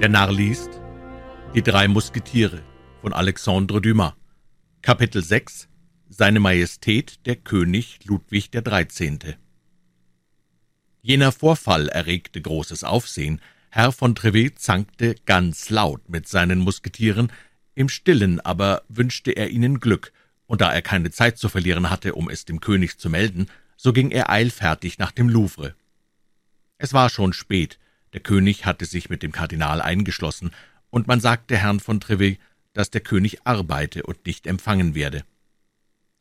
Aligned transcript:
Der 0.00 0.08
Narr 0.08 0.30
liest 0.30 0.80
Die 1.56 1.62
drei 1.62 1.88
Musketiere 1.88 2.62
von 3.00 3.12
Alexandre 3.12 3.80
Dumas 3.80 4.12
Kapitel 4.80 5.24
6 5.24 5.66
Seine 6.08 6.38
Majestät 6.38 7.26
der 7.26 7.34
König 7.34 7.98
Ludwig 8.04 8.52
13. 8.52 9.34
Jener 11.02 11.32
Vorfall 11.32 11.88
erregte 11.88 12.40
großes 12.40 12.84
Aufsehen. 12.84 13.40
Herr 13.70 13.90
von 13.90 14.14
Trevet 14.14 14.60
zankte 14.60 15.16
ganz 15.26 15.68
laut 15.68 16.08
mit 16.08 16.28
seinen 16.28 16.60
Musketieren, 16.60 17.32
im 17.74 17.88
Stillen 17.88 18.38
aber 18.38 18.82
wünschte 18.88 19.32
er 19.32 19.50
ihnen 19.50 19.80
Glück, 19.80 20.12
und 20.46 20.60
da 20.60 20.72
er 20.72 20.82
keine 20.82 21.10
Zeit 21.10 21.38
zu 21.38 21.48
verlieren 21.48 21.90
hatte, 21.90 22.14
um 22.14 22.30
es 22.30 22.44
dem 22.44 22.60
König 22.60 22.98
zu 22.98 23.10
melden, 23.10 23.48
so 23.76 23.92
ging 23.92 24.12
er 24.12 24.30
eilfertig 24.30 24.98
nach 24.98 25.10
dem 25.10 25.28
Louvre. 25.28 25.74
Es 26.78 26.92
war 26.92 27.10
schon 27.10 27.32
spät, 27.32 27.80
der 28.12 28.20
König 28.20 28.64
hatte 28.64 28.84
sich 28.84 29.10
mit 29.10 29.22
dem 29.22 29.32
Kardinal 29.32 29.80
eingeschlossen, 29.80 30.50
und 30.90 31.06
man 31.06 31.20
sagte 31.20 31.56
Herrn 31.56 31.80
von 31.80 32.00
Trevet, 32.00 32.38
dass 32.72 32.90
der 32.90 33.00
König 33.00 33.38
arbeite 33.44 34.04
und 34.04 34.24
nicht 34.26 34.46
empfangen 34.46 34.94
werde. 34.94 35.24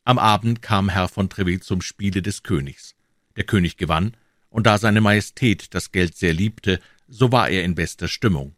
Am 0.03 0.19
Abend 0.19 0.61
kam 0.61 0.89
Herr 0.89 1.07
von 1.07 1.29
Trevet 1.29 1.63
zum 1.63 1.81
Spiele 1.81 2.21
des 2.21 2.43
Königs. 2.43 2.95
Der 3.35 3.43
König 3.43 3.77
gewann, 3.77 4.15
und 4.49 4.65
da 4.65 4.77
seine 4.77 5.01
Majestät 5.01 5.73
das 5.73 5.91
Geld 5.91 6.15
sehr 6.15 6.33
liebte, 6.33 6.79
so 7.07 7.31
war 7.31 7.49
er 7.49 7.63
in 7.63 7.75
bester 7.75 8.07
Stimmung. 8.07 8.55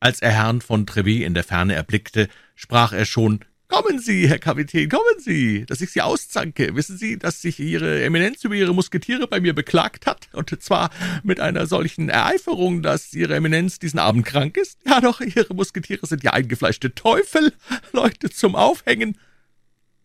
Als 0.00 0.20
er 0.20 0.32
Herrn 0.32 0.60
von 0.60 0.86
Trevet 0.86 1.22
in 1.22 1.34
der 1.34 1.44
Ferne 1.44 1.74
erblickte, 1.74 2.28
sprach 2.54 2.92
er 2.92 3.04
schon 3.04 3.44
Kommen 3.68 3.98
Sie, 3.98 4.26
Herr 4.26 4.38
Kapitän, 4.38 4.88
kommen 4.88 5.18
Sie, 5.18 5.66
dass 5.66 5.82
ich 5.82 5.90
Sie 5.90 6.00
auszanke. 6.00 6.74
Wissen 6.74 6.96
Sie, 6.96 7.18
dass 7.18 7.42
sich 7.42 7.60
Ihre 7.60 8.02
Eminenz 8.02 8.42
über 8.42 8.54
Ihre 8.54 8.74
Musketiere 8.74 9.26
bei 9.26 9.40
mir 9.40 9.54
beklagt 9.54 10.06
hat, 10.06 10.30
und 10.32 10.50
zwar 10.62 10.88
mit 11.22 11.38
einer 11.38 11.66
solchen 11.66 12.08
Ereiferung, 12.08 12.82
dass 12.82 13.12
Ihre 13.12 13.36
Eminenz 13.36 13.78
diesen 13.78 13.98
Abend 13.98 14.24
krank 14.24 14.56
ist? 14.56 14.78
Ja 14.86 15.02
doch, 15.02 15.20
Ihre 15.20 15.52
Musketiere 15.52 16.06
sind 16.06 16.24
ja 16.24 16.32
eingefleischte 16.32 16.94
Teufel, 16.94 17.52
Leute 17.92 18.30
zum 18.30 18.56
Aufhängen. 18.56 19.18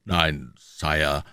Nein, 0.03 0.51
Sire, 0.59 1.23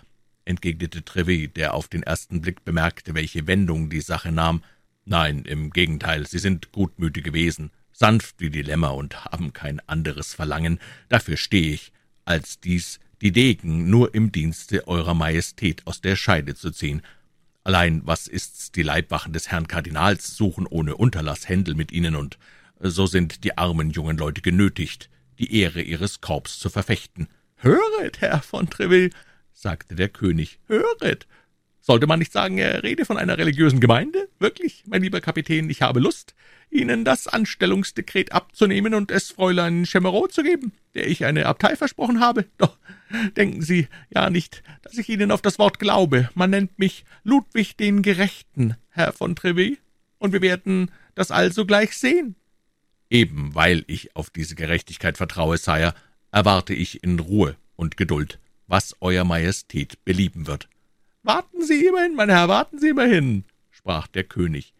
entgegnete 0.45 1.03
Trevet, 1.03 1.57
der 1.57 1.73
auf 1.73 1.89
den 1.89 2.01
ersten 2.01 2.39
Blick 2.39 2.63
bemerkte, 2.63 3.13
welche 3.13 3.45
Wendung 3.45 3.89
die 3.89 3.99
Sache 3.99 4.31
nahm. 4.31 4.63
Nein, 5.03 5.43
im 5.43 5.71
Gegenteil, 5.71 6.25
Sie 6.25 6.39
sind 6.39 6.71
gutmütige 6.71 7.33
Wesen, 7.33 7.71
sanft 7.91 8.35
wie 8.39 8.49
die 8.49 8.61
Lämmer 8.61 8.93
und 8.95 9.25
haben 9.25 9.51
kein 9.51 9.81
anderes 9.89 10.33
Verlangen. 10.33 10.79
Dafür 11.09 11.35
stehe 11.35 11.73
ich 11.73 11.91
als 12.31 12.61
dies 12.61 13.01
die 13.21 13.33
Degen 13.33 13.89
nur 13.89 14.15
im 14.15 14.31
Dienste 14.31 14.87
Eurer 14.87 15.13
Majestät 15.13 15.85
aus 15.85 15.99
der 15.99 16.15
Scheide 16.15 16.55
zu 16.55 16.71
ziehen. 16.71 17.01
Allein 17.65 18.01
was 18.05 18.27
ist's, 18.27 18.71
die 18.71 18.83
Leibwachen 18.83 19.33
des 19.33 19.51
Herrn 19.51 19.67
Kardinals 19.67 20.37
suchen 20.37 20.65
ohne 20.65 20.95
Unterlass 20.95 21.49
Händel 21.49 21.75
mit 21.75 21.91
ihnen, 21.91 22.15
und 22.15 22.39
so 22.79 23.05
sind 23.05 23.43
die 23.43 23.57
armen 23.57 23.89
jungen 23.89 24.17
Leute 24.17 24.41
genötigt, 24.41 25.09
die 25.39 25.59
Ehre 25.59 25.81
ihres 25.81 26.21
Korps 26.21 26.57
zu 26.57 26.69
verfechten. 26.69 27.27
Höret, 27.57 28.21
Herr 28.21 28.41
von 28.41 28.69
Treville, 28.69 29.09
sagte 29.51 29.95
der 29.95 30.07
König, 30.07 30.59
höret, 30.67 31.27
sollte 31.81 32.07
man 32.07 32.19
nicht 32.19 32.31
sagen, 32.31 32.59
er 32.59 32.81
rede 32.81 33.03
von 33.03 33.17
einer 33.17 33.37
religiösen 33.37 33.81
Gemeinde? 33.81 34.29
Wirklich, 34.39 34.85
mein 34.87 35.01
lieber 35.01 35.19
Kapitän, 35.19 35.69
ich 35.69 35.81
habe 35.81 35.99
Lust, 35.99 36.33
Ihnen 36.71 37.03
das 37.05 37.27
Anstellungsdekret 37.27 38.31
abzunehmen 38.31 38.93
und 38.93 39.11
es 39.11 39.31
Fräulein 39.31 39.85
Chemerot 39.85 40.31
zu 40.31 40.41
geben, 40.41 40.71
der 40.95 41.07
ich 41.07 41.25
eine 41.25 41.45
Abtei 41.45 41.75
versprochen 41.75 42.21
habe. 42.21 42.45
Doch 42.57 42.77
denken 43.35 43.61
Sie 43.61 43.87
ja 44.09 44.29
nicht, 44.29 44.63
dass 44.81 44.97
ich 44.97 45.09
Ihnen 45.09 45.31
auf 45.31 45.41
das 45.41 45.59
Wort 45.59 45.79
glaube. 45.79 46.29
Man 46.33 46.49
nennt 46.49 46.79
mich 46.79 47.03
Ludwig 47.23 47.75
den 47.75 48.01
Gerechten, 48.01 48.75
Herr 48.89 49.11
von 49.11 49.35
Trevet, 49.35 49.79
und 50.17 50.33
wir 50.33 50.41
werden 50.41 50.91
das 51.13 51.29
also 51.31 51.65
gleich 51.65 51.97
sehen. 51.97 52.35
Eben 53.09 53.53
weil 53.53 53.83
ich 53.87 54.15
auf 54.15 54.29
diese 54.29 54.55
Gerechtigkeit 54.55 55.17
vertraue, 55.17 55.57
Sire, 55.57 55.93
erwarte 56.31 56.73
ich 56.73 57.03
in 57.03 57.19
Ruhe 57.19 57.57
und 57.75 57.97
Geduld, 57.97 58.39
was 58.67 58.95
Euer 59.01 59.25
Majestät 59.25 60.05
belieben 60.05 60.47
wird. 60.47 60.69
Warten 61.23 61.63
Sie 61.63 61.85
immerhin, 61.85 62.15
mein 62.15 62.29
Herr, 62.29 62.47
warten 62.47 62.79
Sie 62.79 62.89
immerhin, 62.89 63.43
sprach 63.69 64.07
der 64.07 64.23
König. 64.23 64.73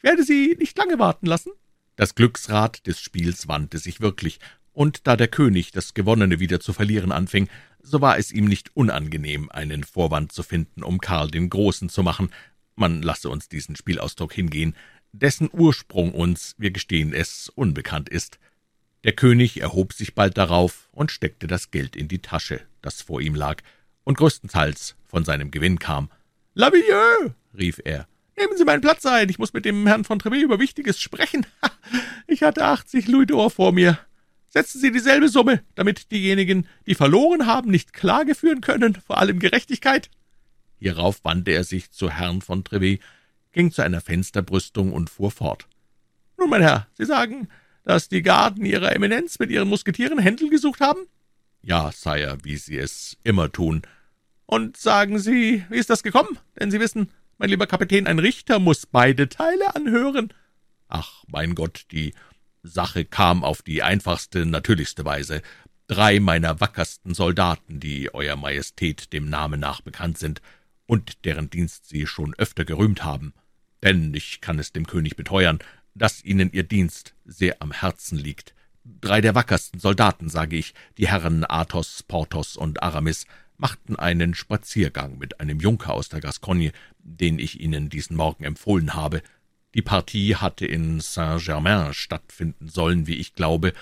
Ich 0.00 0.04
werde 0.04 0.24
Sie 0.24 0.56
nicht 0.58 0.78
lange 0.78 0.98
warten 0.98 1.26
lassen. 1.26 1.52
Das 1.96 2.14
Glücksrad 2.14 2.86
des 2.86 2.98
Spiels 2.98 3.48
wandte 3.48 3.76
sich 3.76 4.00
wirklich, 4.00 4.40
und 4.72 5.06
da 5.06 5.14
der 5.14 5.28
König 5.28 5.72
das 5.72 5.92
Gewonnene 5.92 6.40
wieder 6.40 6.58
zu 6.58 6.72
verlieren 6.72 7.12
anfing, 7.12 7.50
so 7.82 8.00
war 8.00 8.16
es 8.16 8.32
ihm 8.32 8.46
nicht 8.46 8.74
unangenehm, 8.74 9.50
einen 9.50 9.84
Vorwand 9.84 10.32
zu 10.32 10.42
finden, 10.42 10.82
um 10.82 11.00
Karl 11.00 11.30
den 11.30 11.50
Großen 11.50 11.90
zu 11.90 12.02
machen, 12.02 12.30
man 12.76 13.02
lasse 13.02 13.28
uns 13.28 13.50
diesen 13.50 13.76
Spielausdruck 13.76 14.32
hingehen, 14.32 14.74
dessen 15.12 15.50
Ursprung 15.52 16.14
uns, 16.14 16.54
wir 16.56 16.70
gestehen 16.70 17.12
es, 17.12 17.50
unbekannt 17.50 18.08
ist. 18.08 18.38
Der 19.04 19.12
König 19.12 19.60
erhob 19.60 19.92
sich 19.92 20.14
bald 20.14 20.38
darauf 20.38 20.88
und 20.92 21.10
steckte 21.10 21.46
das 21.46 21.70
Geld 21.70 21.94
in 21.94 22.08
die 22.08 22.22
Tasche, 22.22 22.62
das 22.80 23.02
vor 23.02 23.20
ihm 23.20 23.34
lag, 23.34 23.62
und 24.04 24.16
größtenteils 24.16 24.96
von 25.04 25.26
seinem 25.26 25.50
Gewinn 25.50 25.78
kam. 25.78 26.10
»Lavilleux«, 26.54 27.34
rief 27.52 27.82
er, 27.84 28.08
»nehmen 28.40 28.56
Sie 28.56 28.64
meinen 28.64 28.80
Platz 28.80 29.06
ein, 29.06 29.28
ich 29.28 29.38
muss 29.38 29.52
mit 29.52 29.64
dem 29.64 29.86
Herrn 29.86 30.04
von 30.04 30.18
Trevet 30.18 30.42
über 30.42 30.58
Wichtiges 30.58 31.00
sprechen. 31.00 31.46
Ich 32.26 32.44
hatte 32.44 32.64
achtzig 32.64 33.08
Louis 33.08 33.26
d'Or 33.26 33.50
vor 33.50 33.72
mir. 33.72 33.98
Setzen 34.48 34.80
Sie 34.80 34.92
dieselbe 34.92 35.28
Summe, 35.28 35.64
damit 35.74 36.12
diejenigen, 36.12 36.68
die 36.86 36.94
verloren 36.94 37.46
haben, 37.46 37.72
nicht 37.72 37.92
Klage 37.92 38.36
führen 38.36 38.60
können, 38.60 38.94
vor 38.94 39.18
allem 39.18 39.40
Gerechtigkeit.« 39.40 40.10
Hierauf 40.78 41.24
wandte 41.24 41.50
er 41.50 41.64
sich 41.64 41.90
zu 41.90 42.08
Herrn 42.08 42.40
von 42.40 42.62
Trevet, 42.62 43.00
ging 43.50 43.72
zu 43.72 43.82
einer 43.82 44.00
Fensterbrüstung 44.00 44.92
und 44.92 45.10
fuhr 45.10 45.32
fort. 45.32 45.66
»Nun, 46.38 46.50
mein 46.50 46.62
Herr, 46.62 46.86
Sie 46.94 47.04
sagen, 47.04 47.48
dass 47.84 48.08
die 48.08 48.22
Garden 48.22 48.64
Ihrer 48.64 48.94
Eminenz 48.94 49.40
mit 49.40 49.50
Ihren 49.50 49.68
Musketieren 49.68 50.18
Händel 50.18 50.50
gesucht 50.50 50.80
haben?« 50.80 51.00
»Ja, 51.62 51.90
Sire, 51.92 52.38
wie 52.44 52.56
Sie 52.56 52.78
es 52.78 53.18
immer 53.24 53.50
tun.« 53.50 53.82
»Und 54.46 54.76
sagen 54.76 55.18
Sie, 55.18 55.64
wie 55.68 55.78
ist 55.78 55.90
das 55.90 56.04
gekommen? 56.04 56.38
Denn 56.58 56.70
Sie 56.70 56.80
wissen, 56.80 57.10
mein 57.40 57.48
lieber 57.48 57.66
Kapitän, 57.66 58.06
ein 58.06 58.18
Richter 58.18 58.58
muss 58.58 58.84
beide 58.84 59.30
Teile 59.30 59.74
anhören.« 59.74 60.32
»Ach, 60.88 61.24
mein 61.26 61.54
Gott, 61.54 61.86
die 61.90 62.12
Sache 62.62 63.06
kam 63.06 63.44
auf 63.44 63.62
die 63.62 63.82
einfachste, 63.82 64.44
natürlichste 64.44 65.06
Weise. 65.06 65.40
Drei 65.86 66.20
meiner 66.20 66.60
wackersten 66.60 67.14
Soldaten, 67.14 67.80
die 67.80 68.12
Euer 68.12 68.36
Majestät 68.36 69.14
dem 69.14 69.30
Namen 69.30 69.58
nach 69.58 69.80
bekannt 69.80 70.18
sind 70.18 70.42
und 70.84 71.24
deren 71.24 71.48
Dienst 71.48 71.88
Sie 71.88 72.06
schon 72.06 72.34
öfter 72.34 72.66
gerühmt 72.66 73.04
haben. 73.04 73.32
Denn 73.82 74.12
ich 74.12 74.42
kann 74.42 74.58
es 74.58 74.72
dem 74.72 74.86
König 74.86 75.16
beteuern, 75.16 75.60
dass 75.94 76.22
Ihnen 76.22 76.52
Ihr 76.52 76.64
Dienst 76.64 77.14
sehr 77.24 77.62
am 77.62 77.72
Herzen 77.72 78.18
liegt. 78.18 78.54
Drei 78.84 79.22
der 79.22 79.34
wackersten 79.34 79.80
Soldaten, 79.80 80.28
sage 80.28 80.56
ich, 80.56 80.74
die 80.98 81.08
Herren 81.08 81.46
Athos, 81.48 82.02
Porthos 82.02 82.56
und 82.58 82.82
Aramis, 82.82 83.24
machten 83.60 83.96
einen 83.96 84.34
Spaziergang 84.34 85.18
mit 85.18 85.40
einem 85.40 85.60
Junker 85.60 85.92
aus 85.92 86.08
der 86.08 86.20
Gascogne, 86.20 86.72
den 86.98 87.38
ich 87.38 87.60
Ihnen 87.60 87.88
diesen 87.88 88.16
Morgen 88.16 88.44
empfohlen 88.44 88.94
habe. 88.94 89.22
Die 89.74 89.82
Partie 89.82 90.36
hatte 90.36 90.66
in 90.66 91.00
Saint-Germain 91.00 91.94
stattfinden 91.94 92.68
sollen, 92.68 93.06
wie 93.06 93.16
ich 93.16 93.34
glaube, 93.34 93.72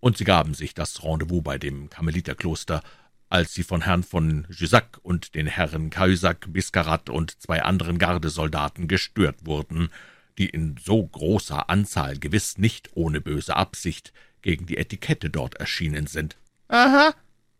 und 0.00 0.16
sie 0.16 0.24
gaben 0.24 0.54
sich 0.54 0.74
das 0.74 1.02
Rendezvous 1.02 1.42
bei 1.42 1.58
dem 1.58 1.90
Karmeliterkloster, 1.90 2.82
als 3.28 3.54
sie 3.54 3.64
von 3.64 3.82
Herrn 3.82 4.04
von 4.04 4.46
Jussac 4.50 4.98
und 5.02 5.34
den 5.34 5.48
Herren 5.48 5.90
Cahusac, 5.90 6.52
Biscarat 6.52 7.10
und 7.10 7.40
zwei 7.42 7.62
anderen 7.62 7.98
Gardesoldaten 7.98 8.86
gestört 8.86 9.44
wurden, 9.44 9.90
die 10.38 10.48
in 10.48 10.76
so 10.82 11.04
großer 11.04 11.68
Anzahl 11.68 12.18
gewiss 12.18 12.58
nicht 12.58 12.90
ohne 12.94 13.20
böse 13.20 13.56
Absicht 13.56 14.12
gegen 14.42 14.66
die 14.66 14.76
Etikette 14.76 15.28
dort 15.30 15.54
erschienen 15.54 16.06
sind. 16.06 16.36
»Aha«, 16.68 17.14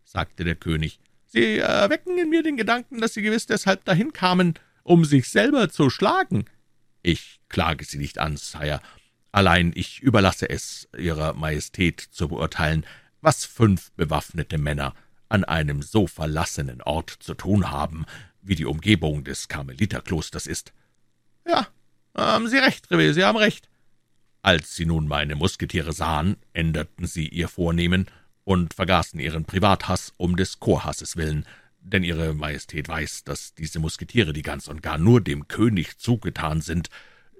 sagte 0.05 0.45
der 0.45 0.55
König, 0.55 0.99
»Sie 1.37 1.59
erwecken 1.59 2.17
in 2.17 2.31
mir 2.31 2.41
den 2.41 2.57
Gedanken, 2.57 2.99
dass 2.99 3.13
Sie 3.13 3.21
gewiss 3.21 3.45
deshalb 3.45 3.85
dahin 3.85 4.11
kamen, 4.11 4.55
um 4.81 5.05
sich 5.05 5.29
selber 5.29 5.69
zu 5.69 5.91
schlagen.« 5.91 6.45
»Ich 7.03 7.39
klage 7.47 7.85
Sie 7.85 7.99
nicht 7.99 8.17
an, 8.17 8.37
Sire. 8.37 8.81
Allein 9.31 9.71
ich 9.75 9.99
überlasse 9.99 10.49
es 10.49 10.89
Ihrer 10.97 11.33
Majestät 11.33 12.01
zu 12.01 12.29
beurteilen, 12.29 12.87
was 13.21 13.45
fünf 13.45 13.91
bewaffnete 13.91 14.57
Männer 14.57 14.95
an 15.29 15.43
einem 15.43 15.83
so 15.83 16.07
verlassenen 16.07 16.81
Ort 16.81 17.11
zu 17.11 17.35
tun 17.35 17.69
haben, 17.69 18.07
wie 18.41 18.55
die 18.55 18.65
Umgebung 18.65 19.23
des 19.23 19.47
Karmeliterklosters 19.47 20.47
ist.« 20.47 20.73
»Ja, 21.47 21.67
haben 22.15 22.47
Sie 22.47 22.57
recht, 22.57 22.89
Revé, 22.89 23.13
Sie 23.13 23.23
haben 23.23 23.37
recht.« 23.37 23.69
Als 24.41 24.75
Sie 24.75 24.87
nun 24.87 25.07
meine 25.07 25.35
Musketiere 25.35 25.93
sahen, 25.93 26.37
änderten 26.53 27.05
sie 27.05 27.27
ihr 27.27 27.47
Vornehmen 27.47 28.07
und 28.47 28.73
vergaßen 28.73 29.19
ihren 29.19 29.43
Privathass 29.43 30.13
um 30.15 30.37
des 30.37 30.61
Chorhasses 30.61 31.17
willen, 31.17 31.45
denn 31.81 32.05
Ihre 32.05 32.33
Majestät 32.33 32.87
weiß, 32.87 33.25
dass 33.25 33.53
diese 33.53 33.79
Musketiere, 33.79 34.31
die 34.31 34.41
ganz 34.41 34.69
und 34.69 34.81
gar 34.81 34.97
nur 34.97 35.19
dem 35.19 35.49
König 35.49 35.97
zugetan 35.97 36.61
sind, 36.61 36.89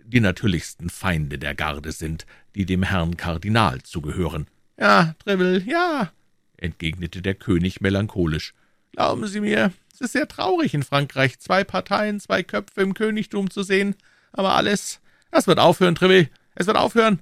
die 0.03 0.19
natürlichsten 0.19 0.89
Feinde 0.89 1.39
der 1.39 1.55
Garde 1.55 1.93
sind, 1.93 2.25
die 2.55 2.65
dem 2.65 2.83
Herrn 2.83 3.15
Kardinal 3.15 3.81
zugehören. 3.83 4.47
»Ja, 4.77 5.15
Treville, 5.23 5.63
ja«, 5.63 6.11
entgegnete 6.57 7.21
der 7.21 7.35
König 7.35 7.79
melancholisch. 7.79 8.53
»Glauben 8.91 9.27
Sie 9.27 9.39
mir, 9.39 9.71
es 9.93 10.01
ist 10.01 10.11
sehr 10.11 10.27
traurig, 10.27 10.73
in 10.73 10.83
Frankreich 10.83 11.39
zwei 11.39 11.63
Parteien, 11.63 12.19
zwei 12.19 12.43
Köpfe 12.43 12.81
im 12.81 12.93
Königtum 12.93 13.49
zu 13.49 13.63
sehen, 13.63 13.95
aber 14.33 14.55
alles, 14.55 14.99
das 15.31 15.47
wird 15.47 15.59
aufhören, 15.59 15.95
Treville, 15.95 16.29
es 16.55 16.67
wird 16.67 16.75
aufhören. 16.75 17.21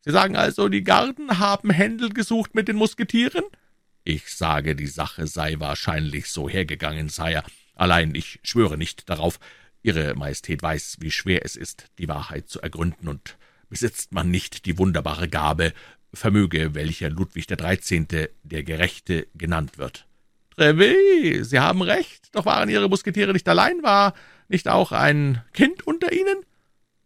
Sie 0.00 0.12
sagen 0.12 0.36
also, 0.36 0.68
die 0.68 0.84
Garden 0.84 1.38
haben 1.38 1.70
Händel 1.70 2.10
gesucht 2.10 2.54
mit 2.54 2.68
den 2.68 2.76
Musketieren? 2.76 3.44
Ich 4.04 4.34
sage, 4.34 4.74
die 4.74 4.86
Sache 4.86 5.26
sei 5.26 5.56
wahrscheinlich 5.58 6.30
so 6.30 6.48
hergegangen, 6.48 7.08
Sire. 7.08 7.42
Allein 7.74 8.14
ich 8.14 8.40
schwöre 8.42 8.78
nicht 8.78 9.08
darauf. 9.10 9.38
Ihre 9.82 10.14
Majestät 10.14 10.62
weiß, 10.62 10.96
wie 11.00 11.10
schwer 11.10 11.44
es 11.44 11.56
ist, 11.56 11.86
die 11.98 12.08
Wahrheit 12.08 12.48
zu 12.48 12.60
ergründen, 12.60 13.08
und 13.08 13.36
besitzt 13.68 14.12
man 14.12 14.30
nicht 14.30 14.66
die 14.66 14.78
wunderbare 14.78 15.28
Gabe, 15.28 15.72
vermöge 16.12 16.74
welcher 16.74 17.10
Ludwig 17.10 17.46
der 17.46 17.56
Dreizehnte 17.56 18.30
der 18.42 18.62
Gerechte 18.62 19.26
genannt 19.34 19.78
wird. 19.78 20.06
Trevis, 20.56 21.50
Sie 21.50 21.60
haben 21.60 21.82
recht, 21.82 22.34
doch 22.34 22.46
waren 22.46 22.68
Ihre 22.68 22.88
Musketiere 22.88 23.32
nicht 23.32 23.48
allein, 23.48 23.82
war 23.82 24.14
nicht 24.48 24.68
auch 24.68 24.92
ein 24.92 25.42
Kind 25.52 25.86
unter 25.86 26.12
ihnen? 26.12 26.44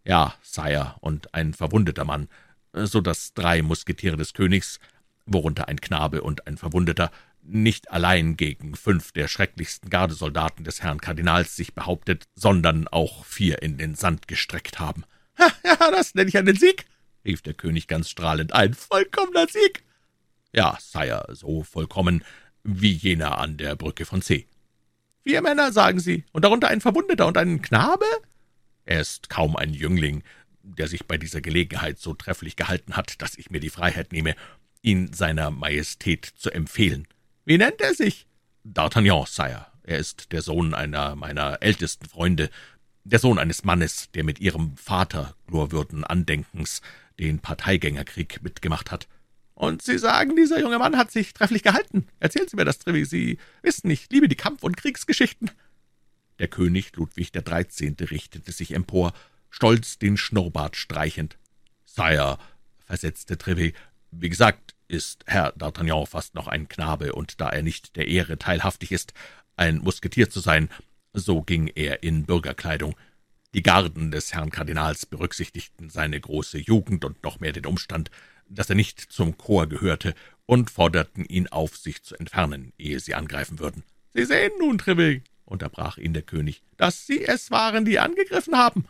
Ja, 0.04 0.34
Sire, 0.42 0.94
und 1.00 1.34
ein 1.34 1.52
verwundeter 1.52 2.04
Mann, 2.04 2.28
so 2.72 3.00
dass 3.00 3.34
drei 3.34 3.62
Musketiere 3.62 4.16
des 4.16 4.34
Königs 4.34 4.80
worunter 5.26 5.68
ein 5.68 5.80
Knabe 5.80 6.22
und 6.22 6.46
ein 6.46 6.56
Verwundeter, 6.56 7.10
nicht 7.42 7.90
allein 7.90 8.36
gegen 8.36 8.76
fünf 8.76 9.12
der 9.12 9.28
schrecklichsten 9.28 9.90
Gardesoldaten 9.90 10.64
des 10.64 10.82
Herrn 10.82 11.00
Kardinals 11.00 11.56
sich 11.56 11.74
behauptet, 11.74 12.28
sondern 12.34 12.88
auch 12.88 13.24
vier 13.24 13.62
in 13.62 13.78
den 13.78 13.94
Sand 13.94 14.28
gestreckt 14.28 14.78
haben. 14.78 15.04
»Ha, 15.38 15.50
ja, 15.64 15.90
das 15.90 16.14
nenne 16.14 16.28
ich 16.28 16.38
einen 16.38 16.56
Sieg«, 16.56 16.86
rief 17.24 17.42
der 17.42 17.54
König 17.54 17.88
ganz 17.88 18.10
strahlend, 18.10 18.52
»ein 18.52 18.74
vollkommener 18.74 19.46
Sieg!« 19.48 19.82
»Ja, 20.52 20.78
Sire, 20.80 21.26
so 21.34 21.62
vollkommen 21.62 22.24
wie 22.62 22.92
jener 22.92 23.38
an 23.38 23.56
der 23.56 23.74
Brücke 23.74 24.04
von 24.04 24.22
C.« 24.22 24.46
»Vier 25.22 25.42
Männer, 25.42 25.72
sagen 25.72 26.00
Sie, 26.00 26.24
und 26.32 26.44
darunter 26.44 26.68
ein 26.68 26.80
Verwundeter 26.80 27.26
und 27.26 27.36
ein 27.36 27.62
Knabe?« 27.62 28.06
»Er 28.84 29.00
ist 29.00 29.30
kaum 29.30 29.56
ein 29.56 29.72
Jüngling, 29.72 30.22
der 30.62 30.88
sich 30.88 31.06
bei 31.06 31.18
dieser 31.18 31.40
Gelegenheit 31.40 31.98
so 31.98 32.14
trefflich 32.14 32.56
gehalten 32.56 32.96
hat, 32.96 33.20
dass 33.22 33.36
ich 33.36 33.50
mir 33.50 33.60
die 33.60 33.70
Freiheit 33.70 34.12
nehme, 34.12 34.34
ihn 34.82 35.12
seiner 35.12 35.50
Majestät 35.50 36.24
zu 36.24 36.50
empfehlen. 36.50 37.06
Wie 37.44 37.58
nennt 37.58 37.80
er 37.80 37.94
sich? 37.94 38.26
D'Artagnan, 38.64 39.26
Sire. 39.26 39.66
Er 39.84 39.98
ist 39.98 40.32
der 40.32 40.42
Sohn 40.42 40.74
einer 40.74 41.16
meiner 41.16 41.58
ältesten 41.60 42.06
Freunde, 42.06 42.50
der 43.04 43.18
Sohn 43.18 43.38
eines 43.38 43.64
Mannes, 43.64 44.10
der 44.12 44.22
mit 44.22 44.38
ihrem 44.40 44.76
Vater 44.76 45.34
glorwürden 45.48 46.04
Andenkens 46.04 46.82
den 47.18 47.40
Parteigängerkrieg 47.40 48.42
mitgemacht 48.42 48.90
hat. 48.90 49.08
Und 49.54 49.82
Sie 49.82 49.98
sagen, 49.98 50.36
dieser 50.36 50.60
junge 50.60 50.78
Mann 50.78 50.96
hat 50.96 51.10
sich 51.10 51.34
trefflich 51.34 51.62
gehalten. 51.62 52.06
Erzählen 52.20 52.48
Sie 52.48 52.56
mir 52.56 52.64
das, 52.64 52.78
Trevi. 52.78 53.04
Sie 53.04 53.38
wissen, 53.62 53.90
ich 53.90 54.08
liebe 54.10 54.28
die 54.28 54.36
Kampf- 54.36 54.62
und 54.62 54.76
Kriegsgeschichten. 54.76 55.50
Der 56.38 56.48
König 56.48 56.96
Ludwig 56.96 57.32
der 57.32 57.42
Dreizehnte 57.42 58.10
richtete 58.10 58.50
sich 58.52 58.72
empor, 58.72 59.12
stolz 59.52 59.98
den 59.98 60.16
Schnurrbart 60.16 60.76
streichend. 60.76 61.38
Sire, 61.84 62.38
versetzte 62.84 63.38
Trevet, 63.38 63.76
wie 64.10 64.30
gesagt, 64.30 64.74
ist 64.88 65.24
Herr 65.26 65.54
D'Artagnan 65.56 66.06
fast 66.06 66.34
noch 66.34 66.48
ein 66.48 66.68
Knabe, 66.68 67.12
und 67.12 67.40
da 67.40 67.50
er 67.50 67.62
nicht 67.62 67.94
der 67.96 68.08
Ehre 68.08 68.38
teilhaftig 68.38 68.90
ist, 68.90 69.12
ein 69.56 69.78
Musketier 69.78 70.30
zu 70.30 70.40
sein, 70.40 70.68
so 71.12 71.42
ging 71.42 71.68
er 71.68 72.02
in 72.02 72.24
Bürgerkleidung. 72.24 72.96
Die 73.54 73.62
Garden 73.62 74.10
des 74.10 74.32
Herrn 74.32 74.50
Kardinals 74.50 75.04
berücksichtigten 75.06 75.90
seine 75.90 76.18
große 76.18 76.58
Jugend 76.58 77.04
und 77.04 77.22
noch 77.22 77.38
mehr 77.38 77.52
den 77.52 77.66
Umstand, 77.66 78.10
dass 78.48 78.70
er 78.70 78.76
nicht 78.76 79.00
zum 79.00 79.36
Chor 79.36 79.68
gehörte, 79.68 80.14
und 80.46 80.70
forderten 80.70 81.24
ihn 81.24 81.48
auf, 81.48 81.76
sich 81.76 82.02
zu 82.02 82.16
entfernen, 82.16 82.72
ehe 82.78 83.00
sie 83.00 83.14
angreifen 83.14 83.58
würden. 83.58 83.84
»Sie 84.14 84.24
sehen 84.24 84.52
nun, 84.58 84.78
Treville«, 84.78 85.22
unterbrach 85.44 85.98
ihn 85.98 86.14
der 86.14 86.22
König, 86.22 86.62
»dass 86.76 87.06
Sie 87.06 87.24
es 87.24 87.50
waren, 87.50 87.84
die 87.84 87.98
angegriffen 87.98 88.56
haben. 88.56 88.86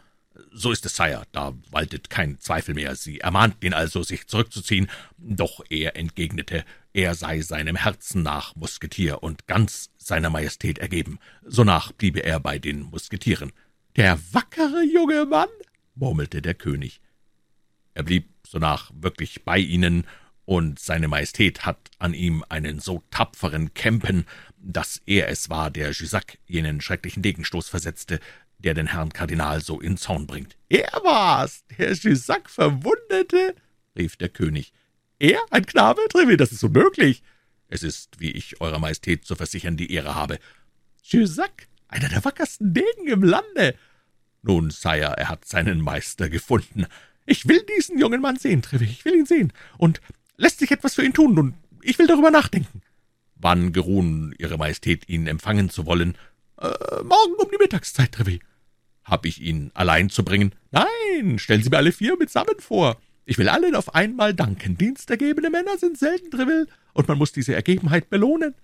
»So 0.53 0.71
ist 0.73 0.87
es, 0.87 0.97
Sire, 0.97 1.25
da 1.33 1.55
waltet 1.71 2.11
kein 2.11 2.39
Zweifel 2.41 2.75
mehr. 2.75 2.97
Sie 2.97 3.21
ermahnten 3.21 3.67
ihn 3.67 3.75
also, 3.75 4.03
sich 4.03 4.27
zurückzuziehen, 4.27 4.91
doch 5.19 5.63
er 5.69 5.97
entgegnete, 5.97 6.65
er 6.93 7.15
sei 7.15 7.41
seinem 7.41 7.77
Herzen 7.77 8.23
nach 8.23 8.55
Musketier 8.57 9.23
und 9.23 9.47
ganz 9.47 9.91
seiner 9.97 10.31
Majestät 10.31 10.79
ergeben. 10.79 11.19
Sonach 11.45 11.93
bliebe 11.93 12.23
er 12.23 12.41
bei 12.41 12.59
den 12.59 12.83
Musketieren.« 12.83 13.53
»Der 13.97 14.19
wackere 14.33 14.83
junge 14.83 15.27
Mann«, 15.27 15.49
murmelte 15.95 16.41
der 16.41 16.55
König. 16.55 17.01
»Er 17.95 18.03
blieb 18.03 18.31
sonach 18.47 18.91
wirklich 18.95 19.45
bei 19.45 19.59
ihnen, 19.59 20.07
und 20.45 20.81
seine 20.81 21.09
Majestät 21.09 21.65
hat 21.65 21.91
an 21.99 22.15
ihm 22.15 22.45
einen 22.49 22.81
so 22.81 23.03
tapferen 23.11 23.75
Kämpen, 23.75 24.27
dass 24.59 25.01
er 25.07 25.29
es 25.29 25.51
war, 25.51 25.71
der 25.71 25.93
Jussac 25.93 26.39
jenen 26.47 26.81
schrecklichen 26.81 27.23
Degenstoß 27.23 27.69
versetzte, 27.69 28.19
der 28.63 28.75
den 28.75 28.89
Herrn 28.89 29.13
Kardinal 29.13 29.61
so 29.61 29.81
in 29.81 29.97
Zorn 29.97 30.27
bringt. 30.27 30.57
»Er 30.69 30.93
war's, 31.05 31.65
der 31.79 31.93
Jussac 31.93 32.49
verwundete«, 32.49 33.55
rief 33.97 34.17
der 34.17 34.29
König. 34.29 34.73
»Er, 35.19 35.41
ein 35.51 35.67
Knabe, 35.67 36.01
Treville, 36.09 36.37
das 36.37 36.53
ist 36.53 36.65
unmöglich.« 36.65 37.23
»Es 37.69 37.83
ist, 37.83 38.21
wie 38.21 38.31
ich 38.31 38.61
Eurer 38.61 38.79
Majestät 38.79 39.25
zu 39.25 39.35
versichern 39.35 39.77
die 39.77 39.93
Ehre 39.93 40.15
habe.« 40.15 40.39
»Jussac, 41.03 41.69
einer 41.89 42.09
der 42.09 42.25
wackersten 42.25 42.75
Degen 42.75 43.09
im 43.09 43.23
Lande.« 43.23 43.75
»Nun, 44.43 44.71
Sire, 44.71 45.15
er 45.17 45.29
hat 45.29 45.45
seinen 45.45 45.81
Meister 45.81 46.29
gefunden.« 46.29 46.87
»Ich 47.25 47.47
will 47.47 47.65
diesen 47.77 47.99
jungen 47.99 48.21
Mann 48.21 48.37
sehen, 48.37 48.63
Treville, 48.63 48.91
ich 48.91 49.05
will 49.05 49.15
ihn 49.15 49.27
sehen. 49.27 49.53
Und 49.79 50.01
lässt 50.37 50.59
sich 50.59 50.73
etwas 50.73 50.95
für 50.95 51.05
ihn 51.05 51.13
tun, 51.13 51.39
und 51.39 51.55
ich 51.83 51.99
will 51.99 52.07
darüber 52.07 52.31
nachdenken.« 52.31 52.83
»Wann 53.37 53.73
geruhen 53.73 54.35
Ihre 54.39 54.59
Majestät, 54.59 55.09
ihn 55.09 55.27
empfangen 55.27 55.71
zu 55.71 55.87
wollen?« 55.87 56.17
äh, 56.59 56.69
»Morgen 57.03 57.35
um 57.39 57.49
die 57.51 57.59
Mittagszeit, 57.59 58.13
Treville.« 58.13 58.41
Hab 59.05 59.27
ich 59.27 59.41
ihn 59.41 59.71
allein 59.75 60.11
zu 60.11 60.25
bringen? 60.25 60.55
Nein, 60.71 61.39
stellen 61.39 61.63
Sie 61.63 61.71
mir 61.71 61.79
alle 61.79 61.93
vier 61.93 62.17
mitsammen 62.17 62.59
vor. 62.59 63.01
Ich 63.25 63.39
will 63.39 63.49
allen 63.49 63.75
auf 63.75 63.95
einmal 63.95 64.35
danken. 64.35 64.77
Dienstergebene 64.77 65.51
Männer 65.51 65.79
sind 65.79 65.99
selten, 65.99 66.31
Treville, 66.31 66.67
und 66.93 67.09
man 67.09 67.19
muss 67.19 67.33
diese 67.33 67.55
Ergebenheit 67.55 68.11
belohnen. 68.11 68.55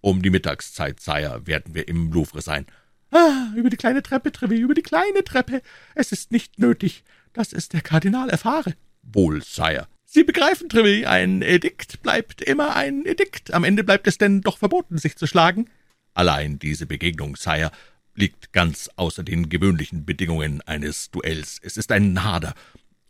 Um 0.00 0.22
die 0.22 0.30
Mittagszeit, 0.30 1.00
Sire, 1.00 1.46
werden 1.46 1.74
wir 1.74 1.88
im 1.88 2.12
Louvre 2.12 2.42
sein. 2.42 2.66
Ah, 3.10 3.52
über 3.54 3.70
die 3.70 3.76
kleine 3.76 4.02
Treppe, 4.02 4.32
Treville, 4.32 4.60
über 4.60 4.74
die 4.74 4.82
kleine 4.82 5.22
Treppe. 5.24 5.62
Es 5.94 6.12
ist 6.12 6.32
nicht 6.32 6.58
nötig, 6.58 7.04
dass 7.32 7.52
es 7.52 7.68
der 7.68 7.80
Kardinal 7.80 8.28
erfahre. 8.28 8.74
Wohl, 9.02 9.42
Sire. 9.42 9.86
Sie 10.04 10.24
begreifen, 10.24 10.68
Treville, 10.68 11.08
ein 11.08 11.42
Edikt 11.42 12.02
bleibt 12.02 12.42
immer 12.42 12.76
ein 12.76 13.06
Edikt. 13.06 13.54
Am 13.54 13.64
Ende 13.64 13.84
bleibt 13.84 14.06
es 14.06 14.18
denn 14.18 14.42
doch 14.42 14.58
verboten, 14.58 14.98
sich 14.98 15.16
zu 15.16 15.26
schlagen. 15.26 15.70
Allein 16.12 16.58
diese 16.58 16.86
Begegnung, 16.86 17.36
Sire, 17.36 17.70
liegt 18.14 18.52
ganz 18.52 18.90
außer 18.96 19.22
den 19.22 19.48
gewöhnlichen 19.48 20.04
Bedingungen 20.04 20.60
eines 20.62 21.10
Duells. 21.10 21.58
Es 21.62 21.76
ist 21.76 21.92
ein 21.92 22.22
Hader, 22.22 22.54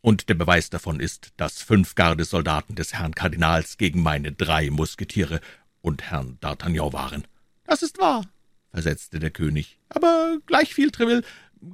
und 0.04 0.28
der 0.28 0.34
Beweis 0.34 0.68
davon 0.68 1.00
ist, 1.00 1.32
dass 1.38 1.62
fünf 1.62 1.94
Gardesoldaten 1.94 2.76
des 2.76 2.92
Herrn 2.92 3.14
Kardinals 3.14 3.78
gegen 3.78 4.02
meine 4.02 4.32
drei 4.32 4.68
Musketiere 4.68 5.40
und 5.80 6.02
Herrn 6.02 6.37
D'Artagnan 6.42 6.92
waren. 6.92 7.25
»Das 7.64 7.82
ist 7.82 7.99
wahr«, 7.99 8.26
versetzte 8.70 9.18
der 9.18 9.30
König, 9.30 9.78
»aber 9.88 10.37
gleichviel, 10.44 10.90
Treville, 10.90 11.23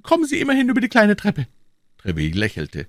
kommen 0.04 0.26
Sie 0.26 0.38
immerhin 0.38 0.68
über 0.68 0.80
die 0.80 0.88
kleine 0.88 1.16
Treppe.« 1.16 1.49
Treville 1.99 2.38
lächelte. 2.38 2.87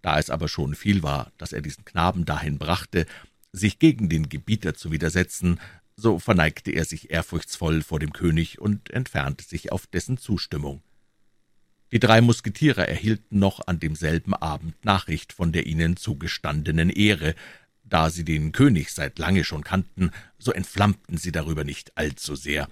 Da 0.00 0.18
es 0.18 0.30
aber 0.30 0.48
schon 0.48 0.74
viel 0.74 1.02
war, 1.02 1.32
dass 1.36 1.52
er 1.52 1.60
diesen 1.60 1.84
Knaben 1.84 2.24
dahin 2.24 2.56
brachte, 2.56 3.04
sich 3.52 3.78
gegen 3.78 4.08
den 4.08 4.30
Gebieter 4.30 4.72
zu 4.72 4.90
widersetzen, 4.90 5.60
so 5.98 6.20
verneigte 6.20 6.70
er 6.70 6.84
sich 6.84 7.10
ehrfurchtsvoll 7.10 7.82
vor 7.82 7.98
dem 7.98 8.12
König 8.12 8.60
und 8.60 8.88
entfernte 8.90 9.44
sich 9.44 9.72
auf 9.72 9.88
dessen 9.88 10.16
Zustimmung. 10.16 10.80
Die 11.90 11.98
drei 11.98 12.20
Musketiere 12.20 12.86
erhielten 12.86 13.40
noch 13.40 13.66
an 13.66 13.80
demselben 13.80 14.32
Abend 14.32 14.84
Nachricht 14.84 15.32
von 15.32 15.50
der 15.50 15.66
ihnen 15.66 15.96
zugestandenen 15.96 16.88
Ehre. 16.88 17.34
Da 17.82 18.10
sie 18.10 18.24
den 18.24 18.52
König 18.52 18.92
seit 18.92 19.18
lange 19.18 19.42
schon 19.42 19.64
kannten, 19.64 20.12
so 20.38 20.52
entflammten 20.52 21.16
sie 21.16 21.32
darüber 21.32 21.64
nicht 21.64 21.96
allzu 21.96 22.36
sehr. 22.36 22.68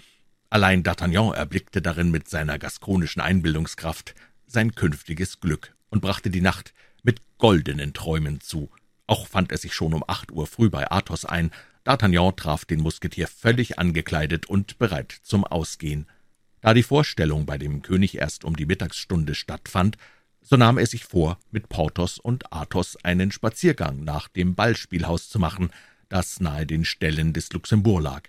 Allein 0.49 0.85
D'Artagnan 0.85 1.35
erblickte 1.35 1.83
darin 1.83 2.13
mit 2.13 2.29
seiner 2.29 2.61
gaskonischen 2.61 3.21
Einbildungskraft 3.21 4.15
sein 4.47 4.77
künftiges 4.77 5.41
Glück 5.41 5.75
und 5.91 6.01
brachte 6.01 6.31
die 6.31 6.41
Nacht 6.43 6.75
mit 7.03 7.21
goldenen 7.39 7.93
Träumen 7.93 8.41
zu. 8.41 8.71
Auch 9.09 9.27
fand 9.27 9.51
er 9.51 9.59
sich 9.59 9.75
schon 9.75 9.95
um 9.95 10.05
acht 10.07 10.31
Uhr 10.31 10.47
früh 10.47 10.71
bei 10.71 10.89
Athos 10.93 11.25
ein, 11.25 11.51
D'Artagnan 11.87 12.35
traf 12.35 12.65
den 12.65 12.81
Musketier 12.81 13.29
völlig 13.29 13.79
angekleidet 13.79 14.47
und 14.47 14.77
bereit 14.79 15.13
zum 15.23 15.45
Ausgehen. 15.45 16.07
Da 16.61 16.75
die 16.75 16.83
Vorstellung 16.83 17.47
bei 17.47 17.59
dem 17.59 17.83
König 17.83 18.19
erst 18.19 18.45
um 18.45 18.57
die 18.57 18.67
Mittagsstunde 18.67 19.37
stattfand, 19.37 19.97
so 20.43 20.57
nahm 20.57 20.79
er 20.79 20.87
sich 20.87 21.05
vor, 21.05 21.39
mit 21.53 21.69
Porthos 21.69 22.19
und 22.19 22.53
Athos 22.53 22.97
einen 23.05 23.31
Spaziergang 23.31 24.03
nach 24.03 24.27
dem 24.27 24.57
Ballspielhaus 24.57 25.29
zu 25.29 25.39
machen, 25.39 25.71
das 26.09 26.41
nahe 26.41 26.67
den 26.67 26.85
Ställen 26.85 27.33
des 27.33 27.53
Luxembourg 27.53 28.03
lag. 28.03 28.23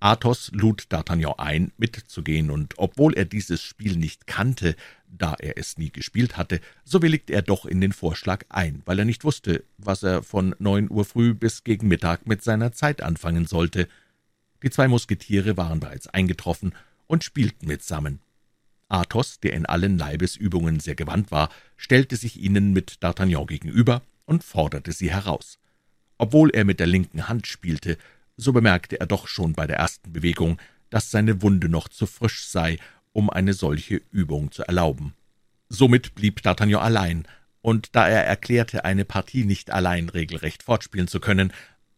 Athos 0.00 0.50
lud 0.52 0.82
D'Artagnan 0.90 1.38
ein, 1.38 1.72
mitzugehen, 1.78 2.50
und 2.50 2.74
obwohl 2.76 3.14
er 3.14 3.24
dieses 3.24 3.62
Spiel 3.62 3.96
nicht 3.96 4.26
kannte, 4.26 4.76
da 5.16 5.34
er 5.38 5.58
es 5.58 5.78
nie 5.78 5.90
gespielt 5.90 6.36
hatte, 6.36 6.60
so 6.84 7.02
willigte 7.02 7.32
er 7.32 7.42
doch 7.42 7.66
in 7.66 7.80
den 7.80 7.92
Vorschlag 7.92 8.44
ein, 8.48 8.82
weil 8.84 8.98
er 8.98 9.04
nicht 9.04 9.24
wusste, 9.24 9.64
was 9.78 10.02
er 10.02 10.22
von 10.22 10.54
neun 10.58 10.90
Uhr 10.90 11.04
früh 11.04 11.34
bis 11.34 11.64
gegen 11.64 11.88
Mittag 11.88 12.26
mit 12.26 12.42
seiner 12.42 12.72
Zeit 12.72 13.02
anfangen 13.02 13.46
sollte. 13.46 13.88
Die 14.62 14.70
zwei 14.70 14.88
Musketiere 14.88 15.56
waren 15.56 15.80
bereits 15.80 16.06
eingetroffen 16.08 16.74
und 17.06 17.24
spielten 17.24 17.66
mitsammen. 17.66 18.20
Athos, 18.88 19.40
der 19.40 19.54
in 19.54 19.66
allen 19.66 19.98
Leibesübungen 19.98 20.80
sehr 20.80 20.94
gewandt 20.94 21.30
war, 21.30 21.48
stellte 21.76 22.16
sich 22.16 22.40
ihnen 22.40 22.72
mit 22.72 22.98
D'Artagnan 23.02 23.46
gegenüber, 23.46 24.02
und 24.26 24.44
forderte 24.44 24.92
sie 24.92 25.10
heraus. 25.10 25.58
Obwohl 26.18 26.50
er 26.50 26.64
mit 26.64 26.80
der 26.80 26.86
linken 26.86 27.28
Hand 27.28 27.46
spielte, 27.46 27.98
so 28.36 28.52
bemerkte 28.52 29.00
er 29.00 29.06
doch 29.06 29.28
schon 29.28 29.52
bei 29.52 29.66
der 29.66 29.76
ersten 29.76 30.12
Bewegung, 30.12 30.58
dass 30.90 31.10
seine 31.10 31.42
Wunde 31.42 31.68
noch 31.68 31.88
zu 31.88 32.06
frisch 32.06 32.46
sei, 32.46 32.78
um 33.14 33.30
eine 33.30 33.54
solche 33.54 34.02
Übung 34.10 34.52
zu 34.52 34.64
erlauben. 34.64 35.14
Somit 35.70 36.14
blieb 36.14 36.40
D'Artagnan 36.40 36.80
allein, 36.80 37.26
und 37.62 37.96
da 37.96 38.06
er 38.06 38.26
erklärte, 38.26 38.84
eine 38.84 39.06
Partie 39.06 39.44
nicht 39.44 39.70
allein 39.70 40.10
regelrecht 40.10 40.62
fortspielen 40.62 41.08
zu 41.08 41.20
können, 41.20 41.50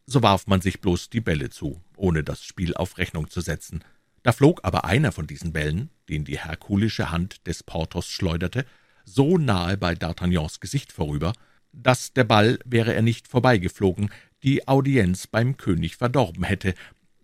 so 0.04 0.22
warf 0.22 0.46
man 0.46 0.60
sich 0.60 0.80
bloß 0.80 1.10
die 1.10 1.20
Bälle 1.20 1.50
zu, 1.50 1.82
ohne 1.96 2.22
das 2.22 2.44
Spiel 2.44 2.74
auf 2.74 2.98
Rechnung 2.98 3.28
zu 3.28 3.40
setzen. 3.40 3.82
Da 4.22 4.30
flog 4.30 4.60
aber 4.62 4.84
einer 4.84 5.10
von 5.10 5.26
diesen 5.26 5.52
Bällen, 5.52 5.90
den 6.08 6.24
die 6.24 6.38
herkulische 6.38 7.10
Hand 7.10 7.46
des 7.48 7.64
Porthos 7.64 8.08
schleuderte, 8.08 8.64
so 9.04 9.38
nahe 9.38 9.76
bei 9.76 9.94
D'Artagnans 9.94 10.60
Gesicht 10.60 10.92
vorüber, 10.92 11.32
dass 11.72 12.12
der 12.12 12.24
Ball, 12.24 12.58
wäre 12.64 12.94
er 12.94 13.02
nicht 13.02 13.26
vorbeigeflogen, 13.26 14.10
die 14.42 14.68
Audienz 14.68 15.26
beim 15.26 15.56
König 15.56 15.96
verdorben 15.96 16.44
hätte, 16.44 16.74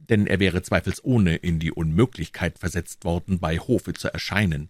denn 0.08 0.26
er 0.26 0.40
wäre 0.40 0.62
zweifelsohne 0.62 1.36
in 1.36 1.58
die 1.58 1.72
Unmöglichkeit 1.72 2.58
versetzt 2.58 3.04
worden, 3.04 3.38
bei 3.38 3.58
Hofe 3.58 3.92
zu 3.92 4.12
erscheinen. 4.12 4.68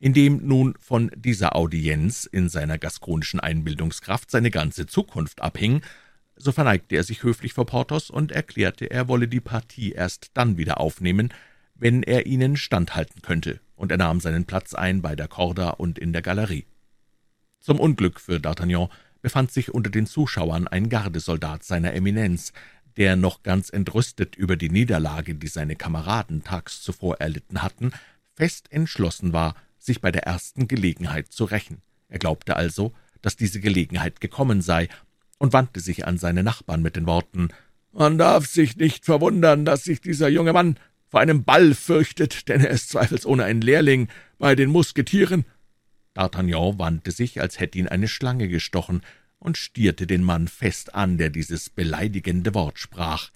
Indem 0.00 0.46
nun 0.46 0.74
von 0.78 1.10
dieser 1.16 1.56
Audienz 1.56 2.24
in 2.24 2.48
seiner 2.48 2.78
gaskonischen 2.78 3.40
Einbildungskraft 3.40 4.30
seine 4.30 4.50
ganze 4.50 4.86
Zukunft 4.86 5.42
abhing, 5.42 5.82
so 6.36 6.52
verneigte 6.52 6.94
er 6.94 7.02
sich 7.02 7.24
höflich 7.24 7.52
vor 7.52 7.66
Porthos 7.66 8.10
und 8.10 8.30
erklärte, 8.30 8.90
er 8.90 9.08
wolle 9.08 9.26
die 9.26 9.40
Partie 9.40 9.92
erst 9.92 10.30
dann 10.34 10.56
wieder 10.56 10.78
aufnehmen, 10.78 11.34
wenn 11.74 12.02
er 12.02 12.26
ihnen 12.26 12.56
standhalten 12.56 13.22
könnte, 13.22 13.60
und 13.74 13.90
er 13.90 13.98
nahm 13.98 14.20
seinen 14.20 14.44
Platz 14.44 14.74
ein 14.74 15.02
bei 15.02 15.16
der 15.16 15.28
Korda 15.28 15.70
und 15.70 15.98
in 15.98 16.12
der 16.12 16.22
Galerie. 16.22 16.66
Zum 17.60 17.80
Unglück 17.80 18.20
für 18.20 18.36
D'Artagnan 18.36 18.88
befand 19.20 19.50
sich 19.50 19.74
unter 19.74 19.90
den 19.90 20.06
Zuschauern 20.06 20.68
ein 20.68 20.88
Gardesoldat 20.88 21.64
seiner 21.64 21.92
Eminenz, 21.92 22.52
der 22.98 23.16
noch 23.16 23.44
ganz 23.44 23.70
entrüstet 23.70 24.34
über 24.36 24.56
die 24.56 24.70
Niederlage, 24.70 25.36
die 25.36 25.46
seine 25.46 25.76
Kameraden 25.76 26.42
tags 26.42 26.82
zuvor 26.82 27.20
erlitten 27.20 27.62
hatten, 27.62 27.92
fest 28.34 28.70
entschlossen 28.70 29.32
war, 29.32 29.54
sich 29.78 30.00
bei 30.00 30.10
der 30.10 30.24
ersten 30.24 30.66
Gelegenheit 30.68 31.32
zu 31.32 31.44
rächen. 31.44 31.80
Er 32.08 32.18
glaubte 32.18 32.56
also, 32.56 32.92
dass 33.22 33.36
diese 33.36 33.60
Gelegenheit 33.60 34.20
gekommen 34.20 34.60
sei, 34.60 34.88
und 35.38 35.52
wandte 35.52 35.78
sich 35.78 36.04
an 36.04 36.18
seine 36.18 36.42
Nachbarn 36.42 36.82
mit 36.82 36.96
den 36.96 37.06
Worten 37.06 37.50
»Man 37.92 38.18
darf 38.18 38.46
sich 38.46 38.76
nicht 38.76 39.04
verwundern, 39.04 39.64
dass 39.64 39.84
sich 39.84 40.00
dieser 40.00 40.28
junge 40.28 40.52
Mann 40.52 40.76
vor 41.06 41.20
einem 41.20 41.44
Ball 41.44 41.74
fürchtet, 41.74 42.48
denn 42.48 42.60
er 42.60 42.70
ist 42.70 42.90
zweifelsohne 42.90 43.44
ein 43.44 43.60
Lehrling 43.60 44.08
bei 44.38 44.54
den 44.54 44.70
Musketieren.« 44.70 45.44
D'Artagnan 46.14 46.78
wandte 46.78 47.12
sich, 47.12 47.40
als 47.40 47.60
hätte 47.60 47.78
ihn 47.78 47.86
eine 47.86 48.08
Schlange 48.08 48.48
gestochen, 48.48 49.02
und 49.38 49.56
stierte 49.56 50.06
den 50.06 50.22
Mann 50.22 50.48
fest 50.48 50.94
an, 50.94 51.18
der 51.18 51.30
dieses 51.30 51.70
beleidigende 51.70 52.54
Wort 52.54 52.78
sprach. 52.78 53.30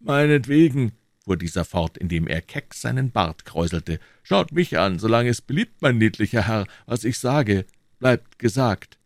»Meinetwegen«, 0.00 0.92
fuhr 1.24 1.36
dieser 1.36 1.64
fort, 1.64 1.96
indem 1.96 2.26
er 2.26 2.42
keck 2.42 2.74
seinen 2.74 3.10
Bart 3.10 3.44
kräuselte, 3.44 3.98
»schaut 4.22 4.52
mich 4.52 4.78
an, 4.78 4.98
solange 4.98 5.30
es 5.30 5.40
beliebt, 5.40 5.80
mein 5.82 5.98
niedlicher 5.98 6.46
Herr, 6.46 6.66
was 6.86 7.04
ich 7.04 7.18
sage, 7.18 7.64
bleibt 7.98 8.38
gesagt. 8.38 8.98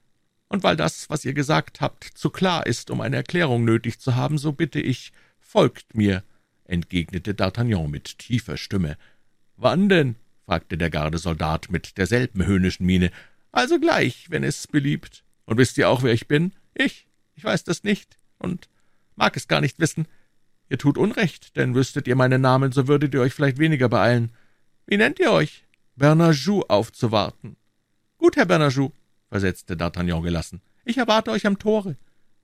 Und 0.48 0.64
weil 0.64 0.76
das, 0.76 1.08
was 1.08 1.24
ihr 1.24 1.32
gesagt 1.32 1.80
habt, 1.80 2.04
zu 2.04 2.28
klar 2.28 2.66
ist, 2.66 2.90
um 2.90 3.00
eine 3.00 3.16
Erklärung 3.16 3.64
nötig 3.64 4.00
zu 4.00 4.16
haben, 4.16 4.36
so 4.36 4.52
bitte 4.52 4.80
ich, 4.80 5.12
folgt 5.38 5.94
mir, 5.94 6.24
entgegnete 6.64 7.34
D'Artagnan 7.34 7.88
mit 7.88 8.18
tiefer 8.18 8.56
Stimme. 8.56 8.96
Wann 9.56 9.88
denn? 9.88 10.16
fragte 10.46 10.76
der 10.76 10.90
Gardesoldat 10.90 11.70
mit 11.70 11.98
derselben 11.98 12.44
höhnischen 12.44 12.84
Miene. 12.84 13.12
Also 13.52 13.78
gleich, 13.78 14.30
wenn 14.30 14.42
es 14.42 14.66
beliebt. 14.66 15.22
Und 15.50 15.58
wisst 15.58 15.76
ihr 15.78 15.88
auch, 15.88 16.04
wer 16.04 16.12
ich 16.12 16.28
bin? 16.28 16.52
Ich. 16.74 17.08
Ich 17.34 17.42
weiß 17.42 17.64
das 17.64 17.82
nicht 17.82 18.16
und 18.38 18.68
mag 19.16 19.36
es 19.36 19.48
gar 19.48 19.60
nicht 19.60 19.80
wissen. 19.80 20.06
Ihr 20.68 20.78
tut 20.78 20.96
Unrecht, 20.96 21.56
denn 21.56 21.74
wüsstet 21.74 22.06
ihr 22.06 22.14
meinen 22.14 22.40
Namen, 22.40 22.70
so 22.70 22.86
würdet 22.86 23.14
ihr 23.14 23.20
euch 23.20 23.34
vielleicht 23.34 23.58
weniger 23.58 23.88
beeilen. 23.88 24.30
Wie 24.86 24.96
nennt 24.96 25.18
ihr 25.18 25.32
euch? 25.32 25.64
Bernajou 25.96 26.62
aufzuwarten. 26.68 27.56
Gut, 28.16 28.36
Herr 28.36 28.46
Bernajou, 28.46 28.92
versetzte 29.28 29.74
D'Artagnan 29.74 30.22
gelassen. 30.22 30.60
Ich 30.84 30.98
erwarte 30.98 31.32
euch 31.32 31.44
am 31.46 31.58
Tore. 31.58 31.96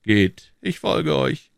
Geht, 0.02 0.52
ich 0.60 0.80
folge 0.80 1.16
euch. 1.16 1.52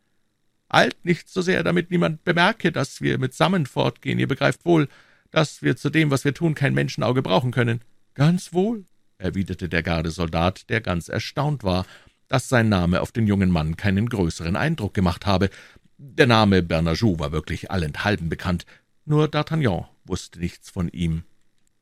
Eilt 0.69 1.03
nicht 1.03 1.31
so 1.31 1.41
sehr, 1.41 1.63
damit 1.63 1.91
niemand 1.91 2.25
bemerke, 2.25 2.73
dass 2.73 3.01
wir 3.01 3.17
mitsammen 3.17 3.65
fortgehen. 3.65 4.19
Ihr 4.19 4.29
begreift 4.29 4.67
wohl, 4.67 4.87
dass 5.31 5.63
wir 5.63 5.77
zu 5.77 5.89
dem, 5.89 6.11
was 6.11 6.27
wir 6.27 6.35
tun, 6.35 6.55
kein 6.55 6.75
Menschenauge 6.75 7.23
brauchen 7.23 7.53
können. 7.53 7.81
Ganz 8.13 8.53
wohl, 8.53 8.85
erwiderte 9.19 9.69
der 9.69 9.83
Gardesoldat, 9.83 10.71
der 10.71 10.81
ganz 10.81 11.09
erstaunt 11.09 11.65
war, 11.65 11.85
dass 12.29 12.49
sein 12.49 12.69
Name 12.69 13.01
auf 13.01 13.13
den 13.13 13.27
jungen 13.27 13.51
Mann 13.51 13.77
keinen 13.77 14.09
größeren 14.09 14.57
Eindruck 14.57 14.95
gemacht 14.95 15.27
habe. 15.27 15.51
Der 15.99 16.27
Name 16.27 16.63
Bernajou 16.63 17.19
war 17.19 17.33
wirklich 17.33 17.71
allenthalben 17.71 18.29
bekannt, 18.29 18.65
nur 19.05 19.27
D'Artagnan 19.27 19.87
wusste 20.05 20.39
nichts 20.39 20.71
von 20.71 20.89
ihm. 20.89 21.25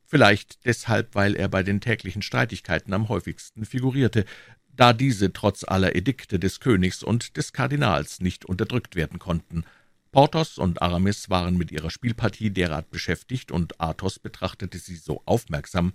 Vielleicht 0.04 0.64
deshalb, 0.64 1.14
weil 1.14 1.34
er 1.34 1.48
bei 1.48 1.62
den 1.62 1.80
täglichen 1.80 2.22
Streitigkeiten 2.22 2.94
am 2.94 3.08
häufigsten 3.08 3.64
figurierte, 3.64 4.24
da 4.68 4.92
diese 4.92 5.32
trotz 5.32 5.64
aller 5.64 5.96
Edikte 5.96 6.38
des 6.38 6.60
Königs 6.60 7.02
und 7.02 7.36
des 7.36 7.52
Kardinals 7.52 8.20
nicht 8.20 8.44
unterdrückt 8.44 8.94
werden 8.94 9.18
konnten. 9.18 9.64
Porthos 10.12 10.58
und 10.58 10.80
Aramis 10.80 11.28
waren 11.28 11.56
mit 11.56 11.72
ihrer 11.72 11.90
Spielpartie 11.90 12.50
derart 12.50 12.90
beschäftigt, 12.90 13.50
und 13.50 13.80
Athos 13.80 14.18
betrachtete 14.18 14.78
sie 14.78 14.96
so 14.96 15.22
aufmerksam, 15.26 15.92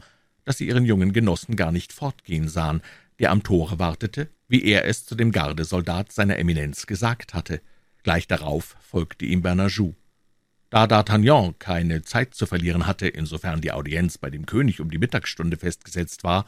dass 0.52 0.58
sie 0.58 0.68
ihren 0.68 0.84
jungen 0.84 1.14
Genossen 1.14 1.56
gar 1.56 1.72
nicht 1.72 1.94
fortgehen 1.94 2.50
sahen, 2.50 2.82
der 3.20 3.32
am 3.32 3.42
Tore 3.42 3.80
wartete, 3.80 4.28
wie 4.50 4.66
er 4.66 4.84
es 4.84 5.06
zu 5.06 5.16
dem 5.16 5.32
Gardesoldat 5.32 6.12
seiner 6.12 6.38
Eminenz 6.40 6.88
gesagt 6.88 7.34
hatte. 7.34 7.62
Gleich 8.04 8.28
darauf 8.28 8.76
folgte 8.82 9.24
ihm 9.24 9.42
Bernajou. 9.42 9.96
Da 10.70 10.88
D'Artagnan 10.88 11.54
keine 11.58 12.02
Zeit 12.02 12.36
zu 12.36 12.46
verlieren 12.48 12.86
hatte, 12.86 13.08
insofern 13.08 13.62
die 13.62 13.72
Audienz 13.72 14.18
bei 14.18 14.30
dem 14.30 14.46
König 14.46 14.82
um 14.82 14.92
die 14.92 14.98
Mittagsstunde 14.98 15.56
festgesetzt 15.56 16.26
war, 16.26 16.46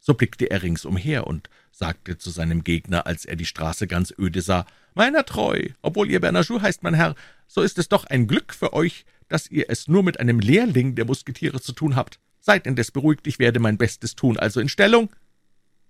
so 0.00 0.14
blickte 0.14 0.50
er 0.50 0.64
ringsumher 0.64 1.28
und 1.28 1.48
sagte 1.70 2.18
zu 2.18 2.30
seinem 2.30 2.64
Gegner, 2.64 3.06
als 3.06 3.24
er 3.24 3.36
die 3.36 3.46
Straße 3.46 3.86
ganz 3.86 4.12
öde 4.18 4.42
sah, 4.42 4.66
»Meiner 4.94 5.24
treu, 5.24 5.68
obwohl 5.80 6.10
ihr 6.10 6.18
Bernajou 6.18 6.60
heißt, 6.60 6.82
mein 6.82 6.94
Herr, 6.94 7.14
so 7.46 7.62
ist 7.62 7.78
es 7.78 7.88
doch 7.88 8.04
ein 8.06 8.26
Glück 8.26 8.52
für 8.52 8.72
euch, 8.72 9.04
dass 9.28 9.48
ihr 9.48 9.66
es 9.68 9.86
nur 9.86 10.02
mit 10.02 10.18
einem 10.18 10.40
Lehrling 10.40 10.96
der 10.96 11.04
Musketiere 11.04 11.60
zu 11.60 11.72
tun 11.72 11.94
habt. 11.94 12.18
Seid 12.46 12.66
indes 12.66 12.90
beruhigt, 12.90 13.26
ich 13.26 13.38
werde 13.38 13.58
mein 13.58 13.78
Bestes 13.78 14.16
tun, 14.16 14.36
also 14.36 14.60
in 14.60 14.68
Stellung.« 14.68 15.08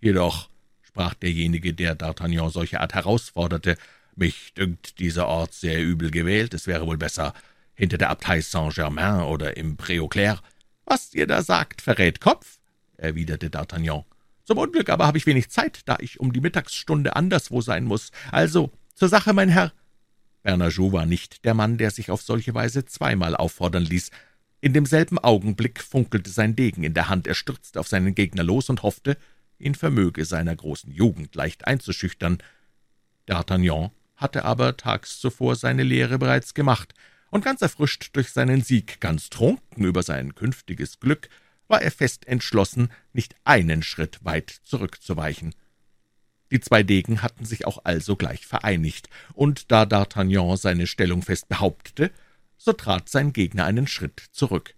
»Jedoch«, 0.00 0.48
sprach 0.82 1.14
derjenige, 1.14 1.74
der 1.74 1.98
D'Artagnan 1.98 2.48
solche 2.50 2.80
Art 2.80 2.94
herausforderte, 2.94 3.76
»mich 4.14 4.54
dünkt 4.54 5.00
dieser 5.00 5.26
Ort 5.26 5.52
sehr 5.52 5.82
übel 5.82 6.12
gewählt, 6.12 6.54
es 6.54 6.68
wäre 6.68 6.86
wohl 6.86 6.96
besser 6.96 7.34
hinter 7.74 7.98
der 7.98 8.10
Abtei 8.10 8.40
Saint-Germain 8.40 9.22
oder 9.22 9.56
im 9.56 9.76
Pré-aux-Clercs.« 9.76 10.42
»Was 10.84 11.12
ihr 11.12 11.26
da 11.26 11.42
sagt, 11.42 11.82
verrät 11.82 12.20
Kopf«, 12.20 12.60
erwiderte 12.98 13.48
D'Artagnan. 13.48 14.04
»Zum 14.44 14.58
Unglück 14.58 14.90
aber 14.90 15.08
habe 15.08 15.18
ich 15.18 15.26
wenig 15.26 15.50
Zeit, 15.50 15.80
da 15.86 15.96
ich 15.98 16.20
um 16.20 16.32
die 16.32 16.40
Mittagsstunde 16.40 17.16
anderswo 17.16 17.62
sein 17.62 17.82
muss. 17.82 18.12
Also, 18.30 18.70
zur 18.94 19.08
Sache, 19.08 19.32
mein 19.32 19.48
Herr.« 19.48 19.72
Bernajou 20.44 20.92
war 20.92 21.04
nicht 21.04 21.44
der 21.44 21.54
Mann, 21.54 21.78
der 21.78 21.90
sich 21.90 22.12
auf 22.12 22.22
solche 22.22 22.54
Weise 22.54 22.84
zweimal 22.84 23.34
auffordern 23.34 23.82
ließ. 23.82 24.12
In 24.64 24.72
demselben 24.72 25.18
Augenblick 25.18 25.82
funkelte 25.82 26.30
sein 26.30 26.56
Degen 26.56 26.84
in 26.84 26.94
der 26.94 27.10
Hand, 27.10 27.26
er 27.26 27.34
stürzte 27.34 27.78
auf 27.78 27.86
seinen 27.86 28.14
Gegner 28.14 28.42
los 28.42 28.70
und 28.70 28.82
hoffte, 28.82 29.18
ihn 29.58 29.74
vermöge 29.74 30.24
seiner 30.24 30.56
großen 30.56 30.90
Jugend 30.90 31.34
leicht 31.34 31.66
einzuschüchtern. 31.66 32.38
D'Artagnan 33.28 33.90
hatte 34.16 34.46
aber 34.46 34.78
tags 34.78 35.20
zuvor 35.20 35.56
seine 35.56 35.82
Lehre 35.82 36.18
bereits 36.18 36.54
gemacht, 36.54 36.94
und 37.30 37.44
ganz 37.44 37.60
erfrischt 37.60 38.08
durch 38.14 38.30
seinen 38.30 38.62
Sieg, 38.62 39.02
ganz 39.02 39.28
trunken 39.28 39.84
über 39.84 40.02
sein 40.02 40.34
künftiges 40.34 40.98
Glück, 40.98 41.28
war 41.68 41.82
er 41.82 41.90
fest 41.90 42.26
entschlossen, 42.26 42.88
nicht 43.12 43.36
einen 43.44 43.82
Schritt 43.82 44.24
weit 44.24 44.48
zurückzuweichen. 44.48 45.54
Die 46.50 46.60
zwei 46.60 46.82
Degen 46.82 47.20
hatten 47.20 47.44
sich 47.44 47.66
auch 47.66 47.84
alsogleich 47.84 48.46
vereinigt, 48.46 49.10
und 49.34 49.70
da 49.70 49.82
D'Artagnan 49.82 50.56
seine 50.56 50.86
Stellung 50.86 51.20
fest 51.20 51.50
behauptete, 51.50 52.10
so 52.56 52.72
trat 52.72 53.08
sein 53.08 53.32
Gegner 53.32 53.64
einen 53.64 53.86
Schritt 53.86 54.22
zurück. 54.32 54.74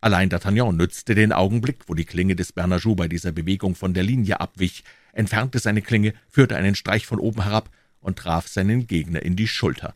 Allein 0.00 0.30
D'Artagnan 0.30 0.72
nützte 0.72 1.14
den 1.14 1.32
Augenblick, 1.32 1.88
wo 1.88 1.94
die 1.94 2.04
Klinge 2.04 2.34
des 2.34 2.52
Bernajou 2.52 2.96
bei 2.96 3.06
dieser 3.06 3.30
Bewegung 3.30 3.76
von 3.76 3.94
der 3.94 4.02
Linie 4.02 4.40
abwich, 4.40 4.82
entfernte 5.12 5.60
seine 5.60 5.80
Klinge, 5.80 6.14
führte 6.28 6.56
einen 6.56 6.74
Streich 6.74 7.06
von 7.06 7.20
oben 7.20 7.44
herab 7.44 7.70
und 8.00 8.18
traf 8.18 8.48
seinen 8.48 8.86
Gegner 8.86 9.22
in 9.22 9.36
die 9.36 9.46
Schulter. 9.46 9.94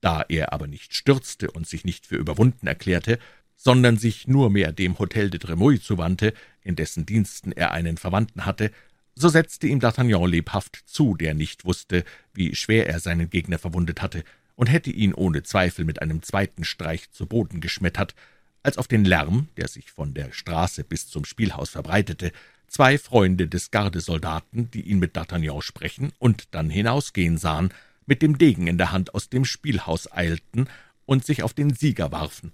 Da 0.00 0.24
er 0.28 0.52
aber 0.52 0.66
nicht 0.66 0.94
stürzte 0.94 1.50
und 1.52 1.68
sich 1.68 1.84
nicht 1.84 2.06
für 2.06 2.16
überwunden 2.16 2.66
erklärte, 2.66 3.20
sondern 3.56 3.96
sich 3.96 4.26
nur 4.26 4.50
mehr 4.50 4.72
dem 4.72 4.98
Hotel 4.98 5.30
de 5.30 5.38
Tremouille 5.38 5.80
zuwandte, 5.80 6.34
in 6.62 6.74
dessen 6.74 7.06
Diensten 7.06 7.52
er 7.52 7.70
einen 7.70 7.98
Verwandten 7.98 8.44
hatte, 8.44 8.72
so 9.14 9.28
setzte 9.28 9.68
ihm 9.68 9.78
D'Artagnan 9.78 10.26
lebhaft 10.26 10.82
zu, 10.86 11.14
der 11.14 11.34
nicht 11.34 11.64
wusste, 11.64 12.04
wie 12.34 12.56
schwer 12.56 12.88
er 12.88 12.98
seinen 12.98 13.30
Gegner 13.30 13.58
verwundet 13.58 14.02
hatte, 14.02 14.24
und 14.54 14.66
hätte 14.66 14.90
ihn 14.90 15.14
ohne 15.14 15.42
Zweifel 15.42 15.84
mit 15.84 16.02
einem 16.02 16.22
zweiten 16.22 16.64
Streich 16.64 17.10
zu 17.10 17.26
Boden 17.26 17.60
geschmettert, 17.60 18.14
als 18.62 18.78
auf 18.78 18.88
den 18.88 19.04
Lärm, 19.04 19.48
der 19.56 19.68
sich 19.68 19.90
von 19.90 20.14
der 20.14 20.32
Straße 20.32 20.84
bis 20.84 21.08
zum 21.08 21.24
Spielhaus 21.24 21.70
verbreitete, 21.70 22.32
zwei 22.68 22.96
Freunde 22.96 23.48
des 23.48 23.70
Gardesoldaten, 23.70 24.70
die 24.70 24.82
ihn 24.82 24.98
mit 24.98 25.16
D'Artagnan 25.16 25.62
sprechen 25.62 26.12
und 26.18 26.54
dann 26.54 26.70
hinausgehen 26.70 27.38
sahen, 27.38 27.72
mit 28.06 28.22
dem 28.22 28.38
Degen 28.38 28.66
in 28.66 28.78
der 28.78 28.92
Hand 28.92 29.14
aus 29.14 29.28
dem 29.28 29.44
Spielhaus 29.44 30.10
eilten 30.12 30.68
und 31.04 31.24
sich 31.24 31.42
auf 31.42 31.54
den 31.54 31.74
Sieger 31.74 32.12
warfen. 32.12 32.52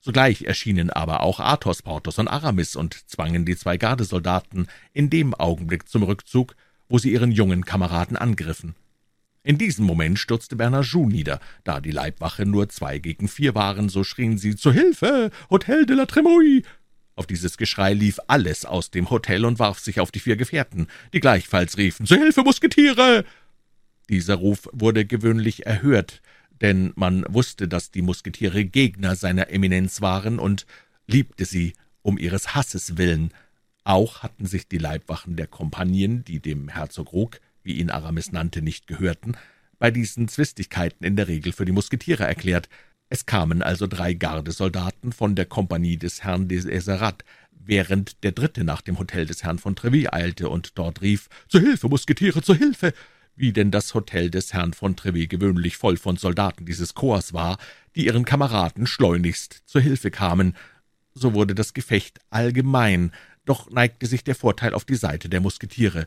Sogleich 0.00 0.42
erschienen 0.42 0.90
aber 0.90 1.20
auch 1.20 1.40
Athos, 1.40 1.80
Porthos 1.80 2.18
und 2.18 2.28
Aramis 2.28 2.76
und 2.76 3.08
zwangen 3.08 3.46
die 3.46 3.56
zwei 3.56 3.78
Gardesoldaten 3.78 4.68
in 4.92 5.08
dem 5.08 5.34
Augenblick 5.34 5.88
zum 5.88 6.02
Rückzug, 6.02 6.54
wo 6.88 6.98
sie 6.98 7.10
ihren 7.10 7.32
jungen 7.32 7.64
Kameraden 7.64 8.18
angriffen. 8.18 8.74
In 9.46 9.58
diesem 9.58 9.84
Moment 9.84 10.18
stürzte 10.18 10.56
Bernajoux 10.56 11.06
nieder. 11.06 11.38
Da 11.64 11.80
die 11.80 11.90
Leibwache 11.90 12.46
nur 12.46 12.70
zwei 12.70 12.98
gegen 12.98 13.28
vier 13.28 13.54
waren, 13.54 13.90
so 13.90 14.02
schrien 14.02 14.38
sie 14.38 14.56
»Zu 14.56 14.72
Hilfe! 14.72 15.30
Hotel 15.50 15.84
de 15.84 15.94
la 15.94 16.06
Tremouille!« 16.06 16.62
Auf 17.14 17.26
dieses 17.26 17.58
Geschrei 17.58 17.92
lief 17.92 18.18
alles 18.26 18.64
aus 18.64 18.90
dem 18.90 19.10
Hotel 19.10 19.44
und 19.44 19.58
warf 19.58 19.78
sich 19.78 20.00
auf 20.00 20.10
die 20.10 20.18
vier 20.18 20.36
Gefährten, 20.36 20.88
die 21.12 21.20
gleichfalls 21.20 21.76
riefen 21.76 22.06
»Zu 22.06 22.16
Hilfe, 22.16 22.42
Musketiere!« 22.42 23.26
Dieser 24.08 24.36
Ruf 24.36 24.66
wurde 24.72 25.04
gewöhnlich 25.04 25.66
erhört, 25.66 26.22
denn 26.62 26.94
man 26.96 27.26
wusste, 27.28 27.68
dass 27.68 27.90
die 27.90 28.02
Musketiere 28.02 28.64
Gegner 28.64 29.14
seiner 29.14 29.50
Eminenz 29.50 30.00
waren 30.00 30.38
und 30.38 30.64
liebte 31.06 31.44
sie 31.44 31.74
um 32.00 32.16
ihres 32.16 32.54
Hasses 32.54 32.96
willen. 32.96 33.30
Auch 33.84 34.22
hatten 34.22 34.46
sich 34.46 34.68
die 34.68 34.78
Leibwachen 34.78 35.36
der 35.36 35.48
Kompagnen, 35.48 36.24
die 36.24 36.40
dem 36.40 36.68
Herzog 36.68 37.12
Ruck, 37.12 37.40
wie 37.64 37.74
ihn 37.74 37.90
Aramis 37.90 38.30
nannte, 38.30 38.62
nicht 38.62 38.86
gehörten, 38.86 39.36
bei 39.78 39.90
diesen 39.90 40.28
Zwistigkeiten 40.28 41.04
in 41.04 41.16
der 41.16 41.28
Regel 41.28 41.52
für 41.52 41.64
die 41.64 41.72
Musketiere 41.72 42.24
erklärt. 42.24 42.68
Es 43.08 43.26
kamen 43.26 43.62
also 43.62 43.86
drei 43.86 44.14
Gardesoldaten 44.14 45.12
von 45.12 45.34
der 45.34 45.46
Kompanie 45.46 45.96
des 45.96 46.22
Herrn 46.22 46.48
des 46.48 46.64
Eserat, 46.64 47.24
während 47.50 48.22
der 48.22 48.32
dritte 48.32 48.64
nach 48.64 48.82
dem 48.82 48.98
Hotel 48.98 49.26
des 49.26 49.42
Herrn 49.42 49.58
von 49.58 49.74
Treville 49.74 50.12
eilte 50.12 50.48
und 50.48 50.78
dort 50.78 51.02
rief, 51.02 51.28
»Zu 51.48 51.58
Hilfe, 51.58 51.88
Musketiere, 51.88 52.42
zu 52.42 52.54
Hilfe!« 52.54 52.94
wie 53.36 53.52
denn 53.52 53.70
das 53.70 53.94
Hotel 53.94 54.30
des 54.30 54.52
Herrn 54.52 54.72
von 54.74 54.94
Treville 54.96 55.26
gewöhnlich 55.26 55.76
voll 55.76 55.96
von 55.96 56.16
Soldaten 56.16 56.66
dieses 56.66 56.94
Korps 56.94 57.32
war, 57.32 57.58
die 57.96 58.06
ihren 58.06 58.24
Kameraden 58.24 58.86
schleunigst 58.86 59.62
zur 59.66 59.80
Hilfe 59.80 60.10
kamen. 60.10 60.54
So 61.14 61.34
wurde 61.34 61.54
das 61.54 61.74
Gefecht 61.74 62.20
allgemein, 62.30 63.12
doch 63.44 63.70
neigte 63.70 64.06
sich 64.06 64.24
der 64.24 64.34
Vorteil 64.34 64.72
auf 64.74 64.84
die 64.84 64.94
Seite 64.94 65.28
der 65.28 65.40
Musketiere. 65.40 66.06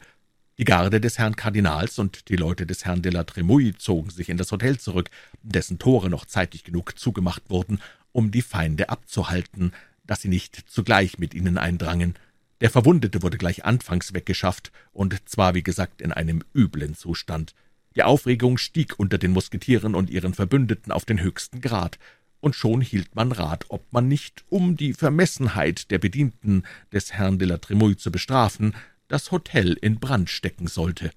Die 0.59 0.65
Garde 0.65 0.99
des 0.99 1.19
Herrn 1.19 1.35
Kardinals 1.35 1.99
und 1.99 2.29
die 2.29 2.35
Leute 2.35 2.65
des 2.65 2.83
Herrn 2.83 3.03
de 3.03 3.11
la 3.11 3.23
Tremouille 3.23 3.77
zogen 3.77 4.09
sich 4.09 4.29
in 4.29 4.37
das 4.37 4.51
Hotel 4.51 4.79
zurück, 4.79 5.11
dessen 5.43 5.77
Tore 5.77 6.09
noch 6.09 6.25
zeitig 6.25 6.63
genug 6.63 6.97
zugemacht 6.97 7.43
wurden, 7.49 7.79
um 8.11 8.31
die 8.31 8.41
Feinde 8.41 8.89
abzuhalten, 8.89 9.71
dass 10.03 10.21
sie 10.21 10.29
nicht 10.29 10.63
zugleich 10.67 11.19
mit 11.19 11.35
ihnen 11.35 11.59
eindrangen. 11.59 12.15
Der 12.59 12.71
Verwundete 12.71 13.21
wurde 13.21 13.37
gleich 13.37 13.65
anfangs 13.65 14.15
weggeschafft, 14.15 14.71
und 14.93 15.29
zwar, 15.29 15.53
wie 15.53 15.61
gesagt, 15.61 16.01
in 16.01 16.11
einem 16.11 16.43
üblen 16.55 16.95
Zustand. 16.95 17.53
Die 17.95 18.01
Aufregung 18.01 18.57
stieg 18.57 18.97
unter 18.97 19.19
den 19.19 19.33
Musketieren 19.33 19.93
und 19.93 20.09
ihren 20.09 20.33
Verbündeten 20.33 20.91
auf 20.91 21.05
den 21.05 21.21
höchsten 21.21 21.61
Grad, 21.61 21.99
und 22.39 22.55
schon 22.55 22.81
hielt 22.81 23.15
man 23.15 23.31
Rat, 23.31 23.65
ob 23.69 23.93
man 23.93 24.07
nicht, 24.07 24.43
um 24.49 24.75
die 24.75 24.93
Vermessenheit 24.93 25.91
der 25.91 25.99
Bedienten 25.99 26.63
des 26.91 27.13
Herrn 27.13 27.37
de 27.37 27.47
la 27.47 27.57
Tremouille 27.57 27.97
zu 27.97 28.11
bestrafen, 28.11 28.73
das 29.07 29.31
Hotel 29.31 29.73
in 29.73 29.99
Brand 29.99 30.29
stecken 30.29 30.67
sollte. 30.67 31.11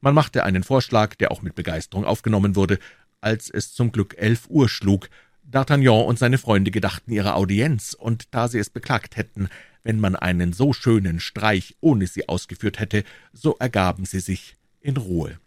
Man 0.00 0.14
machte 0.14 0.44
einen 0.44 0.62
Vorschlag, 0.62 1.14
der 1.16 1.32
auch 1.32 1.42
mit 1.42 1.54
Begeisterung 1.54 2.04
aufgenommen 2.04 2.56
wurde, 2.56 2.78
als 3.20 3.50
es 3.50 3.72
zum 3.72 3.90
Glück 3.92 4.14
elf 4.18 4.48
Uhr 4.48 4.68
schlug. 4.68 5.10
D'Artagnan 5.50 6.04
und 6.04 6.18
seine 6.18 6.38
Freunde 6.38 6.70
gedachten 6.70 7.10
ihrer 7.10 7.34
Audienz, 7.34 7.94
und 7.94 8.34
da 8.34 8.48
sie 8.48 8.58
es 8.58 8.70
beklagt 8.70 9.16
hätten, 9.16 9.48
wenn 9.82 9.98
man 9.98 10.14
einen 10.14 10.52
so 10.52 10.72
schönen 10.72 11.20
Streich 11.20 11.76
ohne 11.80 12.06
sie 12.06 12.28
ausgeführt 12.28 12.78
hätte, 12.78 13.04
so 13.32 13.56
ergaben 13.58 14.04
sie 14.04 14.20
sich 14.20 14.56
in 14.80 14.96
Ruhe. 14.96 15.38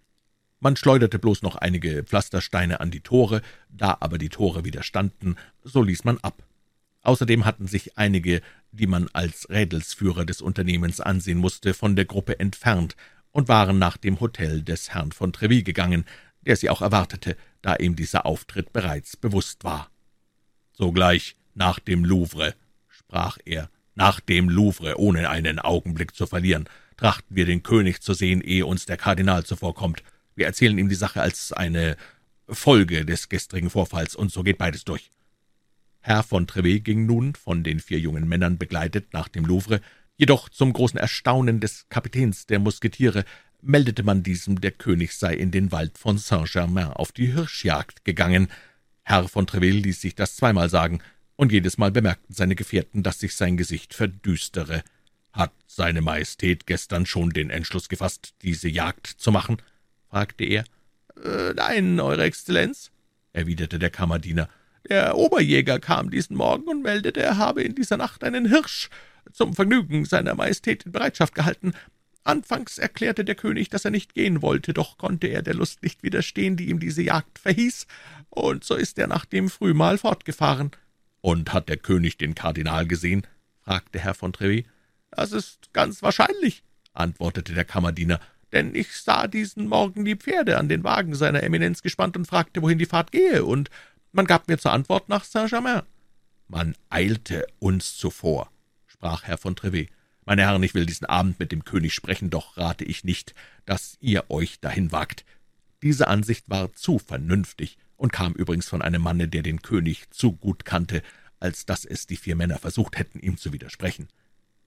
Man 0.60 0.76
schleuderte 0.76 1.20
bloß 1.20 1.42
noch 1.44 1.56
einige 1.56 2.04
Pflastersteine 2.04 2.80
an 2.80 2.92
die 2.92 3.02
Tore, 3.02 3.42
da 3.70 3.98
aber 4.00 4.18
die 4.18 4.30
Tore 4.30 4.66
widerstanden, 4.66 5.38
so 5.64 5.82
ließ 5.82 6.04
man 6.04 6.18
ab. 6.20 6.44
Außerdem 7.04 7.46
hatten 7.46 7.68
sich 7.68 7.98
einige, 7.98 8.42
die 8.72 8.88
man 8.88 9.10
als 9.14 9.50
Rädelsführer 9.50 10.26
des 10.26 10.42
Unternehmens 10.42 11.00
ansehen 11.02 11.40
musste, 11.40 11.74
von 11.74 11.96
der 11.96 12.06
Gruppe 12.06 12.40
entfernt 12.40 12.96
und 13.32 13.48
waren 13.48 13.80
nach 13.80 13.98
dem 13.98 14.20
Hotel 14.20 14.62
des 14.62 14.94
Herrn 14.94 15.12
von 15.12 15.34
Treville 15.34 15.64
gegangen, 15.64 16.06
der 16.42 16.56
sie 16.56 16.70
auch 16.70 16.82
erwartete, 16.82 17.38
da 17.62 17.76
ihm 17.76 17.96
dieser 17.96 18.26
Auftritt 18.26 18.74
bereits 18.74 19.18
bewusst 19.18 19.64
war. 19.64 19.90
»Sogleich 20.74 21.36
nach 21.54 21.80
dem 21.80 22.06
Louvre«, 22.06 22.56
sprach 22.88 23.38
er, 23.46 23.70
»nach 23.96 24.20
dem 24.20 24.50
Louvre, 24.50 25.00
ohne 25.00 25.30
einen 25.30 25.60
Augenblick 25.60 26.16
zu 26.16 26.26
verlieren, 26.26 26.68
trachten 26.98 27.36
wir 27.36 27.46
den 27.46 27.64
König 27.64 28.02
zu 28.02 28.14
sehen, 28.14 28.42
ehe 28.42 28.66
uns 28.66 28.86
der 28.86 28.98
Kardinal 28.98 29.44
zuvorkommt. 29.44 30.04
Wir 30.36 30.46
erzählen 30.46 30.78
ihm 30.78 30.90
die 30.90 30.96
Sache 30.96 31.22
als 31.22 31.52
eine 31.52 31.98
Folge 32.48 33.06
des 33.06 33.30
gestrigen 33.30 33.70
Vorfalls, 33.70 34.16
und 34.16 34.32
so 34.32 34.44
geht 34.44 34.58
beides 34.58 34.84
durch.« 34.84 35.10
Herr 36.02 36.24
von 36.24 36.48
Treville 36.48 36.80
ging 36.80 37.06
nun, 37.06 37.36
von 37.36 37.64
den 37.64 37.80
vier 37.80 38.00
jungen 38.00 38.28
Männern 38.28 38.58
begleitet, 38.58 39.14
nach 39.14 39.28
dem 39.28 39.46
Louvre, 39.46 39.82
jedoch 40.18 40.50
zum 40.50 40.74
großen 40.74 41.00
Erstaunen 41.00 41.60
des 41.60 41.88
Kapitäns 41.90 42.48
der 42.48 42.60
Musketiere 42.60 43.24
meldete 43.62 44.04
man 44.04 44.24
diesem, 44.24 44.60
der 44.60 44.72
König 44.72 45.14
sei 45.14 45.36
in 45.36 45.52
den 45.52 45.72
Wald 45.72 45.98
von 45.98 46.18
Saint-Germain 46.18 46.88
auf 46.88 47.12
die 47.12 47.28
Hirschjagd 47.28 48.04
gegangen. 48.06 48.48
Herr 49.04 49.28
von 49.28 49.48
Treville 49.48 49.80
ließ 49.80 50.02
sich 50.02 50.16
das 50.16 50.36
zweimal 50.36 50.70
sagen, 50.70 51.02
und 51.36 51.52
jedes 51.52 51.78
Mal 51.78 51.92
bemerkten 51.92 52.34
seine 52.34 52.56
Gefährten, 52.56 53.04
dass 53.04 53.20
sich 53.20 53.36
sein 53.36 53.58
Gesicht 53.58 53.94
verdüstere. 53.94 54.84
»Hat 55.34 55.54
seine 55.66 56.02
Majestät 56.02 56.68
gestern 56.68 57.06
schon 57.06 57.30
den 57.30 57.50
Entschluss 57.50 57.88
gefasst, 57.88 58.34
diese 58.42 58.68
Jagd 58.68 59.08
zu 59.08 59.32
machen?« 59.32 59.58
fragte 60.10 60.44
er. 60.44 60.66
Äh, 61.24 61.54
»Nein, 61.54 62.00
Eure 62.00 62.24
Exzellenz«, 62.24 62.92
erwiderte 63.32 63.80
der 63.80 63.90
Kammerdiener. 63.90 64.50
»Der 64.90 65.16
Oberjäger 65.16 65.80
kam 65.80 66.10
diesen 66.10 66.36
Morgen 66.36 66.68
und 66.68 66.82
meldete, 66.82 67.22
er 67.22 67.38
habe 67.38 67.64
in 67.64 67.76
dieser 67.76 67.98
Nacht 67.98 68.24
einen 68.24 68.48
Hirsch 68.48 68.90
zum 69.32 69.54
Vergnügen 69.54 70.06
seiner 70.06 70.36
Majestät 70.36 70.84
in 70.84 70.92
Bereitschaft 70.92 71.36
gehalten. 71.36 71.74
Anfangs 72.24 72.78
erklärte 72.78 73.26
der 73.26 73.36
König, 73.36 73.70
dass 73.70 73.86
er 73.86 73.92
nicht 73.92 74.14
gehen 74.14 74.42
wollte, 74.42 74.74
doch 74.74 74.98
konnte 74.98 75.28
er 75.28 75.42
der 75.42 75.56
Lust 75.56 75.82
nicht 75.82 76.04
widerstehen, 76.04 76.56
die 76.56 76.70
ihm 76.70 76.80
diese 76.80 77.02
Jagd 77.02 77.40
verhieß, 77.40 77.88
und 78.30 78.64
so 78.64 78.76
ist 78.76 79.00
er 79.00 79.08
nach 79.08 79.26
dem 79.26 79.50
Frühmahl 79.50 79.98
fortgefahren.« 79.98 80.72
»Und 81.22 81.54
hat 81.54 81.70
der 81.70 81.78
König 81.78 82.18
den 82.18 82.36
Kardinal 82.36 82.88
gesehen?« 82.88 83.28
fragte 83.64 84.00
Herr 84.00 84.14
von 84.14 84.34
Treville. 84.34 84.66
»Das 85.12 85.32
ist 85.32 85.74
ganz 85.74 86.02
wahrscheinlich«, 86.02 86.64
antwortete 86.94 87.54
der 87.54 87.66
Kammerdiener, 87.66 88.20
»denn 88.52 88.76
ich 88.76 88.94
sah 88.98 89.28
diesen 89.28 89.68
Morgen 89.68 90.06
die 90.06 90.16
Pferde 90.16 90.58
an 90.58 90.70
den 90.70 90.84
Wagen 90.84 91.16
seiner 91.16 91.44
Eminenz 91.44 91.82
gespannt 91.82 92.18
und 92.18 92.26
fragte, 92.26 92.62
wohin 92.62 92.78
die 92.78 92.86
Fahrt 92.86 93.12
gehe, 93.12 93.46
und 93.46 93.70
man 94.12 94.26
gab 94.26 94.48
mir 94.48 94.58
zur 94.58 94.72
Antwort 94.72 95.10
nach 95.10 95.24
Saint-Germain.« 95.24 95.84
»Man 96.48 96.76
eilte 96.90 97.48
uns 97.60 97.96
zuvor«, 97.98 98.52
sprach 98.88 99.24
Herr 99.24 99.38
von 99.38 99.56
Treville. 99.56 99.88
»Meine 100.26 100.44
Herren, 100.44 100.64
ich 100.64 100.74
will 100.74 100.86
diesen 100.86 101.06
Abend 101.06 101.40
mit 101.40 101.52
dem 101.52 101.66
König 101.66 101.94
sprechen, 101.94 102.30
doch 102.30 102.58
rate 102.58 102.84
ich 102.84 103.04
nicht, 103.04 103.34
dass 103.66 103.98
ihr 104.02 104.30
euch 104.30 104.60
dahin 104.60 104.92
wagt.« 104.92 105.26
Diese 105.82 106.08
Ansicht 106.08 106.46
war 106.48 106.74
zu 106.74 107.00
vernünftig 107.00 107.78
und 107.98 108.12
kam 108.12 108.34
übrigens 108.34 108.68
von 108.68 108.82
einem 108.82 109.02
Manne, 109.02 109.28
der 109.28 109.44
den 109.44 109.62
König 109.62 110.10
zu 110.12 110.34
gut 110.34 110.66
kannte, 110.66 111.02
als 111.40 111.66
dass 111.66 111.86
es 111.86 112.06
die 112.06 112.18
vier 112.18 112.36
Männer 112.36 112.60
versucht 112.60 112.98
hätten, 112.98 113.20
ihm 113.20 113.38
zu 113.38 113.52
widersprechen. 113.52 114.08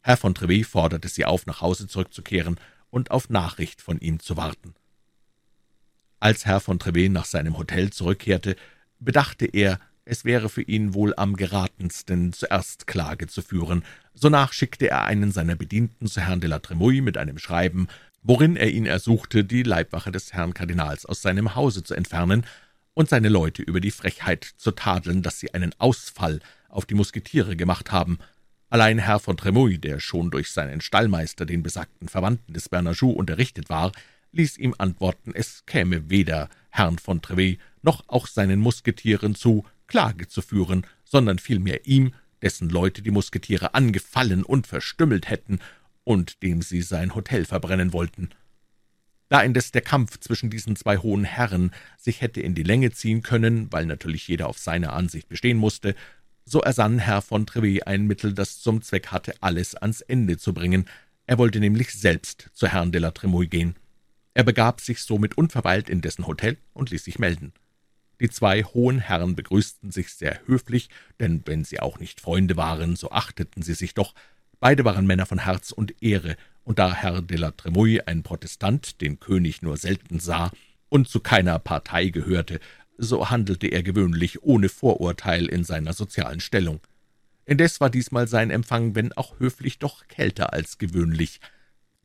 Herr 0.03 0.17
von 0.17 0.35
Treville 0.35 0.65
forderte 0.65 1.09
sie 1.09 1.25
auf, 1.25 1.47
nach 1.47 1.61
Hause 1.61 1.87
zurückzukehren 1.87 2.59
und 2.91 3.11
auf 3.11 3.31
Nachricht 3.31 3.81
von 3.81 3.99
ihm 4.01 4.21
zu 4.21 4.37
warten. 4.37 4.75
Als 6.21 6.47
Herr 6.47 6.61
von 6.61 6.79
Treville 6.79 7.11
nach 7.11 7.25
seinem 7.25 7.59
Hotel 7.59 7.91
zurückkehrte, 7.91 8.57
bedachte 8.99 9.47
er, 9.47 9.79
es 10.05 10.25
wäre 10.25 10.49
für 10.49 10.63
ihn 10.63 10.95
wohl 10.95 11.15
am 11.17 11.37
geratensten, 11.37 12.33
zuerst 12.33 12.87
Klage 12.87 13.27
zu 13.27 13.41
führen. 13.41 13.85
Sonach 14.13 14.53
schickte 14.53 14.89
er 14.91 15.05
einen 15.05 15.33
seiner 15.33 15.57
Bedienten 15.57 16.07
zu 16.07 16.21
Herrn 16.21 16.41
de 16.41 16.51
la 16.51 16.59
Tremouille 16.59 17.03
mit 17.03 17.17
einem 17.17 17.39
Schreiben, 17.39 17.89
worin 18.23 18.57
er 18.57 18.71
ihn 18.71 18.87
ersuchte, 18.87 19.45
die 19.45 19.63
Leibwache 19.63 20.13
des 20.13 20.33
Herrn 20.33 20.55
Kardinals 20.55 21.07
aus 21.07 21.23
seinem 21.23 21.55
Hause 21.55 21.83
zu 21.83 21.95
entfernen, 21.95 22.45
und 22.95 23.09
seine 23.09 23.29
Leute 23.29 23.63
über 23.63 23.81
die 23.81 23.91
Frechheit 23.91 24.45
zu 24.57 24.71
tadeln, 24.71 25.23
dass 25.23 25.41
sie 25.41 25.53
einen 25.53 25.75
Ausfall 25.79 26.41
auf 26.69 26.87
die 26.87 26.95
Musketiere 26.95 27.57
gemacht 27.57 27.93
haben. 27.93 28.19
Allein 28.71 28.99
Herr 28.99 29.19
von 29.19 29.37
Tremouille, 29.37 29.79
der 29.79 30.01
schon 30.01 30.31
durch 30.31 30.51
seinen 30.51 30.81
Stallmeister, 30.81 31.45
den 31.45 31.63
besagten 31.63 32.09
Verwandten 32.09 32.55
des 32.55 32.69
Bernajoux, 32.69 33.11
unterrichtet 33.11 33.69
war, 33.69 33.93
ließ 34.35 34.59
ihm 34.59 34.75
antworten, 34.79 35.33
es 35.35 35.65
käme 35.67 36.11
weder 36.11 36.49
Herrn 36.71 36.99
von 36.99 37.23
Treville 37.23 37.59
noch 37.83 38.05
auch 38.09 38.27
seinen 38.27 38.61
Musketieren 38.61 39.35
zu, 39.35 39.65
Klage 39.87 40.29
zu 40.29 40.43
führen, 40.43 40.87
sondern 41.05 41.39
vielmehr 41.39 41.87
ihm, 41.87 42.13
dessen 42.43 42.69
Leute 42.69 43.03
die 43.03 43.11
Musketiere 43.11 43.75
angefallen 43.75 44.43
und 44.43 44.67
verstümmelt 44.67 45.31
hätten 45.31 45.61
und 46.05 46.43
dem 46.43 46.63
sie 46.63 46.83
sein 46.83 47.15
Hotel 47.15 47.45
verbrennen 47.45 47.93
wollten. 47.93 48.31
Da 49.29 49.41
indes 49.43 49.73
der 49.73 49.81
Kampf 49.81 50.21
zwischen 50.21 50.51
diesen 50.51 50.77
zwei 50.77 50.99
hohen 50.99 51.25
Herren 51.25 51.71
sich 51.97 52.21
hätte 52.21 52.41
in 52.41 52.55
die 52.55 52.63
Länge 52.63 52.93
ziehen 52.93 53.23
können, 53.23 53.73
weil 53.73 53.87
natürlich 53.87 54.29
jeder 54.29 54.49
auf 54.49 54.59
seine 54.59 54.93
Ansicht 54.93 55.29
bestehen 55.29 55.57
musste, 55.57 55.95
so 56.45 56.61
ersann 56.61 56.99
Herr 56.99 57.23
von 57.23 57.47
Treville 57.47 57.87
ein 57.87 58.07
Mittel, 58.07 58.35
das 58.35 58.61
zum 58.61 58.83
Zweck 58.83 59.09
hatte, 59.09 59.35
alles 59.41 59.75
ans 59.75 60.03
Ende 60.03 60.37
zu 60.37 60.53
bringen. 60.53 60.85
Er 61.27 61.39
wollte 61.39 61.59
nämlich 61.59 61.93
selbst 61.95 62.51
zu 62.53 62.69
Herrn 62.69 62.93
de 62.93 63.01
la 63.01 63.13
Tremouille 63.13 63.49
gehen. 63.49 63.77
Er 64.35 64.43
begab 64.43 64.81
sich 64.81 65.03
somit 65.03 65.39
unverweilt 65.39 65.89
in 65.89 66.01
dessen 66.01 66.27
Hotel 66.27 66.59
und 66.73 66.91
ließ 66.91 67.05
sich 67.05 67.19
melden. 67.19 67.53
Die 68.21 68.31
zwei 68.31 68.63
hohen 68.63 68.99
Herren 68.99 69.35
begrüßten 69.37 69.91
sich 69.91 70.13
sehr 70.13 70.41
höflich, 70.47 70.89
denn 71.21 71.43
wenn 71.47 71.65
sie 71.65 71.81
auch 71.81 71.99
nicht 71.99 72.21
Freunde 72.21 72.57
waren, 72.57 72.97
so 72.97 73.11
achteten 73.11 73.63
sie 73.63 73.75
sich 73.75 73.95
doch. 73.95 74.15
Beide 74.61 74.85
waren 74.85 75.07
Männer 75.07 75.27
von 75.27 75.39
Herz 75.39 75.73
und 75.73 76.03
Ehre, 76.03 76.37
und 76.65 76.79
da 76.79 76.95
Herr 76.95 77.23
de 77.23 77.37
la 77.37 77.51
Tremouille 77.51 78.07
ein 78.07 78.23
Protestant 78.23 79.01
den 79.01 79.21
König 79.21 79.63
nur 79.63 79.77
selten 79.77 80.19
sah 80.19 80.51
und 80.89 81.09
zu 81.09 81.21
keiner 81.21 81.59
Partei 81.59 82.09
gehörte, 82.09 82.61
so 82.97 83.31
handelte 83.31 83.67
er 83.67 83.83
gewöhnlich 83.83 84.43
ohne 84.43 84.69
Vorurteil 84.69 85.47
in 85.47 85.65
seiner 85.65 85.93
sozialen 85.93 86.41
Stellung. 86.41 86.81
Indes 87.45 87.81
war 87.81 87.91
diesmal 87.91 88.29
sein 88.29 88.51
Empfang, 88.51 88.95
wenn 88.95 89.13
auch 89.13 89.39
höflich, 89.39 89.79
doch 89.79 90.09
kälter 90.09 90.53
als 90.53 90.79
gewöhnlich. 90.79 91.41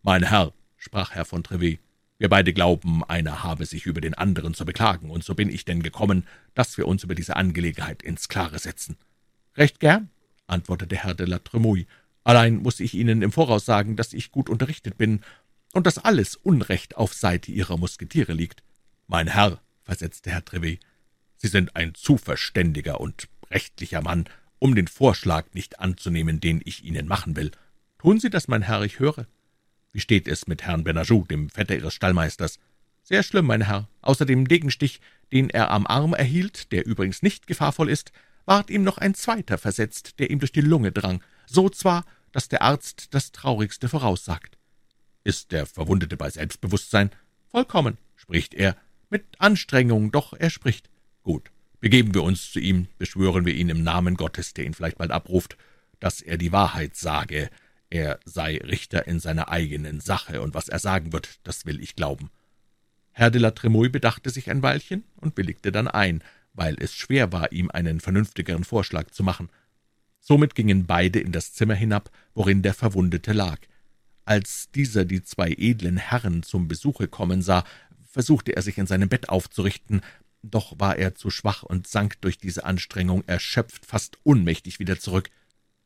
»Mein 0.02 0.24
Herr«, 0.24 0.54
sprach 0.76 1.12
Herr 1.12 1.26
von 1.26 1.44
Trevet, 1.44 1.80
»wir 2.20 2.30
beide 2.30 2.54
glauben, 2.54 3.04
einer 3.06 3.44
habe 3.44 3.66
sich 3.66 3.86
über 3.86 4.02
den 4.02 4.14
anderen 4.14 4.54
zu 4.54 4.66
beklagen, 4.66 5.10
und 5.10 5.24
so 5.24 5.34
bin 5.34 5.50
ich 5.50 5.66
denn 5.66 5.82
gekommen, 5.82 6.28
dass 6.54 6.78
wir 6.78 6.88
uns 6.88 7.04
über 7.04 7.16
diese 7.16 7.36
Angelegenheit 7.36 8.04
ins 8.04 8.30
Klare 8.30 8.60
setzen.« 8.60 8.98
»Recht 9.56 9.80
gern«, 9.80 10.10
antwortete 10.46 10.98
Herr 10.98 11.16
de 11.16 11.26
la 11.26 11.40
Tremouille, 11.40 11.88
»allein 12.24 12.58
muss 12.58 12.80
ich 12.82 12.94
Ihnen 12.94 13.22
im 13.22 13.32
Voraus 13.32 13.66
sagen, 13.66 13.96
dass 13.96 14.14
ich 14.14 14.32
gut 14.32 14.50
unterrichtet 14.50 14.98
bin 14.98 15.22
und 15.74 15.88
dass 15.88 15.98
alles 15.98 16.36
Unrecht 16.36 16.98
auf 16.98 17.14
Seite 17.14 17.52
Ihrer 17.52 17.78
Musketiere 17.78 18.34
liegt.« 18.34 18.64
»Mein 19.08 19.28
Herr«, 19.28 19.62
versetzte 19.84 20.30
Herr 20.30 20.44
Trevet, 20.44 20.80
»Sie 21.38 21.48
sind 21.48 21.76
ein 21.76 21.96
zu 21.96 22.18
verständiger 22.18 23.00
und 23.00 23.30
rechtlicher 23.50 24.02
Mann, 24.02 24.26
um 24.60 24.76
den 24.76 24.88
Vorschlag 24.88 25.46
nicht 25.54 25.80
anzunehmen, 25.80 26.42
den 26.42 26.62
ich 26.66 26.84
Ihnen 26.84 27.08
machen 27.08 27.38
will. 27.38 27.52
Tun 27.98 28.20
Sie 28.20 28.30
das, 28.30 28.50
mein 28.50 28.62
Herr, 28.62 28.84
ich 28.84 29.00
höre. 29.00 29.26
Wie 29.92 30.00
steht 30.00 30.28
es 30.28 30.48
mit 30.48 30.64
Herrn 30.64 30.84
Benajou, 30.84 31.26
dem 31.26 31.50
Vetter 31.50 31.76
Ihres 31.76 31.94
Stallmeisters? 31.94 32.60
Sehr 33.04 33.24
schlimm, 33.24 33.48
mein 33.48 33.62
Herr. 33.62 33.88
Außer 34.02 34.26
dem 34.26 34.48
Degenstich, 34.48 35.02
den 35.32 35.50
er 35.50 35.72
am 35.72 35.88
Arm 35.88 36.14
erhielt, 36.14 36.72
der 36.72 36.86
übrigens 36.86 37.22
nicht 37.22 37.48
gefahrvoll 37.48 37.90
ist, 37.90 38.12
ward 38.46 38.70
ihm 38.70 38.84
noch 38.84 38.98
ein 38.98 39.16
zweiter 39.16 39.58
versetzt, 39.58 40.20
der 40.20 40.30
ihm 40.30 40.40
durch 40.40 40.52
die 40.52 40.62
Lunge 40.62 40.92
drang, 40.92 41.24
so 41.46 41.70
zwar, 41.70 42.06
dass 42.32 42.50
der 42.50 42.62
Arzt 42.62 43.14
das 43.14 43.32
Traurigste 43.32 43.90
voraussagt. 43.90 44.58
Ist 45.24 45.52
der 45.52 45.66
Verwundete 45.66 46.18
bei 46.18 46.30
Selbstbewusstsein? 46.30 47.12
Vollkommen, 47.50 47.98
spricht 48.16 48.54
er. 48.54 48.76
Mit 49.10 49.26
Anstrengung, 49.40 50.12
doch 50.12 50.34
er 50.34 50.50
spricht. 50.50 50.90
Gut, 51.24 51.52
Begeben 51.80 52.14
wir 52.14 52.24
uns 52.24 52.52
zu 52.52 52.60
ihm, 52.60 52.88
beschwören 52.98 53.46
wir 53.46 53.54
ihn 53.54 53.70
im 53.70 53.84
Namen 53.84 54.16
Gottes, 54.16 54.54
der 54.54 54.66
ihn 54.66 54.74
vielleicht 54.74 54.98
bald 54.98 55.12
abruft, 55.12 55.58
dass 56.02 56.22
er 56.22 56.38
die 56.38 56.52
Wahrheit 56.52 56.98
sage, 56.98 57.50
er 57.90 58.20
sei 58.26 58.58
Richter 58.58 59.08
in 59.08 59.20
seiner 59.20 59.50
eigenen 59.50 60.00
Sache, 60.00 60.42
und 60.42 60.54
was 60.54 60.70
er 60.70 60.80
sagen 60.80 61.12
wird, 61.12 61.40
das 61.44 61.66
will 61.66 61.82
ich 61.82 61.96
glauben. 61.96 62.30
Herr 63.12 63.32
de 63.32 63.42
la 63.42 63.52
Tremouille 63.52 63.90
bedachte 63.90 64.30
sich 64.30 64.50
ein 64.50 64.62
Weilchen 64.62 65.04
und 65.16 65.36
willigte 65.38 65.72
dann 65.72 65.88
ein, 65.88 66.24
weil 66.54 66.76
es 66.80 66.94
schwer 66.94 67.32
war, 67.32 67.52
ihm 67.52 67.70
einen 67.72 68.00
vernünftigeren 68.00 68.64
Vorschlag 68.64 69.10
zu 69.12 69.24
machen. 69.24 69.50
Somit 70.20 70.56
gingen 70.56 70.86
beide 70.86 71.20
in 71.20 71.32
das 71.32 71.54
Zimmer 71.54 71.76
hinab, 71.76 72.12
worin 72.34 72.62
der 72.62 72.74
Verwundete 72.74 73.34
lag. 73.34 73.60
Als 74.26 74.70
dieser 74.72 75.06
die 75.06 75.24
zwei 75.24 75.56
edlen 75.58 75.98
Herren 75.98 76.44
zum 76.44 76.68
Besuche 76.68 77.08
kommen 77.08 77.42
sah, 77.42 77.64
versuchte 78.04 78.56
er 78.56 78.62
sich 78.62 78.78
in 78.78 78.86
seinem 78.86 79.10
Bett 79.10 79.30
aufzurichten, 79.30 80.02
doch 80.42 80.80
war 80.80 80.98
er 80.98 81.16
zu 81.16 81.30
schwach 81.30 81.64
und 81.64 81.88
sank 81.88 82.22
durch 82.22 82.38
diese 82.38 82.64
Anstrengung 82.64 83.24
erschöpft, 83.28 83.86
fast 83.86 84.18
ohnmächtig 84.24 84.80
wieder 84.80 85.00
zurück. 85.00 85.30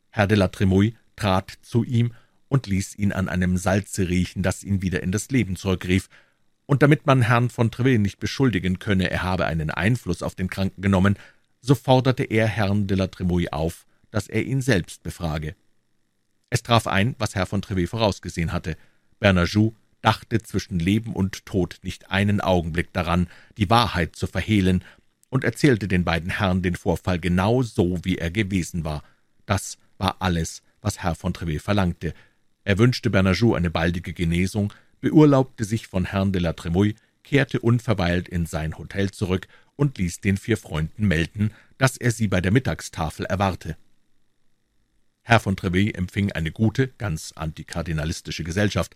Herr 0.09 0.27
de 0.27 0.37
la 0.37 0.49
Tremouille 0.49 0.93
trat 1.15 1.51
zu 1.61 1.83
ihm 1.83 2.13
und 2.47 2.67
ließ 2.67 2.97
ihn 2.97 3.11
an 3.11 3.29
einem 3.29 3.57
Salze 3.57 4.09
riechen, 4.09 4.43
das 4.43 4.63
ihn 4.63 4.81
wieder 4.81 5.03
in 5.03 5.11
das 5.11 5.29
Leben 5.29 5.55
zurückrief, 5.55 6.09
und 6.65 6.81
damit 6.81 7.05
man 7.05 7.23
Herrn 7.23 7.49
von 7.49 7.71
Treville 7.71 7.99
nicht 7.99 8.19
beschuldigen 8.19 8.79
könne, 8.79 9.11
er 9.11 9.21
habe 9.21 9.45
einen 9.45 9.69
Einfluss 9.69 10.23
auf 10.23 10.35
den 10.35 10.49
Kranken 10.49 10.81
genommen, 10.81 11.17
so 11.61 11.75
forderte 11.75 12.23
er 12.23 12.47
Herrn 12.47 12.87
de 12.87 12.97
la 12.97 13.07
Tremouille 13.07 13.51
auf, 13.51 13.85
dass 14.11 14.27
er 14.27 14.43
ihn 14.43 14.61
selbst 14.61 15.03
befrage. 15.03 15.55
Es 16.49 16.63
traf 16.63 16.87
ein, 16.87 17.15
was 17.17 17.35
Herr 17.35 17.47
von 17.47 17.61
Treville 17.61 17.87
vorausgesehen 17.87 18.53
hatte. 18.53 18.77
Bernajoux 19.19 19.73
dachte 20.01 20.41
zwischen 20.41 20.79
Leben 20.79 21.13
und 21.13 21.45
Tod 21.45 21.79
nicht 21.81 22.11
einen 22.11 22.41
Augenblick 22.41 22.93
daran, 22.93 23.27
die 23.57 23.69
Wahrheit 23.69 24.15
zu 24.15 24.27
verhehlen, 24.27 24.83
und 25.29 25.43
erzählte 25.43 25.87
den 25.87 26.03
beiden 26.03 26.29
Herren 26.29 26.61
den 26.61 26.75
Vorfall 26.75 27.19
genau 27.19 27.63
so, 27.63 27.97
wie 28.03 28.19
er 28.19 28.29
gewesen 28.29 28.83
war. 28.83 29.01
Das 29.47 29.79
war 29.97 30.17
alles, 30.19 30.61
was 30.83 31.01
Herr 31.01 31.15
von 31.15 31.33
Treville 31.33 31.59
verlangte. 31.59 32.13
Er 32.63 32.77
wünschte 32.77 33.09
Bernajoux 33.09 33.55
eine 33.55 33.71
baldige 33.71 34.13
Genesung, 34.13 34.71
beurlaubte 35.01 35.65
sich 35.65 35.87
von 35.87 36.05
Herrn 36.05 36.31
de 36.31 36.41
la 36.41 36.53
Tremouille, 36.53 36.93
kehrte 37.23 37.59
unverweilt 37.59 38.29
in 38.29 38.45
sein 38.45 38.77
Hotel 38.77 39.09
zurück 39.09 39.47
und 39.75 39.97
ließ 39.97 40.21
den 40.21 40.37
vier 40.37 40.57
Freunden 40.57 41.07
melden, 41.07 41.51
dass 41.79 41.97
er 41.97 42.11
sie 42.11 42.27
bei 42.27 42.41
der 42.41 42.51
Mittagstafel 42.51 43.25
erwarte. 43.25 43.75
Herr 45.23 45.39
von 45.39 45.55
Treville 45.55 45.93
empfing 45.93 46.31
eine 46.33 46.51
gute, 46.51 46.89
ganz 46.97 47.31
antikardinalistische 47.35 48.43
Gesellschaft, 48.43 48.95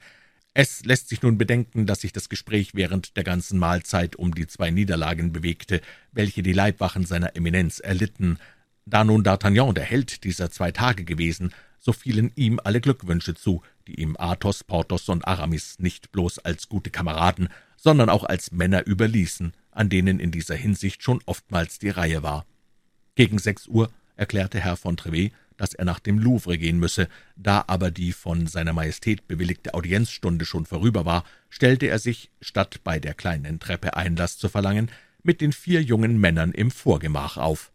es 0.60 0.84
lässt 0.86 1.10
sich 1.10 1.22
nun 1.22 1.38
bedenken, 1.38 1.86
dass 1.86 2.02
sich 2.02 2.14
das 2.14 2.30
Gespräch 2.30 2.74
während 2.74 3.16
der 3.16 3.24
ganzen 3.24 3.60
Mahlzeit 3.60 4.16
um 4.16 4.34
die 4.34 4.48
zwei 4.48 4.72
Niederlagen 4.72 5.32
bewegte, 5.32 5.82
welche 6.12 6.42
die 6.42 6.52
Leibwachen 6.52 7.06
seiner 7.06 7.36
Eminenz 7.36 7.80
erlitten. 7.80 8.40
Da 8.88 9.04
nun 9.04 9.24
D'Artagnan 9.24 9.74
der 9.74 9.84
Held 9.84 10.24
dieser 10.24 10.50
zwei 10.50 10.72
Tage 10.72 11.06
gewesen, 11.06 11.54
so 11.80 11.94
fielen 11.94 12.32
ihm 12.36 12.60
alle 12.64 12.82
Glückwünsche 12.82 13.36
zu, 13.36 13.62
die 13.88 14.02
ihm 14.02 14.16
Athos, 14.18 14.64
Porthos 14.64 15.10
und 15.10 15.28
Aramis 15.28 15.80
nicht 15.80 16.12
bloß 16.12 16.40
als 16.40 16.70
gute 16.70 16.90
Kameraden, 16.90 17.50
sondern 17.78 18.10
auch 18.10 18.24
als 18.24 18.52
Männer 18.52 18.86
überließen, 18.86 19.54
an 19.72 19.90
denen 19.90 20.20
in 20.20 20.32
dieser 20.32 20.56
Hinsicht 20.56 21.04
schon 21.04 21.22
oftmals 21.26 21.80
die 21.80 21.90
Reihe 21.90 22.24
war. 22.24 22.46
Gegen 23.16 23.40
sechs 23.40 23.68
Uhr 23.68 23.92
erklärte 24.16 24.60
Herr 24.60 24.78
von 24.78 24.98
Trevet, 24.98 25.32
dass 25.58 25.74
er 25.74 25.86
nach 25.86 26.00
dem 26.00 26.20
Louvre 26.20 26.58
gehen 26.58 26.80
müsse. 26.80 27.08
Da 27.36 27.64
aber 27.68 27.92
die 27.92 28.14
von 28.14 28.48
seiner 28.48 28.74
Majestät 28.74 29.28
bewilligte 29.28 29.74
Audienzstunde 29.74 30.46
schon 30.46 30.66
vorüber 30.66 31.06
war, 31.06 31.24
stellte 31.50 31.88
er 31.88 32.00
sich, 32.00 32.30
statt 32.42 32.82
bei 32.84 33.00
der 33.00 33.14
kleinen 33.14 33.60
Treppe 33.60 33.96
Einlass 33.96 34.38
zu 34.38 34.50
verlangen, 34.50 34.92
mit 35.24 35.42
den 35.42 35.52
vier 35.52 35.82
jungen 35.82 36.20
Männern 36.20 36.52
im 36.52 36.72
Vorgemach 36.72 37.38
auf. 37.38 37.72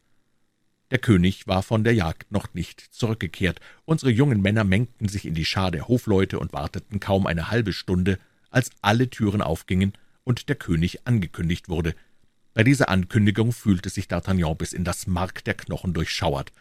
Der 0.92 0.98
König 0.98 1.46
war 1.46 1.62
von 1.62 1.85
der 1.85 1.94
Jagd 1.94 2.31
noch 2.33 2.52
nicht 2.52 2.78
zurückgekehrt. 2.78 3.61
Unsere 3.87 4.11
jungen 4.11 4.42
Männer 4.42 4.62
mengten 4.62 5.09
sich 5.09 5.24
in 5.24 5.33
die 5.33 5.46
Schar 5.46 5.70
der 5.70 5.88
Hofleute 5.88 6.38
und 6.38 6.52
warteten 6.52 7.00
kaum 7.00 7.26
eine 7.26 7.50
halbe 7.50 7.72
Stunde, 7.72 8.18
als 8.50 8.68
alle 8.83 9.09
Türen 9.09 9.40
aufgingen 9.40 9.94
und 10.22 10.50
der 10.50 10.57
König 10.57 11.07
angekündigt 11.07 11.70
wurde. 11.70 11.94
Bei 12.52 12.62
dieser 12.62 12.90
Ankündigung 12.90 13.52
fühlte 13.52 13.88
sich 13.88 14.05
D'Artagnan 14.05 14.55
bis 14.55 14.74
in 14.74 14.85
das 14.85 15.07
Mark 15.07 15.42
der 15.44 15.55
Knochen 15.55 15.94
durchschauert. 15.94 16.52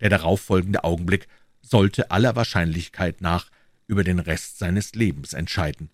Der 0.00 0.10
darauffolgende 0.10 0.82
Augenblick 0.82 1.28
sollte 1.62 2.10
aller 2.10 2.34
Wahrscheinlichkeit 2.34 3.20
nach 3.20 3.52
über 3.86 4.02
den 4.02 4.18
Rest 4.18 4.58
seines 4.58 4.96
Lebens 4.96 5.32
entscheiden. 5.32 5.90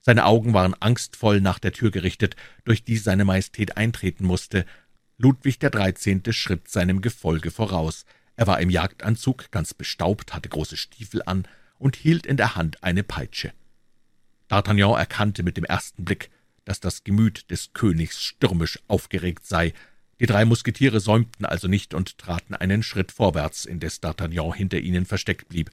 Seine 0.00 0.26
Augen 0.26 0.52
waren 0.52 0.74
angstvoll 0.80 1.40
nach 1.40 1.60
der 1.60 1.72
Tür 1.72 1.92
gerichtet, 1.92 2.34
durch 2.64 2.82
die 2.82 2.96
seine 2.96 3.24
Majestät 3.24 3.76
eintreten 3.76 4.26
musste. 4.26 4.66
Ludwig 5.16 5.58
der 5.58 5.70
Dreizehnte 5.70 6.32
schritt 6.32 6.68
seinem 6.68 7.00
Gefolge 7.00 7.50
voraus. 7.50 8.04
Er 8.36 8.46
war 8.46 8.60
im 8.60 8.70
Jagdanzug, 8.70 9.50
ganz 9.50 9.74
bestaubt, 9.74 10.34
hatte 10.34 10.48
große 10.48 10.76
Stiefel 10.76 11.22
an 11.24 11.46
und 11.78 11.96
hielt 11.96 12.26
in 12.26 12.36
der 12.36 12.56
Hand 12.56 12.82
eine 12.82 13.02
Peitsche. 13.02 13.52
D'Artagnan 14.50 14.98
erkannte 14.98 15.42
mit 15.42 15.56
dem 15.56 15.64
ersten 15.64 16.04
Blick, 16.04 16.30
dass 16.64 16.80
das 16.80 17.04
Gemüt 17.04 17.50
des 17.50 17.72
Königs 17.72 18.22
stürmisch 18.22 18.78
aufgeregt 18.88 19.46
sei, 19.46 19.72
die 20.20 20.26
drei 20.26 20.44
Musketiere 20.44 21.00
säumten 21.00 21.44
also 21.44 21.66
nicht 21.68 21.92
und 21.92 22.18
traten 22.18 22.54
einen 22.54 22.82
Schritt 22.82 23.10
vorwärts, 23.10 23.64
indes 23.64 24.02
D'Artagnan 24.02 24.54
hinter 24.54 24.78
ihnen 24.78 25.06
versteckt 25.06 25.48
blieb. 25.48 25.70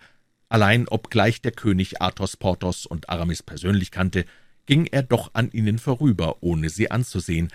Allein, 0.49 0.88
obgleich 0.88 1.41
der 1.41 1.51
König 1.51 2.01
Athos, 2.01 2.38
Porthos 2.38 2.86
und 2.86 3.10
Aramis 3.10 3.43
persönlich 3.43 3.91
kannte, 3.91 4.25
ging 4.65 4.88
er 4.88 5.04
doch 5.04 5.32
an 5.34 5.51
ihnen 5.51 5.80
vorüber, 5.80 6.41
ohne 6.41 6.69
sie 6.69 6.91
anzusehen. 6.91 7.49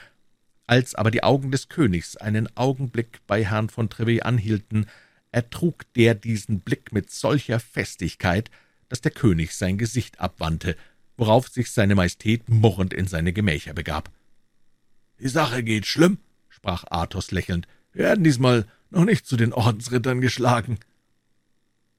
Als 0.66 0.94
aber 0.94 1.11
die 1.11 1.22
Augen 1.22 1.50
des 1.50 1.68
Königs 1.68 2.16
einen 2.16 2.55
Augenblick 2.57 3.20
bei 3.26 3.44
Herrn 3.44 3.68
von 3.68 3.88
Trevet 3.88 4.24
anhielten, 4.24 4.87
ertrug 5.31 5.85
der 5.94 6.14
diesen 6.14 6.61
Blick 6.61 6.92
mit 6.92 7.11
solcher 7.11 7.61
Festigkeit, 7.61 8.50
dass 8.88 9.00
der 9.00 9.12
König 9.12 9.55
sein 9.55 9.79
Gesicht 9.79 10.20
abwandte, 10.20 10.76
worauf 11.16 11.48
sich 11.48 11.70
seine 11.70 11.94
Majestät 11.94 12.48
murrend 12.48 12.92
in 12.92 13.07
seine 13.07 13.33
Gemächer 13.33 13.74
begab. 13.74 14.11
»Die 15.18 15.29
Sache 15.29 15.62
geht 15.62 15.87
schlimm«, 15.87 16.18
sprach 16.48 16.85
Athos 16.90 17.31
lächelnd, 17.31 17.66
»wir 17.92 18.05
werden 18.05 18.24
diesmal 18.24 18.66
noch 18.90 19.05
nicht 19.05 19.26
zu 19.26 19.37
den 19.37 19.52
Ordensrittern 19.52 20.20
geschlagen.« 20.20 20.79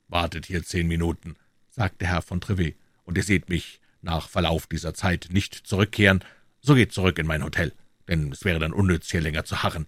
»Wartet 0.07 0.45
hier 0.45 0.63
zehn 0.63 0.87
Minuten«, 0.87 1.35
sagte 1.69 2.05
Herr 2.05 2.21
von 2.21 2.41
Trevet, 2.41 2.75
»und 3.05 3.17
ihr 3.17 3.23
seht 3.23 3.49
mich 3.49 3.79
nach 4.01 4.29
Verlauf 4.29 4.67
dieser 4.67 4.93
Zeit 4.93 5.29
nicht 5.31 5.55
zurückkehren, 5.55 6.23
so 6.61 6.75
geht 6.75 6.91
zurück 6.91 7.17
in 7.17 7.27
mein 7.27 7.43
Hotel, 7.43 7.73
denn 8.07 8.31
es 8.31 8.45
wäre 8.45 8.59
dann 8.59 8.73
unnütz, 8.73 9.11
hier 9.11 9.21
länger 9.21 9.45
zu 9.45 9.63
harren.« 9.63 9.87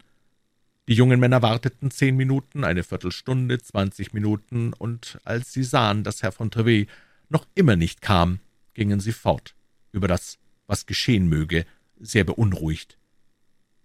Die 0.88 0.96
jungen 0.96 1.20
Männer 1.20 1.42
warteten 1.42 1.92
zehn 1.92 2.16
Minuten, 2.18 2.64
eine 2.64 2.84
Viertelstunde, 2.84 3.60
zwanzig 3.60 4.12
Minuten, 4.14 4.74
und 4.74 5.20
als 5.24 5.54
sie 5.54 5.64
sahen, 5.64 6.04
dass 6.04 6.24
Herr 6.24 6.32
von 6.32 6.50
Trevet 6.50 6.90
noch 7.30 7.46
immer 7.54 7.76
nicht 7.76 8.02
kam, 8.02 8.40
gingen 8.74 9.00
sie 9.00 9.12
fort, 9.12 9.56
über 9.92 10.08
das, 10.08 10.40
was 10.66 10.86
geschehen 10.86 11.28
möge, 11.28 11.66
sehr 12.00 12.24
beunruhigt. 12.24 12.98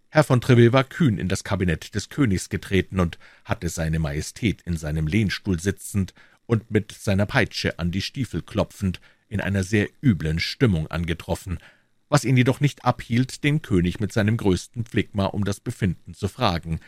Herr 0.09 0.25
von 0.25 0.40
Treville 0.40 0.73
war 0.73 0.85
kühn 0.85 1.18
in 1.18 1.29
das 1.29 1.42
Kabinett 1.42 1.94
des 1.94 2.09
Königs 2.09 2.49
getreten 2.49 3.01
und 3.01 3.18
hatte 3.44 3.68
seine 3.68 3.99
Majestät 3.99 4.62
in 4.62 4.77
seinem 4.77 5.09
Lehnstuhl 5.09 5.59
sitzend 5.59 6.14
und 6.47 6.70
mit 6.70 6.92
seiner 6.92 7.27
Peitsche 7.27 7.79
an 7.81 7.90
die 7.90 8.03
Stiefel 8.03 8.40
klopfend 8.40 9.01
in 9.29 9.40
einer 9.40 9.64
sehr 9.64 9.88
üblen 10.03 10.38
Stimmung 10.38 10.87
angetroffen, 10.87 11.59
was 12.08 12.24
ihn 12.24 12.36
jedoch 12.36 12.60
nicht 12.60 12.84
abhielt, 12.84 13.44
den 13.44 13.62
König 13.62 14.00
mit 14.00 14.12
seinem 14.12 14.36
größten 14.36 14.84
Phlegma 14.84 15.26
um 15.26 15.44
das 15.44 15.60
Befinden 15.60 16.14
zu 16.14 16.28
fragen. 16.28 16.80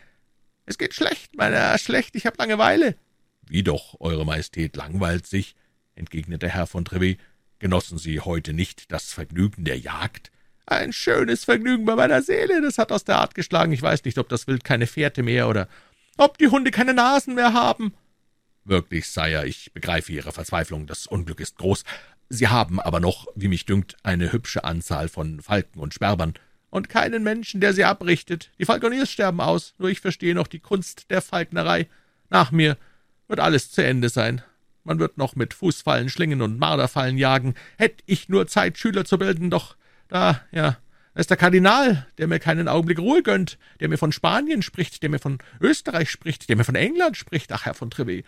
»Es 0.66 0.79
geht 0.79 0.94
schlecht, 0.94 1.37
mein 1.37 1.52
Herr, 1.52 1.79
schlecht, 1.79 2.16
ich 2.16 2.26
habe 2.26 2.38
Langeweile.« 2.38 2.96
»Wie 3.48 3.62
doch, 3.62 4.00
Eure 4.00 4.26
Majestät 4.26 4.76
langweilt 4.76 5.26
sich«, 5.26 5.55
entgegnete 5.94 6.48
Herr 6.48 6.66
von 6.66 6.85
Treville. 6.85 7.18
»Genossen 7.59 7.96
Sie 7.96 8.20
heute 8.20 8.52
nicht 8.52 8.92
das 8.92 9.12
Vergnügen 9.12 9.64
der 9.64 9.79
Jagd?« 9.79 10.31
»Ein 10.66 10.92
schönes 10.92 11.44
Vergnügen 11.44 11.85
bei 11.85 11.94
meiner 11.94 12.22
Seele, 12.22 12.61
das 12.61 12.76
hat 12.76 12.90
aus 12.90 13.05
der 13.05 13.18
Art 13.18 13.35
geschlagen. 13.35 13.72
Ich 13.72 13.83
weiß 13.83 14.05
nicht, 14.05 14.18
ob 14.18 14.29
das 14.29 14.46
Wild 14.48 14.64
keine 14.64 14.88
Fährte 14.88 15.22
mehr 15.22 15.48
oder 15.48 15.68
ob 16.18 16.38
die 16.38 16.48
Hunde 16.48 16.70
keine 16.70 16.92
Nasen 16.92 17.37
mehr 17.37 17.52
haben.« 17.52 17.94
»Wirklich, 18.64 19.07
Sire, 19.07 19.46
ich 19.46 19.72
begreife 19.72 20.12
Ihre 20.12 20.33
Verzweiflung, 20.33 20.88
das 20.88 21.07
Unglück 21.07 21.38
ist 21.38 21.57
groß, 21.57 21.85
Sie 22.29 22.49
haben 22.49 22.81
aber 22.81 23.01
noch, 23.01 23.27
wie 23.35 23.49
mich 23.49 23.67
dünkt, 23.67 23.97
eine 24.03 24.33
hübsche 24.33 24.65
Anzahl 24.65 25.09
von 25.09 25.41
Falken 25.41 25.81
und 25.81 25.95
Sperbern. 25.95 26.35
Und 26.71 26.89
keinen 26.89 27.23
Menschen, 27.23 27.61
der 27.61 27.73
sie 27.73 27.85
abrichtet. 27.85 28.51
Die 28.59 28.65
Falkoniers 28.65 29.11
sterben 29.11 29.41
aus, 29.41 29.75
nur 29.79 29.89
ich 29.89 30.01
verstehe 30.01 30.35
noch 30.35 30.49
die 30.49 30.59
Kunst 30.59 31.11
der 31.11 31.23
Falknerei. 31.23 31.89
Nach 32.29 32.51
mir 32.51 32.77
wird 33.29 33.41
alles 33.41 33.71
zu 33.71 33.85
Ende 33.85 34.09
sein. 34.09 34.43
Man 34.83 34.99
wird 34.99 35.19
noch 35.19 35.37
mit 35.37 35.55
Fußfallen, 35.55 36.09
Schlingen 36.09 36.43
und 36.43 36.59
Marderfallen 36.59 37.19
jagen. 37.19 37.55
Hätt 37.77 38.03
ich 38.07 38.29
nur 38.29 38.47
Zeit, 38.47 38.79
Schüler 38.79 39.05
zu 39.05 39.19
bilden, 39.19 39.51
doch 39.51 39.77
da, 40.09 40.41
ja, 40.53 40.79
da 41.15 41.21
ist 41.21 41.31
der 41.31 41.37
Kardinal, 41.37 42.07
der 42.19 42.27
mir 42.27 42.39
keinen 42.39 42.69
Augenblick 42.69 42.99
Ruhe 42.99 43.23
gönnt, 43.23 43.59
der 43.81 43.89
mir 43.89 43.99
von 43.99 44.12
Spanien 44.12 44.62
spricht, 44.62 45.03
der 45.03 45.11
mir 45.11 45.19
von 45.19 45.39
Österreich 45.61 46.11
spricht, 46.11 46.49
der 46.49 46.57
mir 46.57 46.65
von 46.65 46.75
England 46.75 47.17
spricht. 47.17 47.51
Ach, 47.53 47.65
Herr 47.65 47.75
von 47.75 47.91
Trevet, 47.91 48.25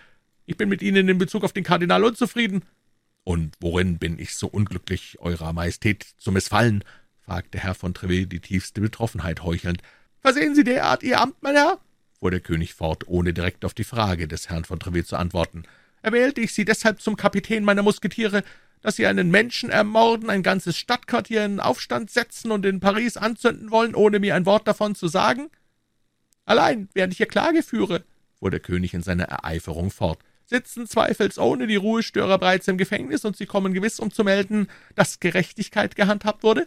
ich 0.47 0.57
bin 0.57 0.69
mit 0.69 0.81
Ihnen 0.81 1.09
in 1.09 1.19
Bezug 1.19 1.45
auf 1.45 1.53
den 1.53 1.65
Kardinal 1.65 2.03
unzufrieden. 2.03 2.63
»Und 3.29 3.57
worin 3.61 3.99
bin 3.99 4.19
ich 4.19 4.37
so 4.37 4.47
unglücklich, 4.47 5.19
Eurer 5.21 5.53
Majestät 5.53 6.07
zu 6.17 6.33
missfallen?« 6.33 6.83
fragte 7.21 7.59
Herr 7.59 7.75
von 7.75 7.93
Treville 7.93 8.27
die 8.27 8.41
tiefste 8.41 8.81
Betroffenheit 8.81 9.43
heuchelnd. 9.43 9.83
»Versehen 10.23 10.55
Sie 10.55 10.65
derart 10.65 11.03
Ihr 11.03 11.21
Amt, 11.21 11.35
mein 11.43 11.55
Herr?« 11.55 11.79
fuhr 12.19 12.31
der 12.31 12.41
König 12.41 12.73
fort, 12.73 13.07
ohne 13.07 13.35
direkt 13.35 13.67
auf 13.67 13.75
die 13.75 13.85
Frage 13.85 14.29
des 14.29 14.49
Herrn 14.49 14.65
von 14.65 14.81
Treville 14.81 15.05
zu 15.05 15.17
antworten. 15.17 15.65
»Erwählte 16.01 16.41
ich 16.41 16.55
Sie 16.55 16.65
deshalb 16.65 17.03
zum 17.03 17.17
Kapitän 17.17 17.65
meiner 17.65 17.83
Musketiere, 17.83 18.45
dass 18.81 18.97
Sie 18.97 19.05
einen 19.05 19.31
Menschen 19.31 19.69
ermorden, 19.69 20.31
ein 20.31 20.43
ganzes 20.43 20.79
Stadtquartier 20.79 21.45
in 21.45 21.61
Aufstand 21.61 22.11
setzen 22.11 22.51
und 22.51 22.65
in 22.65 22.81
Paris 22.81 23.19
anzünden 23.19 23.71
wollen, 23.71 23.95
ohne 23.95 24.21
mir 24.21 24.37
ein 24.37 24.47
Wort 24.47 24.67
davon 24.67 24.95
zu 24.95 25.07
sagen? 25.07 25.51
Allein, 26.47 26.89
während 26.95 27.13
ich 27.13 27.19
hier 27.19 27.27
Klage 27.27 27.63
führe«, 27.63 28.05
fuhr 28.39 28.51
der 28.51 28.61
König 28.61 28.95
in 28.95 29.03
seiner 29.03 29.25
Ereiferung 29.25 29.91
fort, 29.91 30.19
sitzen 30.49 30.87
zweifelsohne 30.87 31.67
die 31.67 31.77
Ruhestörer 31.77 32.39
bereits 32.39 32.69
im 32.69 32.79
Gefängnis, 32.79 33.25
und 33.25 33.37
Sie 33.37 33.47
kommen 33.47 33.75
gewiss, 33.75 34.01
um 34.01 34.11
zu 34.11 34.25
melden, 34.25 34.69
dass 34.95 35.21
Gerechtigkeit 35.21 35.95
gehandhabt 35.95 36.43
wurde?« 36.43 36.67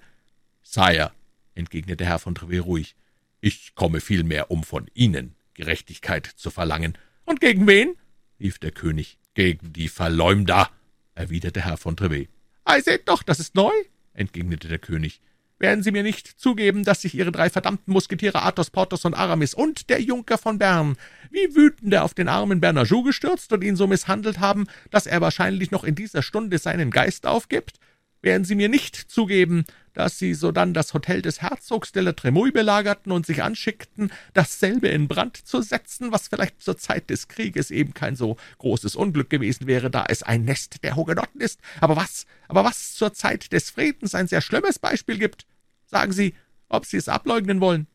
»Sire«, 0.64 1.12
entgegnete 1.56 2.06
Herr 2.06 2.20
von 2.20 2.36
Treville 2.36 2.62
ruhig, 2.62 2.96
»ich 3.42 3.74
komme 3.76 4.00
vielmehr, 4.00 4.52
um 4.52 4.64
von 4.64 4.88
Ihnen 4.94 5.36
Gerechtigkeit 5.56 6.26
zu 6.28 6.52
verlangen.« 6.52 6.98
»Und 7.26 7.42
gegen 7.42 7.68
wen?« 7.68 7.96
rief 8.40 8.60
der 8.60 8.72
König. 8.72 9.18
»Gegen 9.34 9.74
die 9.74 9.88
Verleumder«, 9.88 10.70
erwiderte 11.16 11.62
Herr 11.62 11.78
von 11.78 11.98
Treville. 11.98 12.28
»Ei, 12.66 12.82
seht 12.82 13.08
doch, 13.08 13.24
das 13.24 13.40
ist 13.40 13.56
neu«, 13.56 13.72
entgegnete 14.14 14.68
der 14.68 14.80
König. 14.80 15.22
Werden 15.62 15.84
Sie 15.84 15.92
mir 15.92 16.02
nicht 16.02 16.28
zugeben, 16.40 16.84
dass 16.84 17.04
sich 17.04 17.14
Ihre 17.14 17.32
drei 17.32 17.52
verdammten 17.52 17.94
Musketiere 17.94 18.42
Athos, 18.42 18.72
Porthos 18.72 19.06
und 19.06 19.14
Aramis 19.14 19.54
und 19.54 19.92
der 19.92 20.02
Junker 20.02 20.40
von 20.40 20.58
Bern 20.58 20.98
wie 21.30 21.56
wütende 21.56 22.02
auf 22.02 22.16
den 22.16 22.28
armen 22.28 22.60
Bernajoux 22.60 23.04
gestürzt 23.04 23.54
und 23.54 23.64
ihn 23.64 23.76
so 23.76 23.86
misshandelt 23.86 24.40
haben, 24.40 24.66
dass 24.90 25.06
er 25.06 25.22
wahrscheinlich 25.22 25.70
noch 25.70 25.84
in 25.84 25.94
dieser 25.94 26.24
Stunde 26.24 26.58
seinen 26.58 26.90
Geist 26.90 27.28
aufgibt? 27.28 27.78
Werden 28.22 28.46
Sie 28.46 28.56
mir 28.56 28.70
nicht 28.70 28.96
zugeben, 28.96 29.66
dass 29.94 30.20
Sie 30.20 30.34
sodann 30.34 30.74
das 30.74 30.94
Hotel 30.94 31.22
des 31.22 31.42
Herzogs 31.42 31.92
de 31.92 32.04
la 32.04 32.14
Tremouille 32.14 32.52
belagerten 32.52 33.12
und 33.12 33.26
sich 33.26 33.44
anschickten, 33.44 34.12
dasselbe 34.34 34.88
in 34.88 35.08
Brand 35.08 35.38
zu 35.38 35.62
setzen, 35.62 36.12
was 36.12 36.28
vielleicht 36.28 36.62
zur 36.62 36.78
Zeit 36.78 37.10
des 37.10 37.28
Krieges 37.28 37.72
eben 37.72 37.94
kein 37.94 38.16
so 38.16 38.38
großes 38.60 38.96
Unglück 38.96 39.30
gewesen 39.30 39.68
wäre, 39.68 39.90
da 39.90 40.06
es 40.08 40.24
ein 40.24 40.46
Nest 40.46 40.84
der 40.84 40.96
Hugenotten 40.96 41.42
ist, 41.42 41.60
aber 41.80 41.96
was, 41.96 42.26
aber 42.48 42.64
was 42.64 42.94
zur 42.94 43.14
Zeit 43.14 43.52
des 43.52 43.72
Friedens 43.72 44.16
ein 44.16 44.28
sehr 44.28 44.42
schlimmes 44.42 44.80
Beispiel 44.80 45.18
gibt? 45.18 45.46
Sagen 45.86 46.14
Sie, 46.14 46.36
ob 46.70 46.86
Sie 46.86 46.98
es 46.98 47.10
ableugnen 47.10 47.60
wollen.« 47.60 47.88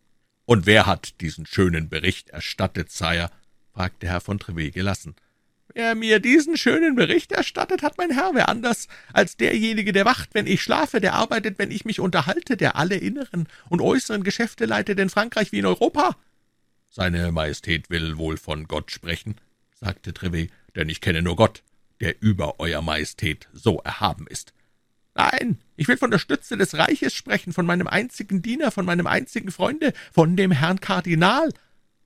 »Und 0.44 0.66
wer 0.66 0.86
hat 0.86 1.20
diesen 1.20 1.46
schönen 1.46 1.88
Bericht 1.88 2.30
erstattet, 2.30 2.90
Sire?« 2.90 3.30
fragte 3.72 4.06
Herr 4.06 4.20
von 4.20 4.38
Trevet 4.38 4.74
gelassen. 4.74 5.16
»Wer 5.76 5.94
mir 5.94 6.20
diesen 6.20 6.56
schönen 6.56 6.94
Bericht 6.94 7.32
erstattet 7.32 7.82
hat, 7.82 7.98
mein 7.98 8.10
Herr, 8.10 8.30
wer 8.32 8.48
anders 8.48 8.88
als 9.12 9.36
derjenige, 9.36 9.92
der 9.92 10.06
wacht, 10.06 10.30
wenn 10.32 10.46
ich 10.46 10.62
schlafe, 10.62 11.02
der 11.02 11.12
arbeitet, 11.12 11.58
wenn 11.58 11.70
ich 11.70 11.84
mich 11.84 12.00
unterhalte, 12.00 12.56
der 12.56 12.76
alle 12.76 12.96
inneren 12.96 13.46
und 13.68 13.82
äußeren 13.82 14.22
Geschäfte 14.22 14.64
leitet 14.64 14.98
in 14.98 15.10
Frankreich 15.10 15.52
wie 15.52 15.58
in 15.58 15.66
Europa.« 15.66 16.16
»Seine 16.88 17.30
Majestät 17.30 17.90
will 17.90 18.16
wohl 18.16 18.38
von 18.38 18.68
Gott 18.68 18.90
sprechen«, 18.90 19.34
sagte 19.78 20.14
Trevet, 20.14 20.50
»denn 20.74 20.88
ich 20.88 21.02
kenne 21.02 21.20
nur 21.20 21.36
Gott, 21.36 21.62
der 22.00 22.22
über 22.22 22.58
Euer 22.58 22.80
Majestät 22.80 23.46
so 23.52 23.80
erhaben 23.80 24.26
ist. 24.28 24.54
Nein, 25.14 25.58
ich 25.76 25.88
will 25.88 25.98
von 25.98 26.10
der 26.10 26.18
Stütze 26.18 26.56
des 26.56 26.78
Reiches 26.78 27.12
sprechen, 27.12 27.52
von 27.52 27.66
meinem 27.66 27.86
einzigen 27.86 28.40
Diener, 28.40 28.70
von 28.70 28.86
meinem 28.86 29.06
einzigen 29.06 29.50
Freunde, 29.50 29.92
von 30.10 30.36
dem 30.36 30.52
Herrn 30.52 30.80
Kardinal. 30.80 31.50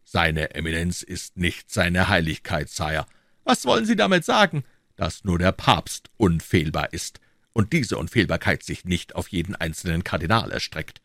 Seine 0.03 0.57
Eminenz 0.57 1.03
ist 1.03 1.37
nicht 1.37 1.71
seine 1.71 2.09
Heiligkeit, 2.09 2.69
Sire. 2.69 3.07
Was 3.51 3.65
wollen 3.65 3.85
Sie 3.85 3.97
damit 3.97 4.25
sagen? 4.25 4.63
Dass 4.95 5.25
nur 5.25 5.37
der 5.37 5.51
Papst 5.51 6.09
unfehlbar 6.17 6.93
ist 6.93 7.19
und 7.53 7.73
diese 7.73 7.99
Unfehlbarkeit 7.99 8.63
sich 8.63 8.85
nicht 8.85 9.17
auf 9.17 9.27
jeden 9.27 9.57
einzelnen 9.57 10.05
Kardinal 10.05 10.53
erstreckt. 10.53 11.01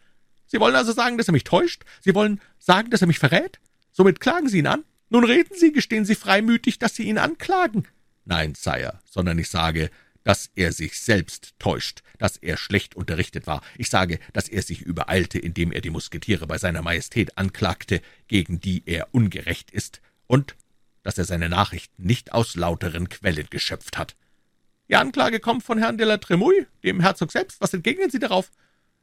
Sie 0.46 0.60
wollen 0.60 0.76
also 0.76 0.92
sagen, 0.92 1.18
dass 1.18 1.28
er 1.28 1.32
mich 1.32 1.44
täuscht? 1.44 1.86
Sie 2.02 2.14
wollen 2.14 2.40
sagen, 2.60 2.92
dass 2.92 3.02
er 3.02 3.08
mich 3.08 3.18
verrät? 3.18 3.60
Somit 3.92 4.20
klagen 4.20 4.48
Sie 4.48 4.60
ihn 4.60 4.68
an? 4.68 4.84
Nun 5.10 5.24
reden 5.24 5.56
Sie, 5.58 5.72
gestehen 5.72 6.06
Sie 6.06 6.14
freimütig, 6.14 6.78
dass 6.78 6.94
Sie 6.94 7.06
ihn 7.06 7.18
anklagen. 7.18 7.88
Nein, 8.26 8.54
Sire, 8.54 9.00
sondern 9.10 9.40
ich 9.40 9.50
sage, 9.50 9.90
dass 10.24 10.52
er 10.54 10.72
sich 10.72 11.00
selbst 11.00 11.56
täuscht, 11.58 12.04
dass 12.20 12.38
er 12.38 12.58
schlecht 12.58 12.94
unterrichtet 12.94 13.48
war. 13.48 13.64
Ich 13.76 13.90
sage, 13.90 14.20
dass 14.34 14.50
er 14.50 14.62
sich 14.62 14.84
übereilte, 14.84 15.40
indem 15.40 15.72
er 15.72 15.82
die 15.82 15.90
Musketiere 15.90 16.46
bei 16.46 16.60
seiner 16.60 16.84
Majestät 16.84 17.40
anklagte, 17.40 18.04
gegen 18.28 18.60
die 18.60 18.84
er 18.86 19.08
ungerecht 19.16 19.72
ist, 19.72 20.00
und 20.28 20.56
dass 21.06 21.20
er 21.20 21.26
seine 21.26 21.50
Nachrichten 21.50 22.04
nicht 22.04 22.34
aus 22.34 22.56
lauteren 22.56 23.08
Quellen 23.08 23.48
geschöpft 23.52 23.98
hat. 23.98 24.16
Die 24.90 24.96
Anklage 24.96 25.40
kommt 25.40 25.64
von 25.64 25.78
Herrn 25.78 26.00
de 26.00 26.08
la 26.08 26.18
Tremouille, 26.18 26.66
dem 26.84 27.00
Herzog 27.00 27.32
selbst. 27.32 27.62
Was 27.62 27.76
entgegnen 27.76 28.10
Sie 28.10 28.18
darauf? 28.18 28.52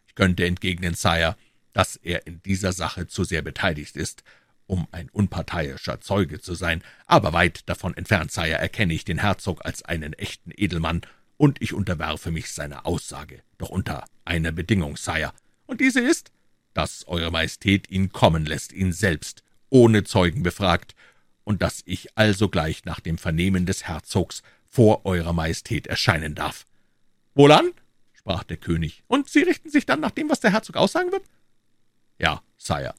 Ich 0.09 0.17
könnte 0.17 0.45
entgegnen, 0.45 0.95
Sire, 0.95 1.37
dass 1.73 1.95
er 1.95 2.27
in 2.27 2.43
dieser 2.43 2.73
Sache 2.73 3.07
zu 3.07 3.23
sehr 3.23 3.41
beteiligt 3.41 3.97
ist, 3.97 4.25
um 4.67 4.89
ein 4.91 5.11
unparteiischer 5.11 6.01
Zeuge 6.01 6.41
zu 6.41 6.55
sein, 6.55 6.83
aber 7.07 7.33
weit 7.33 7.69
davon 7.69 7.97
entfernt, 7.97 8.33
Sire, 8.33 8.59
erkenne 8.59 8.95
ich 8.95 9.05
den 9.05 9.19
Herzog 9.19 9.65
als 9.65 9.85
einen 9.85 10.13
echten 10.13 10.51
Edelmann, 10.55 11.03
und 11.37 11.63
ich 11.63 11.73
unterwerfe 11.73 12.31
mich 12.31 12.53
seiner 12.53 12.85
Aussage, 12.85 13.43
doch 13.59 13.69
unter 13.69 14.05
einer 14.25 14.53
Bedingung, 14.53 14.97
Sire. 14.97 15.33
Und 15.67 15.81
diese 15.81 16.01
ist? 16.01 16.33
Dass 16.75 17.07
Eure 17.07 17.31
Majestät 17.31 17.91
ihn 17.91 18.11
kommen 18.11 18.45
lässt, 18.45 18.73
ihn 18.73 18.93
selbst, 18.93 19.43
ohne 19.69 20.05
Zeugen 20.05 20.43
befragt, 20.43 20.95
und 21.45 21.63
dass 21.63 21.83
ich 21.85 22.17
alsogleich 22.17 22.85
nach 22.85 23.01
dem 23.01 23.19
Vernehmen 23.19 23.67
des 23.67 23.87
Herzogs 23.87 24.43
vor 24.69 25.05
Eurer 25.05 25.33
Majestät 25.33 25.87
erscheinen 25.87 26.35
darf. 26.35 26.67
Wohlan? 27.35 27.73
sprach 28.13 28.45
der 28.45 28.57
König. 28.57 29.03
Und 29.09 29.29
Sie 29.29 29.43
richten 29.43 29.71
sich 29.71 29.87
dann 29.87 30.01
nach 30.01 30.13
dem, 30.13 30.31
was 30.31 30.41
der 30.41 30.53
Herzog 30.53 30.77
aussagen 30.77 31.13
wird? 31.13 31.25
Ja, 32.19 32.43
Sire. 32.57 32.95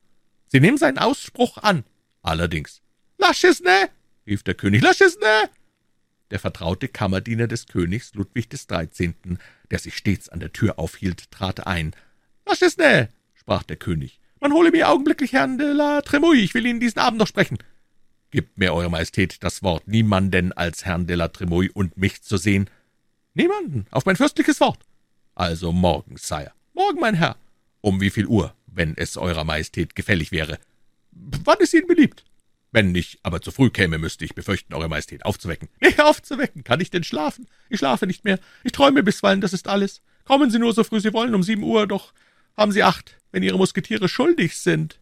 Sie 0.48 0.60
nehmen 0.60 0.78
seinen 0.78 0.98
Ausspruch 0.98 1.58
an. 1.58 1.84
Allerdings. 2.22 2.82
Lasch 3.18 3.44
es 3.44 3.62
ne! 3.62 3.90
rief 4.28 4.44
der 4.44 4.54
König. 4.54 4.82
Lasch 4.82 5.02
es 5.02 5.18
ne! 5.20 5.50
Der 6.32 6.40
vertraute 6.40 6.88
Kammerdiener 6.88 7.48
des 7.48 7.68
Königs 7.68 8.14
Ludwig 8.16 8.50
des 8.50 8.68
Dreizehnten, 8.68 9.40
der 9.72 9.80
sich 9.80 9.96
stets 9.96 10.30
an 10.30 10.40
der 10.40 10.52
Tür 10.52 10.78
aufhielt, 10.78 11.32
trat 11.32 11.66
ein. 11.66 11.96
Lasch 12.46 12.62
es 12.62 12.78
ne! 12.78 13.10
sprach 13.34 13.64
der 13.64 13.78
König. 13.78 14.20
Man 14.40 14.52
hole 14.52 14.72
mir 14.72 14.90
augenblicklich 14.90 15.34
Herrn 15.34 15.58
de 15.58 15.72
la 15.72 16.02
Tremouille, 16.02 16.44
ich 16.44 16.54
will 16.54 16.66
Ihnen 16.66 16.80
diesen 16.80 17.00
Abend 17.00 17.18
noch 17.18 17.28
sprechen. 17.28 17.58
Gibt 18.34 18.58
mir 18.58 18.74
Eure 18.74 18.90
Majestät 18.90 19.44
das 19.44 19.62
Wort, 19.62 19.88
niemanden 19.88 20.54
als 20.54 20.86
Herrn 20.86 21.06
de 21.06 21.16
la 21.16 21.28
Tremouille 21.28 21.70
und 21.72 21.98
mich 21.98 22.24
zu 22.24 22.38
sehen? 22.38 22.68
Niemanden, 23.36 23.86
auf 23.92 24.08
mein 24.08 24.16
fürstliches 24.16 24.60
Wort. 24.60 24.80
Also 25.36 25.72
morgen, 25.72 26.18
Sire. 26.18 26.52
Morgen, 26.74 27.00
mein 27.00 27.14
Herr. 27.14 27.36
Um 27.82 28.02
wie 28.02 28.10
viel 28.10 28.26
Uhr? 28.26 28.56
wenn 28.66 28.98
es 28.98 29.18
Eurer 29.18 29.44
Majestät 29.44 29.94
gefällig 29.94 30.32
wäre. 30.32 30.58
Wann 31.12 31.58
es 31.62 31.76
Ihnen 31.76 31.86
beliebt? 31.86 32.24
Wenn 32.72 32.96
ich 32.96 33.20
aber 33.22 33.40
zu 33.40 33.52
früh 33.52 33.70
käme, 33.70 34.00
müsste 34.00 34.26
ich 34.26 34.34
befürchten, 34.34 34.74
Eure 34.74 34.90
Majestät 34.90 35.26
aufzuwecken. 35.26 35.70
Nee, 35.80 35.96
aufzuwecken. 36.00 36.64
Kann 36.64 36.82
ich 36.82 36.90
denn 36.90 37.04
schlafen? 37.04 37.48
Ich 37.70 37.78
schlafe 37.78 38.08
nicht 38.08 38.24
mehr. 38.24 38.40
Ich 38.64 38.72
träume 38.72 39.04
bisweilen, 39.04 39.42
das 39.42 39.54
ist 39.54 39.68
alles. 39.68 40.02
Kommen 40.26 40.50
Sie 40.50 40.58
nur 40.58 40.74
so 40.74 40.84
früh 40.84 41.00
Sie 41.00 41.14
wollen, 41.14 41.36
um 41.36 41.44
sieben 41.44 41.62
Uhr, 41.62 41.86
doch 41.86 42.14
haben 42.58 42.72
Sie 42.72 42.82
Acht, 42.82 43.16
wenn 43.32 43.44
Ihre 43.44 43.60
Musketiere 43.60 44.10
schuldig 44.10 44.58
sind. 44.58 44.98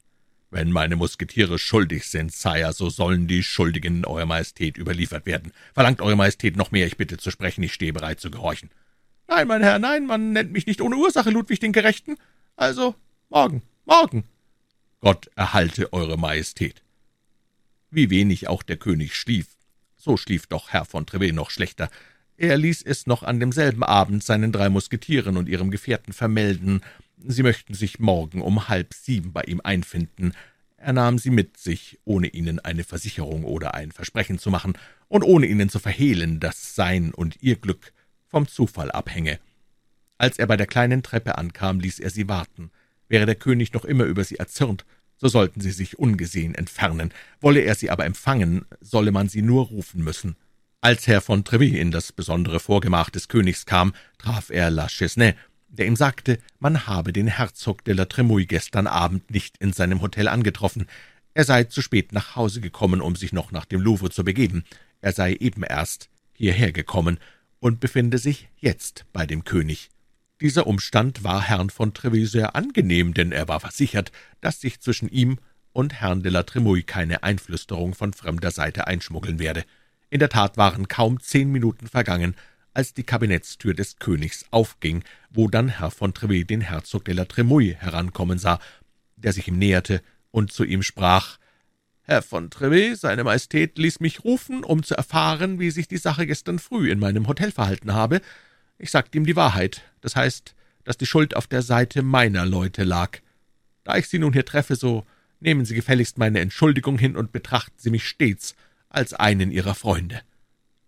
Wenn 0.52 0.70
meine 0.70 0.98
Musketiere 0.98 1.58
schuldig 1.58 2.08
sind, 2.08 2.34
Sire, 2.34 2.74
so 2.74 2.90
sollen 2.90 3.26
die 3.26 3.42
Schuldigen 3.42 4.04
Eurer 4.04 4.26
Majestät 4.26 4.78
überliefert 4.78 5.26
werden. 5.26 5.54
Verlangt 5.74 6.02
Eure 6.02 6.18
Majestät 6.18 6.58
noch 6.58 6.72
mehr, 6.72 6.86
ich 6.86 6.98
bitte 6.98 7.18
zu 7.18 7.32
sprechen, 7.32 7.64
ich 7.64 7.74
stehe 7.74 7.94
bereit 7.94 8.20
zu 8.20 8.30
gehorchen. 8.30 8.70
Nein, 9.30 9.48
mein 9.48 9.64
Herr, 9.64 9.80
nein, 9.80 10.06
man 10.06 10.34
nennt 10.34 10.52
mich 10.52 10.68
nicht 10.68 10.82
ohne 10.82 10.98
Ursache 10.98 11.30
Ludwig 11.30 11.62
den 11.62 11.72
Gerechten. 11.72 12.18
Also, 12.58 12.96
morgen, 13.30 13.62
morgen. 13.86 14.26
Gott 15.00 15.32
erhalte 15.36 15.94
Eure 15.94 16.18
Majestät. 16.18 16.84
Wie 17.90 18.10
wenig 18.10 18.50
auch 18.50 18.62
der 18.62 18.76
König 18.76 19.16
schlief, 19.16 19.48
so 19.96 20.18
schlief 20.18 20.48
doch 20.48 20.70
Herr 20.70 20.84
von 20.84 21.06
Trevet 21.06 21.34
noch 21.34 21.50
schlechter. 21.50 21.90
Er 22.36 22.58
ließ 22.58 22.82
es 22.82 23.08
noch 23.08 23.24
an 23.24 23.40
demselben 23.40 23.84
Abend 23.84 24.22
seinen 24.22 24.52
drei 24.52 24.68
Musketieren 24.68 25.38
und 25.38 25.48
ihrem 25.48 25.72
Gefährten 25.72 26.12
vermelden, 26.12 26.82
sie 27.26 27.44
möchten 27.44 27.74
sich 27.74 28.00
morgen 28.00 28.42
um 28.42 28.68
halb 28.68 28.94
sieben 28.94 29.34
bei 29.34 29.44
ihm 29.44 29.62
einfinden. 29.64 30.34
Er 30.78 30.94
nahm 30.94 31.18
sie 31.18 31.30
mit 31.30 31.58
sich, 31.58 32.00
ohne 32.06 32.28
ihnen 32.28 32.60
eine 32.60 32.84
Versicherung 32.84 33.44
oder 33.44 33.74
ein 33.74 33.92
Versprechen 33.92 34.40
zu 34.40 34.50
machen 34.50 34.78
und 35.08 35.24
ohne 35.24 35.46
ihnen 35.46 35.70
zu 35.70 35.80
verhehlen, 35.80 36.40
dass 36.40 36.76
sein 36.76 37.14
und 37.14 37.38
ihr 37.42 37.56
Glück 37.56 37.94
vom 38.28 38.48
Zufall 38.48 38.92
abhänge. 38.92 39.40
Als 40.18 40.40
er 40.40 40.48
bei 40.48 40.58
der 40.58 40.68
kleinen 40.68 41.04
Treppe 41.04 41.38
ankam, 41.38 41.80
ließ 41.80 42.00
er 42.00 42.10
sie 42.10 42.28
warten. 42.30 42.72
Wäre 43.08 43.26
der 43.26 43.36
König 43.36 43.74
noch 43.74 43.86
immer 43.86 44.06
über 44.06 44.24
sie 44.24 44.38
erzürnt, 44.38 44.86
so 45.18 45.28
sollten 45.28 45.62
sie 45.62 45.72
sich 45.72 46.00
ungesehen 46.00 46.56
entfernen. 46.56 47.14
Wolle 47.42 47.62
er 47.62 47.76
sie 47.76 47.90
aber 47.90 48.06
empfangen, 48.06 48.66
solle 48.80 49.12
man 49.12 49.30
sie 49.30 49.42
nur 49.42 49.66
rufen 49.68 50.04
müssen. 50.04 50.36
Als 50.80 51.06
Herr 51.06 51.22
von 51.22 51.44
Treville 51.44 51.78
in 51.78 51.92
das 51.92 52.12
besondere 52.12 52.60
Vorgemach 52.60 53.12
des 53.12 53.28
Königs 53.28 53.68
kam, 53.68 53.94
traf 54.18 54.50
er 54.50 54.72
La 54.72 54.88
Chesnay, 54.88 55.36
der 55.72 55.88
ihm 55.88 55.96
sagte, 55.96 56.38
man 56.60 56.86
habe 56.86 57.14
den 57.14 57.28
Herzog 57.28 57.84
de 57.86 57.94
la 57.94 58.06
Tremouille 58.06 58.46
gestern 58.46 58.88
Abend 58.88 59.32
nicht 59.32 59.58
in 59.58 59.74
seinem 59.74 60.02
Hotel 60.02 60.28
angetroffen. 60.28 60.88
Er 61.34 61.46
sei 61.46 61.64
zu 61.64 61.82
spät 61.82 62.12
nach 62.12 62.36
Hause 62.36 62.62
gekommen, 62.62 63.02
um 63.02 63.16
sich 63.16 63.32
noch 63.32 63.52
nach 63.52 63.66
dem 63.66 63.82
Louvre 63.82 64.10
zu 64.10 64.24
begeben. 64.24 64.64
Er 65.00 65.14
sei 65.14 65.34
eben 65.34 65.64
erst 65.64 66.10
hierher 66.34 66.72
gekommen 66.72 67.20
und 67.60 67.80
befinde 67.80 68.18
sich 68.18 68.50
jetzt 68.58 69.06
bei 69.14 69.26
dem 69.26 69.46
König. 69.46 69.90
Dieser 70.42 70.68
Umstand 70.68 71.24
war 71.24 71.42
Herrn 71.42 71.70
von 71.70 71.94
Treville 71.94 72.26
sehr 72.26 72.56
angenehm, 72.56 73.14
denn 73.14 73.32
er 73.32 73.48
war 73.48 73.60
versichert, 73.60 74.12
dass 74.42 74.60
sich 74.60 74.82
zwischen 74.82 75.08
ihm 75.08 75.38
und 75.72 75.94
Herrn 75.94 76.24
de 76.24 76.32
la 76.32 76.44
Tremouille 76.44 76.84
keine 76.84 77.24
Einflüsterung 77.24 77.94
von 77.94 78.12
fremder 78.12 78.52
Seite 78.52 78.88
einschmuggeln 78.88 79.40
werde. 79.40 79.64
In 80.10 80.20
der 80.20 80.30
Tat 80.30 80.58
waren 80.58 80.88
kaum 80.88 81.22
zehn 81.22 81.52
Minuten 81.52 81.88
vergangen, 81.88 82.36
als 82.74 82.94
die 82.94 83.04
Kabinettstür 83.04 83.74
des 83.74 83.98
Königs 83.98 84.46
aufging, 84.52 85.04
wo 85.30 85.48
dann 85.48 85.70
Herr 85.70 85.92
von 85.92 86.14
Treville 86.14 86.46
den 86.46 86.62
Herzog 86.62 87.06
de 87.06 87.14
la 87.14 87.26
Tremouille 87.26 87.76
herankommen 87.76 88.40
sah, 88.40 88.60
der 89.16 89.34
sich 89.34 89.48
ihm 89.48 89.58
näherte 89.58 90.02
und 90.32 90.52
zu 90.52 90.64
ihm 90.64 90.84
sprach, 90.84 91.38
»Herr 92.04 92.22
von 92.22 92.50
Treville, 92.50 92.96
seine 92.96 93.24
Majestät 93.24 93.78
ließ 93.78 94.00
mich 94.00 94.24
rufen, 94.24 94.64
um 94.64 94.84
zu 94.84 94.96
erfahren, 94.96 95.60
wie 95.60 95.72
sich 95.72 95.88
die 95.88 95.98
Sache 95.98 96.26
gestern 96.26 96.60
früh 96.60 96.92
in 96.92 97.00
meinem 97.00 97.28
Hotel 97.28 97.52
verhalten 97.52 97.94
habe. 97.94 98.22
Ich 98.78 98.90
sagte 98.90 99.18
ihm 99.18 99.26
die 99.26 99.36
Wahrheit, 99.36 99.84
das 100.02 100.16
heißt, 100.16 100.56
dass 100.84 100.98
die 100.98 101.06
Schuld 101.06 101.36
auf 101.36 101.48
der 101.48 101.62
Seite 101.62 102.02
meiner 102.02 102.46
Leute 102.46 102.84
lag. 102.84 103.20
Da 103.84 103.98
ich 103.98 104.08
Sie 104.08 104.20
nun 104.20 104.34
hier 104.34 104.46
treffe, 104.46 104.76
so 104.76 105.06
nehmen 105.40 105.66
Sie 105.66 105.76
gefälligst 105.76 106.18
meine 106.18 106.40
Entschuldigung 106.40 106.98
hin 106.98 107.16
und 107.16 107.32
betrachten 107.32 107.78
Sie 107.78 107.92
mich 107.92 108.08
stets 108.08 108.56
als 108.90 109.14
einen 109.14 109.52
Ihrer 109.52 109.76
Freunde. 109.76 110.22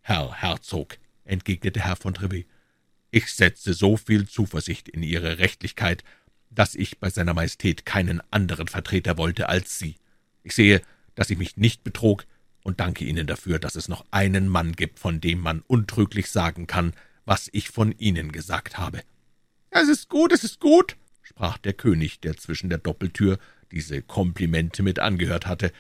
Herr 0.02 0.34
Herzog, 0.34 0.98
entgegnete 1.26 1.82
Herr 1.82 1.96
von 1.96 2.14
Treville, 2.14 2.46
ich 3.12 3.28
setze 3.28 3.74
so 3.74 3.96
viel 3.96 4.28
Zuversicht 4.28 4.90
in 4.90 5.04
Ihre 5.04 5.38
Rechtlichkeit, 5.38 6.04
dass 6.50 6.76
ich 6.76 7.00
bei 7.00 7.10
seiner 7.10 7.34
Majestät 7.34 7.86
keinen 7.86 8.22
anderen 8.32 8.68
Vertreter 8.68 9.18
wollte 9.18 9.50
als 9.50 9.78
Sie. 9.78 9.98
Ich 10.44 10.56
sehe, 10.56 10.82
dass 11.16 11.30
ich 11.30 11.38
mich 11.38 11.58
nicht 11.58 11.84
betrog, 11.84 12.26
und 12.64 12.80
danke 12.80 13.04
Ihnen 13.06 13.28
dafür, 13.28 13.60
dass 13.60 13.76
es 13.76 13.88
noch 13.88 14.06
einen 14.10 14.48
Mann 14.48 14.72
gibt, 14.72 14.98
von 14.98 15.20
dem 15.20 15.40
man 15.40 15.62
untrüglich 15.68 16.32
sagen 16.32 16.66
kann, 16.66 16.94
was 17.26 17.50
ich 17.52 17.70
von 17.70 17.92
Ihnen 17.92 18.32
gesagt 18.32 18.78
habe. 18.78 19.02
»Es 19.70 19.90
ist 19.90 20.10
gut, 20.10 20.32
es 20.32 20.44
ist 20.44 20.60
gut«, 20.60 20.96
sprach 21.22 21.58
der 21.58 21.74
König, 21.74 22.22
der 22.22 22.38
zwischen 22.38 22.70
der 22.70 22.78
Doppeltür 22.78 23.38
diese 23.72 24.02
Komplimente 24.02 24.82
mit 24.82 25.00
angehört 25.00 25.46
hatte. 25.46 25.72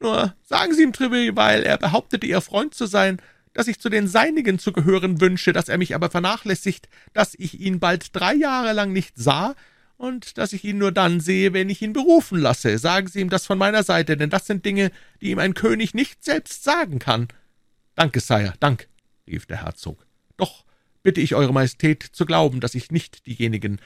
»Nur 0.00 0.34
sagen 0.42 0.74
Sie 0.74 0.82
ihm, 0.82 0.92
Treville, 0.92 1.36
weil 1.36 1.62
er 1.62 1.76
behauptete, 1.76 2.26
Ihr 2.26 2.40
Freund 2.40 2.74
zu 2.74 2.86
sein, 2.86 3.20
dass 3.60 3.68
ich 3.68 3.78
zu 3.78 3.90
den 3.90 4.08
Seinigen 4.08 4.58
zu 4.58 4.72
gehören 4.72 5.20
wünsche, 5.20 5.52
dass 5.52 5.68
er 5.68 5.76
mich 5.76 5.94
aber 5.94 6.08
vernachlässigt, 6.08 6.88
dass 7.12 7.34
ich 7.38 7.60
ihn 7.60 7.78
bald 7.78 8.16
drei 8.16 8.32
Jahre 8.32 8.72
lang 8.72 8.90
nicht 8.90 9.18
sah 9.18 9.54
und 9.98 10.38
dass 10.38 10.54
ich 10.54 10.64
ihn 10.64 10.78
nur 10.78 10.92
dann 10.92 11.20
sehe, 11.20 11.52
wenn 11.52 11.68
ich 11.68 11.82
ihn 11.82 11.92
berufen 11.92 12.38
lasse. 12.38 12.78
Sagen 12.78 13.08
Sie 13.08 13.20
ihm 13.20 13.28
das 13.28 13.44
von 13.44 13.58
meiner 13.58 13.82
Seite, 13.82 14.16
denn 14.16 14.30
das 14.30 14.46
sind 14.46 14.64
Dinge, 14.64 14.90
die 15.20 15.30
ihm 15.30 15.38
ein 15.38 15.52
König 15.52 15.92
nicht 15.92 16.24
selbst 16.24 16.64
sagen 16.64 16.98
kann.« 17.00 17.28
»Danke, 17.96 18.20
Sire, 18.20 18.54
Dank«, 18.60 18.88
rief 19.26 19.44
der 19.44 19.62
Herzog. 19.62 20.06
»Doch 20.38 20.64
bitte 21.02 21.20
ich 21.20 21.34
Eure 21.34 21.52
Majestät 21.52 22.02
zu 22.02 22.24
glauben, 22.24 22.60
dass 22.60 22.74
ich 22.74 22.90
nicht 22.90 23.26
diejenigen, 23.26 23.78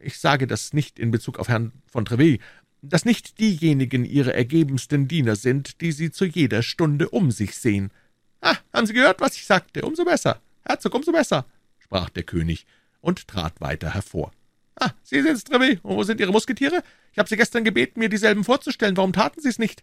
ich 0.00 0.18
sage 0.18 0.48
das 0.48 0.72
nicht 0.72 0.98
in 0.98 1.12
Bezug 1.12 1.38
auf 1.38 1.48
Herrn 1.48 1.70
von 1.86 2.04
Treville, 2.04 2.40
dass 2.82 3.04
nicht 3.04 3.38
diejenigen 3.38 4.04
Ihre 4.04 4.34
ergebensten 4.34 5.06
Diener 5.06 5.36
sind, 5.36 5.80
die 5.82 5.92
Sie 5.92 6.10
zu 6.10 6.24
jeder 6.24 6.64
Stunde 6.64 7.10
um 7.10 7.30
sich 7.30 7.54
sehen.« 7.54 7.92
»Ah, 8.40 8.56
haben 8.72 8.86
Sie 8.86 8.92
gehört, 8.92 9.20
was 9.20 9.36
ich 9.36 9.44
sagte? 9.44 9.82
Umso 9.82 10.04
besser, 10.04 10.40
Herzog, 10.62 10.94
umso 10.94 11.12
besser«, 11.12 11.46
sprach 11.78 12.08
der 12.10 12.22
König 12.22 12.66
und 13.00 13.28
trat 13.28 13.60
weiter 13.60 13.94
hervor. 13.94 14.32
»Ah, 14.76 14.90
Sie 15.02 15.20
sind's, 15.20 15.44
Treville. 15.44 15.78
Und 15.82 15.96
wo 15.96 16.02
sind 16.04 16.20
Ihre 16.20 16.32
Musketiere? 16.32 16.82
Ich 17.12 17.18
habe 17.18 17.28
Sie 17.28 17.36
gestern 17.36 17.64
gebeten, 17.64 18.00
mir 18.00 18.08
dieselben 18.08 18.44
vorzustellen. 18.44 18.96
Warum 18.96 19.12
taten 19.12 19.40
Sie 19.40 19.48
es 19.48 19.58
nicht?« 19.58 19.82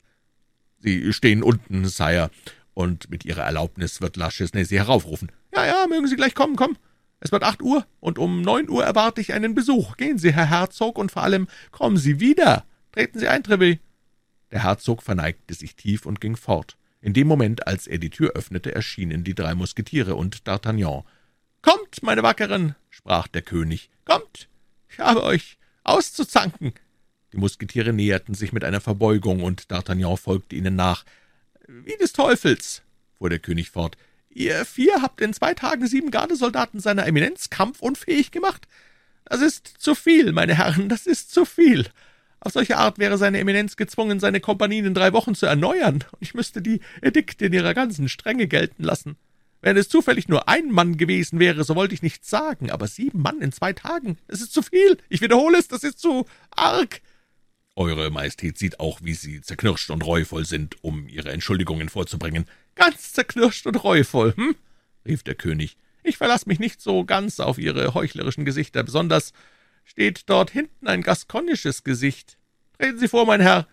»Sie 0.80 1.13
stehen 1.13 1.43
unten, 1.43 1.86
Sire, 1.86 2.32
und 2.74 3.10
mit 3.10 3.26
Ihrer 3.26 3.43
Erlaubnis 3.43 4.02
wird 4.02 4.17
La 4.17 4.30
Chesnay 4.30 4.63
Sie 4.63 4.80
heraufrufen.« 4.80 5.32
»Ja, 5.54 5.65
ja, 5.65 5.86
mögen 5.88 6.08
Sie 6.08 6.15
gleich 6.15 6.36
kommen, 6.36 6.56
komm. 6.56 6.78
Es 7.20 7.32
wird 7.32 7.43
acht 7.43 7.62
Uhr, 7.62 7.86
und 8.00 8.20
um 8.20 8.41
neun 8.41 8.70
Uhr 8.70 8.84
erwarte 8.84 9.22
ich 9.22 9.34
einen 9.34 9.56
Besuch. 9.56 9.98
Gehen 9.98 10.17
Sie, 10.20 10.34
Herr 10.34 10.50
Herzog, 10.50 10.98
und 10.98 11.12
vor 11.12 11.24
allem 11.24 11.48
kommen 11.72 11.98
Sie 11.98 12.20
wieder. 12.20 12.65
Treten 12.91 13.20
Sie 13.20 13.28
ein, 13.28 13.43
Treville.« 13.43 13.80
Der 14.52 14.63
Herzog 14.63 15.04
verneigte 15.04 15.54
sich 15.54 15.76
tief 15.76 16.06
und 16.06 16.22
ging 16.22 16.36
fort. 16.36 16.78
In 17.00 17.14
dem 17.14 17.28
Moment, 17.28 17.68
als 17.68 17.88
er 17.88 18.00
die 18.00 18.10
Tür 18.10 18.32
öffnete, 18.32 18.74
erschienen 18.74 19.24
die 19.24 19.36
drei 19.36 19.54
Musketiere 19.54 20.16
und 20.16 20.44
D'Artagnan. 20.44 21.04
»Kommt, 21.62 22.02
meine 22.02 22.24
Wackeren«, 22.24 22.76
sprach 22.90 23.28
der 23.28 23.42
König, 23.42 23.90
»kommt, 24.06 24.48
ich 24.90 25.00
habe 25.00 25.24
euch 25.24 25.58
auszuzanken.« 25.84 26.74
Die 27.34 27.38
Musketiere 27.38 27.94
näherten 27.94 28.34
sich 28.34 28.52
mit 28.52 28.64
einer 28.64 28.82
Verbeugung, 28.82 29.44
und 29.44 29.64
D'Artagnan 29.72 30.18
folgte 30.18 30.56
ihnen 30.56 30.76
nach. 30.76 31.04
»Wie 31.68 31.98
des 31.98 32.14
Teufels«, 32.14 32.82
fuhr 33.18 33.30
der 33.30 33.40
König 33.40 33.70
fort, 33.70 33.98
»ihr 34.30 34.66
vier 34.66 35.02
habt 35.02 35.22
in 35.22 35.34
zwei 35.34 35.54
Tagen 35.54 35.88
sieben 35.88 36.12
Gardesoldaten 36.12 36.80
seiner 36.80 37.06
Eminenz 37.06 37.50
kampfunfähig 37.50 38.32
gemacht? 38.32 38.68
Das 39.26 39.42
ist 39.42 39.68
zu 39.78 39.94
viel, 39.94 40.32
meine 40.32 40.56
Herren, 40.56 40.90
das 40.90 41.06
ist 41.06 41.32
zu 41.32 41.44
viel. 41.44 41.88
Auf 42.39 42.54
solche 42.54 42.78
Art 42.78 43.00
wäre 43.00 43.17
seine 43.17 43.39
Eminenz 43.39 43.76
gezwungen, 43.78 44.19
seine 44.19 44.39
Kompanien 44.39 44.86
in 44.86 44.93
drei 44.93 45.13
Wochen 45.13 45.36
zu 45.36 45.45
erneuern, 45.45 46.04
und 46.12 46.21
ich 46.21 46.34
müsste 46.34 46.62
die 46.62 46.82
Edikte 47.02 47.45
in 47.47 47.54
ihrer 47.54 47.73
ganzen 47.73 48.10
Strenge 48.10 48.47
gelten 48.47 48.84
lassen. 48.84 49.17
Wenn 49.62 49.76
es 49.76 49.89
zufällig 49.89 50.28
nur 50.28 50.47
ein 50.47 50.71
Mann 50.71 50.97
gewesen 50.97 51.39
wäre, 51.39 51.63
so 51.63 51.76
wollte 51.76 51.96
ich 51.96 52.04
nichts 52.04 52.29
sagen, 52.29 52.69
aber 52.69 52.88
sieben 52.88 53.21
Mann 53.21 53.42
in 53.42 53.52
zwei 53.52 53.73
Tagen, 53.73 54.17
das 54.27 54.42
ist 54.42 54.54
zu 54.54 54.62
viel. 54.62 54.98
Ich 55.10 55.21
wiederhole 55.21 55.58
es, 55.58 55.67
das 55.67 55.83
ist 55.83 56.00
zu 56.00 56.25
arg. 56.52 57.02
Eure 57.75 58.10
Majestät 58.10 58.58
sieht 58.58 58.79
auch, 58.79 59.00
wie 59.04 59.13
Sie 59.13 59.42
zerknirscht 59.42 59.90
und 59.90 60.06
reuvoll 60.06 60.46
sind, 60.46 60.83
um 60.83 61.08
Ihre 61.08 61.31
Entschuldigungen 61.31 61.90
vorzubringen. 61.90 62.46
Ganz 62.75 63.13
zerknirscht 63.13 63.67
und 63.67 63.83
reuvoll, 63.83 64.33
hm? 64.35 64.56
rief 65.06 65.23
der 65.23 65.35
König. 65.35 65.77
Ich 66.04 66.17
verlasse 66.17 66.48
mich 66.48 66.60
nicht 66.60 66.81
so 66.81 67.04
ganz 67.04 67.40
auf 67.40 67.58
Ihre 67.58 67.94
heuchlerischen 67.94 68.46
Gesichter, 68.46 68.83
besonders 68.83 69.33
steht 69.88 70.29
dort 70.29 70.52
hinten 70.52 70.88
ein 70.88 71.02
gaskonisches 71.02 71.83
Gesicht. 71.83 72.38
Treten 72.77 73.00
Sie 73.00 73.08
vor, 73.08 73.25
mein 73.25 73.42
Herr. 73.42 73.67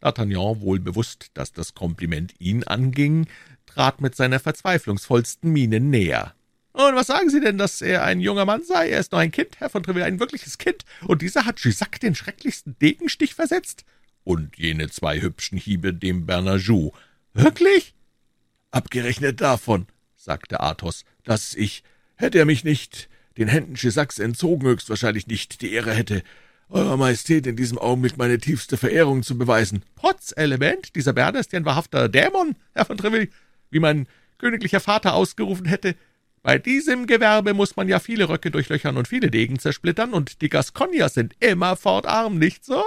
D'Artagnan, 0.00 0.60
wohl 0.62 0.80
bewusst, 0.80 1.30
dass 1.34 1.52
das 1.52 1.74
Kompliment 1.74 2.34
ihn 2.38 2.64
anging, 2.64 3.26
trat 3.66 4.00
mit 4.00 4.16
seiner 4.16 4.40
verzweiflungsvollsten 4.40 5.52
Miene 5.52 5.78
näher. 5.78 6.34
Und 6.72 6.94
was 6.94 7.08
sagen 7.08 7.28
Sie 7.28 7.40
denn, 7.40 7.58
dass 7.58 7.82
er 7.82 8.04
ein 8.04 8.20
junger 8.20 8.46
Mann 8.46 8.64
sei? 8.64 8.88
Er 8.88 9.00
ist 9.00 9.12
noch 9.12 9.18
ein 9.18 9.32
Kind, 9.32 9.60
Herr 9.60 9.68
von 9.68 9.82
Treville, 9.82 10.06
ein 10.06 10.18
wirkliches 10.18 10.56
Kind. 10.56 10.84
Und 11.02 11.20
dieser 11.20 11.44
hat 11.44 11.60
Jussac 11.60 12.00
den 12.00 12.14
schrecklichsten 12.14 12.78
Degenstich 12.78 13.34
versetzt? 13.34 13.84
Und 14.24 14.56
jene 14.56 14.88
zwei 14.88 15.20
hübschen 15.20 15.58
Hiebe 15.58 15.92
dem 15.92 16.24
Bernajou. 16.24 16.92
Wirklich? 17.34 17.94
Abgerechnet 18.70 19.40
davon, 19.40 19.86
sagte 20.16 20.60
Athos, 20.60 21.04
dass 21.24 21.54
ich, 21.54 21.82
hätte 22.16 22.38
er 22.38 22.46
mich 22.46 22.64
nicht 22.64 23.10
den 23.40 23.48
Händen 23.48 23.74
Jussacs 23.74 24.18
entzogen, 24.18 24.68
höchstwahrscheinlich 24.68 25.26
nicht 25.26 25.62
die 25.62 25.72
Ehre 25.72 25.92
hätte, 25.92 26.22
Eurer 26.68 26.96
Majestät 26.96 27.48
in 27.48 27.56
diesem 27.56 27.78
Augenblick 27.78 28.16
meine 28.16 28.38
tiefste 28.38 28.76
Verehrung 28.76 29.24
zu 29.24 29.36
beweisen. 29.36 29.82
Potz, 29.96 30.32
Element, 30.36 30.94
dieser 30.94 31.12
Berner 31.12 31.40
ist 31.40 31.52
ja 31.52 31.58
ein 31.58 31.64
wahrhafter 31.64 32.08
Dämon, 32.08 32.54
Herr 32.74 32.84
von 32.84 32.96
Treville, 32.96 33.28
wie 33.70 33.80
mein 33.80 34.06
königlicher 34.38 34.78
Vater 34.78 35.14
ausgerufen 35.14 35.66
hätte. 35.66 35.96
Bei 36.42 36.58
diesem 36.58 37.06
Gewerbe 37.06 37.54
muss 37.54 37.74
man 37.74 37.88
ja 37.88 37.98
viele 37.98 38.28
Röcke 38.28 38.52
durchlöchern 38.52 38.96
und 38.96 39.08
viele 39.08 39.30
Degen 39.32 39.58
zersplittern, 39.58 40.12
und 40.12 40.42
die 40.42 40.48
Gasconier 40.48 41.08
sind 41.08 41.34
immerfort 41.40 42.06
arm, 42.06 42.38
nicht 42.38 42.64
so? 42.64 42.84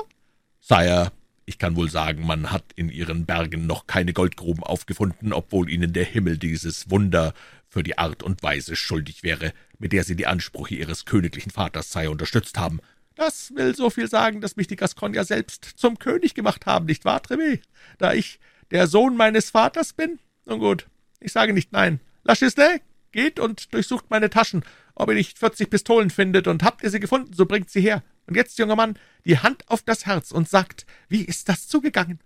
Sire, 0.62 1.12
ich 1.46 1.58
kann 1.60 1.76
wohl 1.76 1.90
sagen, 1.90 2.26
man 2.26 2.52
hat 2.52 2.64
in 2.76 2.90
ihren 2.90 3.26
Bergen 3.26 3.68
noch 3.68 3.86
keine 3.86 4.14
Goldgruben 4.14 4.64
aufgefunden, 4.64 5.34
obwohl 5.34 5.70
ihnen 5.70 5.92
der 5.92 6.06
Himmel 6.06 6.38
dieses 6.38 6.90
Wunder 6.90 7.34
für 7.74 7.82
die 7.84 7.98
Art 7.98 8.22
und 8.22 8.44
Weise 8.44 8.76
schuldig 8.76 9.24
wäre, 9.24 9.52
mit 9.80 9.94
der 9.94 10.04
sie 10.04 10.16
die 10.16 10.28
Ansprüche 10.28 10.76
ihres 10.76 11.06
königlichen 11.06 11.52
Vaters 11.52 11.92
sei 11.92 12.08
unterstützt 12.08 12.60
haben. 12.60 12.80
Das 13.16 13.52
will 13.56 13.76
so 13.76 13.90
viel 13.90 14.08
sagen, 14.08 14.42
dass 14.42 14.56
mich 14.56 14.68
die 14.68 14.76
Gasconier 14.76 15.26
selbst 15.26 15.66
zum 15.76 15.98
König 15.98 16.36
gemacht 16.36 16.68
haben, 16.68 16.86
nicht 16.86 17.04
wahr, 17.04 17.20
Trevé? 17.20 17.62
Da 17.98 18.14
ich 18.14 18.40
der 18.70 18.86
Sohn 18.86 19.18
meines 19.18 19.50
Vaters 19.50 19.94
bin? 19.94 20.20
Nun 20.46 20.60
gut, 20.60 20.88
ich 21.20 21.32
sage 21.32 21.52
nicht 21.52 21.72
nein. 21.72 22.00
La 22.24 22.36
Chisney, 22.36 22.80
geht 23.12 23.40
und 23.40 23.74
durchsucht 23.74 24.06
meine 24.10 24.30
Taschen, 24.30 24.64
ob 24.94 25.10
ihr 25.10 25.16
nicht 25.16 25.40
vierzig 25.40 25.72
Pistolen 25.72 26.12
findet, 26.12 26.48
und 26.48 26.62
habt 26.62 26.84
ihr 26.84 26.92
sie 26.92 27.00
gefunden, 27.00 27.34
so 27.34 27.48
bringt 27.48 27.72
sie 27.72 27.82
her. 27.82 28.04
Und 28.28 28.36
jetzt, 28.36 28.60
junger 28.60 28.76
Mann, 28.76 29.00
die 29.26 29.40
Hand 29.40 29.68
auf 29.68 29.82
das 29.82 30.06
Herz 30.06 30.32
und 30.32 30.48
sagt, 30.48 30.86
wie 31.10 31.24
ist 31.24 31.50
das 31.50 31.68
zugegangen?« 31.68 32.20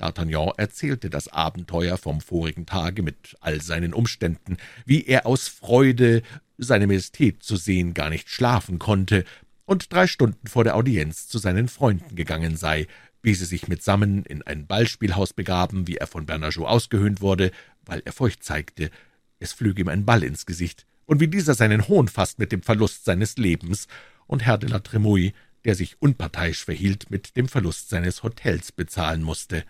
D'Artagnan 0.00 0.52
erzählte 0.56 1.08
das 1.08 1.28
Abenteuer 1.28 1.96
vom 1.96 2.20
vorigen 2.20 2.66
Tage 2.66 3.02
mit 3.02 3.36
all 3.40 3.60
seinen 3.60 3.94
Umständen, 3.94 4.56
wie 4.84 5.04
er 5.04 5.24
aus 5.24 5.48
Freude, 5.48 6.22
seine 6.58 6.86
Majestät 6.86 7.42
zu 7.42 7.56
sehen, 7.56 7.94
gar 7.94 8.10
nicht 8.10 8.28
schlafen 8.28 8.78
konnte, 8.78 9.24
und 9.66 9.92
drei 9.92 10.06
Stunden 10.06 10.46
vor 10.46 10.64
der 10.64 10.76
Audienz 10.76 11.28
zu 11.28 11.38
seinen 11.38 11.68
Freunden 11.68 12.16
gegangen 12.16 12.56
sei, 12.56 12.86
wie 13.22 13.34
sie 13.34 13.46
sich 13.46 13.68
mitsammen 13.68 14.24
in 14.24 14.42
ein 14.42 14.66
Ballspielhaus 14.66 15.32
begaben, 15.32 15.86
wie 15.86 15.96
er 15.96 16.06
von 16.06 16.26
Bernajoux 16.26 16.66
ausgehöhnt 16.66 17.22
wurde, 17.22 17.50
weil 17.86 18.02
er 18.04 18.12
Feucht 18.12 18.44
zeigte, 18.44 18.90
es 19.38 19.52
flüge 19.52 19.80
ihm 19.82 19.88
ein 19.88 20.04
Ball 20.04 20.22
ins 20.22 20.44
Gesicht, 20.44 20.86
und 21.06 21.20
wie 21.20 21.28
dieser 21.28 21.54
seinen 21.54 21.88
Hohn 21.88 22.08
fasst 22.08 22.38
mit 22.38 22.52
dem 22.52 22.62
Verlust 22.62 23.04
seines 23.04 23.36
Lebens, 23.36 23.86
und 24.26 24.44
Herr 24.44 24.58
de 24.58 24.70
la 24.70 24.80
Tremouille, 24.80 25.32
der 25.64 25.74
sich 25.74 26.00
unparteiisch 26.02 26.64
verhielt, 26.64 27.10
mit 27.10 27.36
dem 27.36 27.48
Verlust 27.48 27.88
seines 27.88 28.22
Hotels 28.22 28.72
bezahlen 28.72 29.22
musste. 29.22 29.64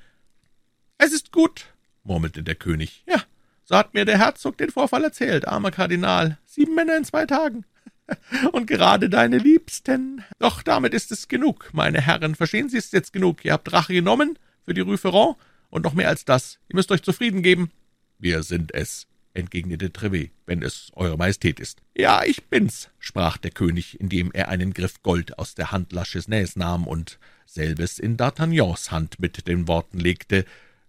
»Es 0.99 1.13
ist 1.13 1.33
gut«, 1.33 1.67
murmelte 2.03 2.43
der 2.43 2.55
König. 2.55 3.05
»Ja, 3.07 3.23
so 3.65 3.77
hat 3.77 3.95
mir 3.95 4.05
der 4.05 4.19
Herzog 4.19 4.59
den 4.59 4.71
Vorfall 4.71 5.05
erzählt, 5.05 5.49
armer 5.49 5.71
Kardinal. 5.71 6.39
Sieben 6.45 6.75
Männer 6.75 6.97
in 6.97 7.05
zwei 7.05 7.27
Tagen. 7.27 7.65
Und 8.53 8.67
gerade 8.67 9.09
deine 9.09 9.39
Liebsten. 9.39 10.23
Doch 10.39 10.63
damit 10.63 10.93
ist 10.93 11.11
es 11.11 11.29
genug, 11.29 11.71
meine 11.73 12.01
Herren. 12.01 12.35
Verstehen 12.35 12.69
Sie, 12.69 12.77
es 12.77 12.93
jetzt 12.93 13.13
genug. 13.13 13.45
Ihr 13.45 13.53
habt 13.53 13.73
Rache 13.73 13.95
genommen 13.95 14.39
für 14.65 14.75
die 14.75 14.83
Rue 14.83 14.99
Ferrand 14.99 15.37
und 15.71 15.83
noch 15.83 15.95
mehr 15.95 16.09
als 16.09 16.25
das. 16.25 16.59
Ihr 16.69 16.77
müsst 16.77 16.93
euch 16.93 17.03
zufrieden 17.03 17.43
geben.« 17.43 17.71
»Wir 18.19 18.43
sind 18.43 18.73
es«, 18.73 19.07
entgegnete 19.33 19.93
Trevet, 19.93 20.31
»wenn 20.47 20.63
es 20.63 20.91
Eure 20.95 21.17
Majestät 21.17 21.59
ist.« 21.59 21.81
»Ja, 21.97 22.23
ich 22.25 22.45
bin's«, 22.45 22.91
sprach 22.99 23.39
der 23.39 23.51
König, 23.51 23.99
indem 23.99 24.31
er 24.33 24.49
einen 24.49 24.73
Griff 24.73 25.03
Gold 25.03 25.39
aus 25.39 25.55
der 25.55 25.73
Hand 25.73 25.93
La 25.93 26.05
Chesnays 26.05 26.57
nahm 26.57 26.87
und 26.87 27.19
selbes 27.47 27.99
in 27.99 28.17
D'Artagnans 28.17 28.91
Hand 28.91 29.19
mit 29.19 29.49
den 29.49 29.67
Worten 29.67 29.99
legte, 29.99 30.45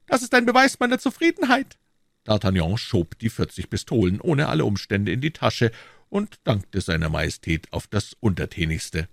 »Das 0.08 0.22
ist 0.22 0.34
ein 0.34 0.45
Beweis 0.45 0.80
meiner 0.80 0.99
Zufriedenheit.« 0.99 1.78
D'Artagnan 2.26 2.78
schob 2.78 3.18
die 3.20 3.30
vierzig 3.30 3.70
Pistolen 3.70 4.20
ohne 4.20 4.47
alle 4.47 4.66
Umstände 4.66 5.12
in 5.12 5.22
die 5.22 5.32
Tasche 5.32 5.72
und 6.10 6.39
dankte 6.43 6.82
seiner 6.82 7.10
Majestät 7.10 7.72
auf 7.72 7.88
das 7.88 8.16
Untertänigste. 8.20 9.08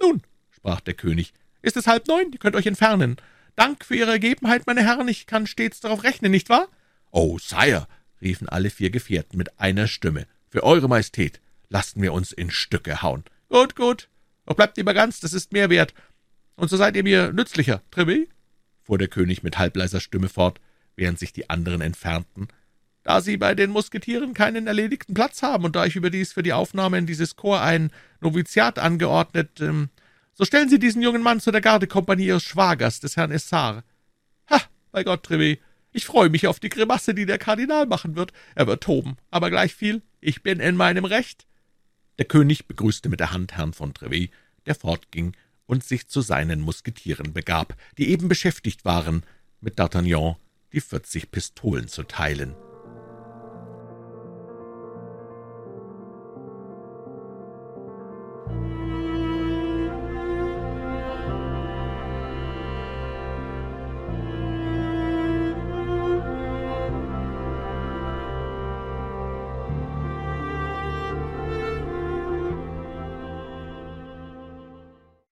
»Nun«, 0.00 0.22
sprach 0.50 0.80
der 0.80 0.94
König, 0.94 1.32
»ist 1.62 1.76
es 1.76 1.86
halb 1.86 2.08
neun, 2.08 2.32
ihr 2.32 2.38
könnt 2.38 2.56
euch 2.56 2.66
entfernen. 2.66 3.16
Dank 3.56 3.84
für 3.84 3.96
Ihre 3.96 4.12
Ergebenheit, 4.12 4.66
meine 4.66 4.82
Herren, 4.82 5.08
ich 5.08 5.26
kann 5.26 5.46
stets 5.46 5.80
darauf 5.80 6.02
rechnen, 6.02 6.30
nicht 6.30 6.48
wahr?« 6.48 6.68
»Oh, 7.10 7.38
Sire«, 7.38 7.86
riefen 8.20 8.48
alle 8.48 8.70
vier 8.70 8.90
Gefährten 8.90 9.36
mit 9.36 9.60
einer 9.60 9.86
Stimme, 9.86 10.26
»für 10.48 10.62
Eure 10.62 10.88
Majestät 10.88 11.40
lassen 11.68 12.02
wir 12.02 12.12
uns 12.12 12.32
in 12.32 12.50
Stücke 12.50 13.02
hauen.« 13.02 13.24
»Gut, 13.48 13.76
gut, 13.76 14.08
doch 14.46 14.56
bleibt 14.56 14.76
lieber 14.76 14.94
ganz, 14.94 15.20
das 15.20 15.32
ist 15.32 15.52
mehr 15.52 15.70
wert. 15.70 15.94
Und 16.56 16.68
so 16.68 16.76
seid 16.76 16.96
ihr 16.96 17.02
mir 17.02 17.32
nützlicher, 17.32 17.82
Trevé?« 17.92 18.28
Fuhr 18.82 18.98
der 18.98 19.08
König 19.08 19.42
mit 19.42 19.58
halbleiser 19.58 20.00
Stimme 20.00 20.28
fort, 20.28 20.60
während 20.96 21.18
sich 21.18 21.32
die 21.32 21.48
anderen 21.50 21.80
entfernten, 21.80 22.48
da 23.02 23.20
Sie 23.20 23.36
bei 23.36 23.54
den 23.54 23.70
Musketieren 23.70 24.32
keinen 24.34 24.66
erledigten 24.66 25.14
Platz 25.14 25.42
haben 25.42 25.64
und 25.64 25.74
da 25.74 25.86
ich 25.86 25.96
überdies 25.96 26.32
für 26.32 26.42
die 26.42 26.52
Aufnahme 26.52 26.98
in 26.98 27.06
dieses 27.06 27.36
Korps 27.36 27.62
ein 27.62 27.90
Noviziat 28.20 28.78
angeordnet, 28.78 29.60
ähm, 29.60 29.88
so 30.34 30.44
stellen 30.44 30.68
Sie 30.68 30.78
diesen 30.78 31.02
jungen 31.02 31.22
Mann 31.22 31.40
zu 31.40 31.50
der 31.50 31.60
Gardekompanie 31.60 32.26
Ihres 32.26 32.44
Schwagers, 32.44 33.00
des 33.00 33.16
Herrn 33.16 33.32
Essar. 33.32 33.84
Ha, 34.48 34.60
bei 34.92 35.04
Gott, 35.04 35.26
Trevé, 35.26 35.58
ich 35.92 36.06
freue 36.06 36.30
mich 36.30 36.46
auf 36.46 36.60
die 36.60 36.68
Grimasse, 36.68 37.12
die 37.12 37.26
der 37.26 37.38
Kardinal 37.38 37.86
machen 37.86 38.16
wird. 38.16 38.32
Er 38.54 38.66
wird 38.66 38.82
toben, 38.82 39.16
aber 39.30 39.50
gleich 39.50 39.74
viel, 39.74 40.02
ich 40.20 40.42
bin 40.42 40.60
in 40.60 40.76
meinem 40.76 41.04
Recht.« 41.04 41.46
Der 42.18 42.24
König 42.24 42.66
begrüßte 42.66 43.08
mit 43.08 43.20
der 43.20 43.32
Hand 43.32 43.56
Herrn 43.56 43.72
von 43.72 43.94
Trevet, 43.94 44.30
der 44.66 44.74
fortging 44.74 45.34
und 45.66 45.84
sich 45.84 46.08
zu 46.08 46.20
seinen 46.20 46.60
Musketieren 46.60 47.32
begab, 47.32 47.76
die 47.98 48.10
eben 48.10 48.28
beschäftigt 48.28 48.84
waren, 48.84 49.24
mit 49.60 49.78
D'Artagnan 49.78 50.36
die 50.72 50.80
vierzig 50.80 51.30
Pistolen 51.30 51.88
zu 51.88 52.02
teilen. 52.02 52.54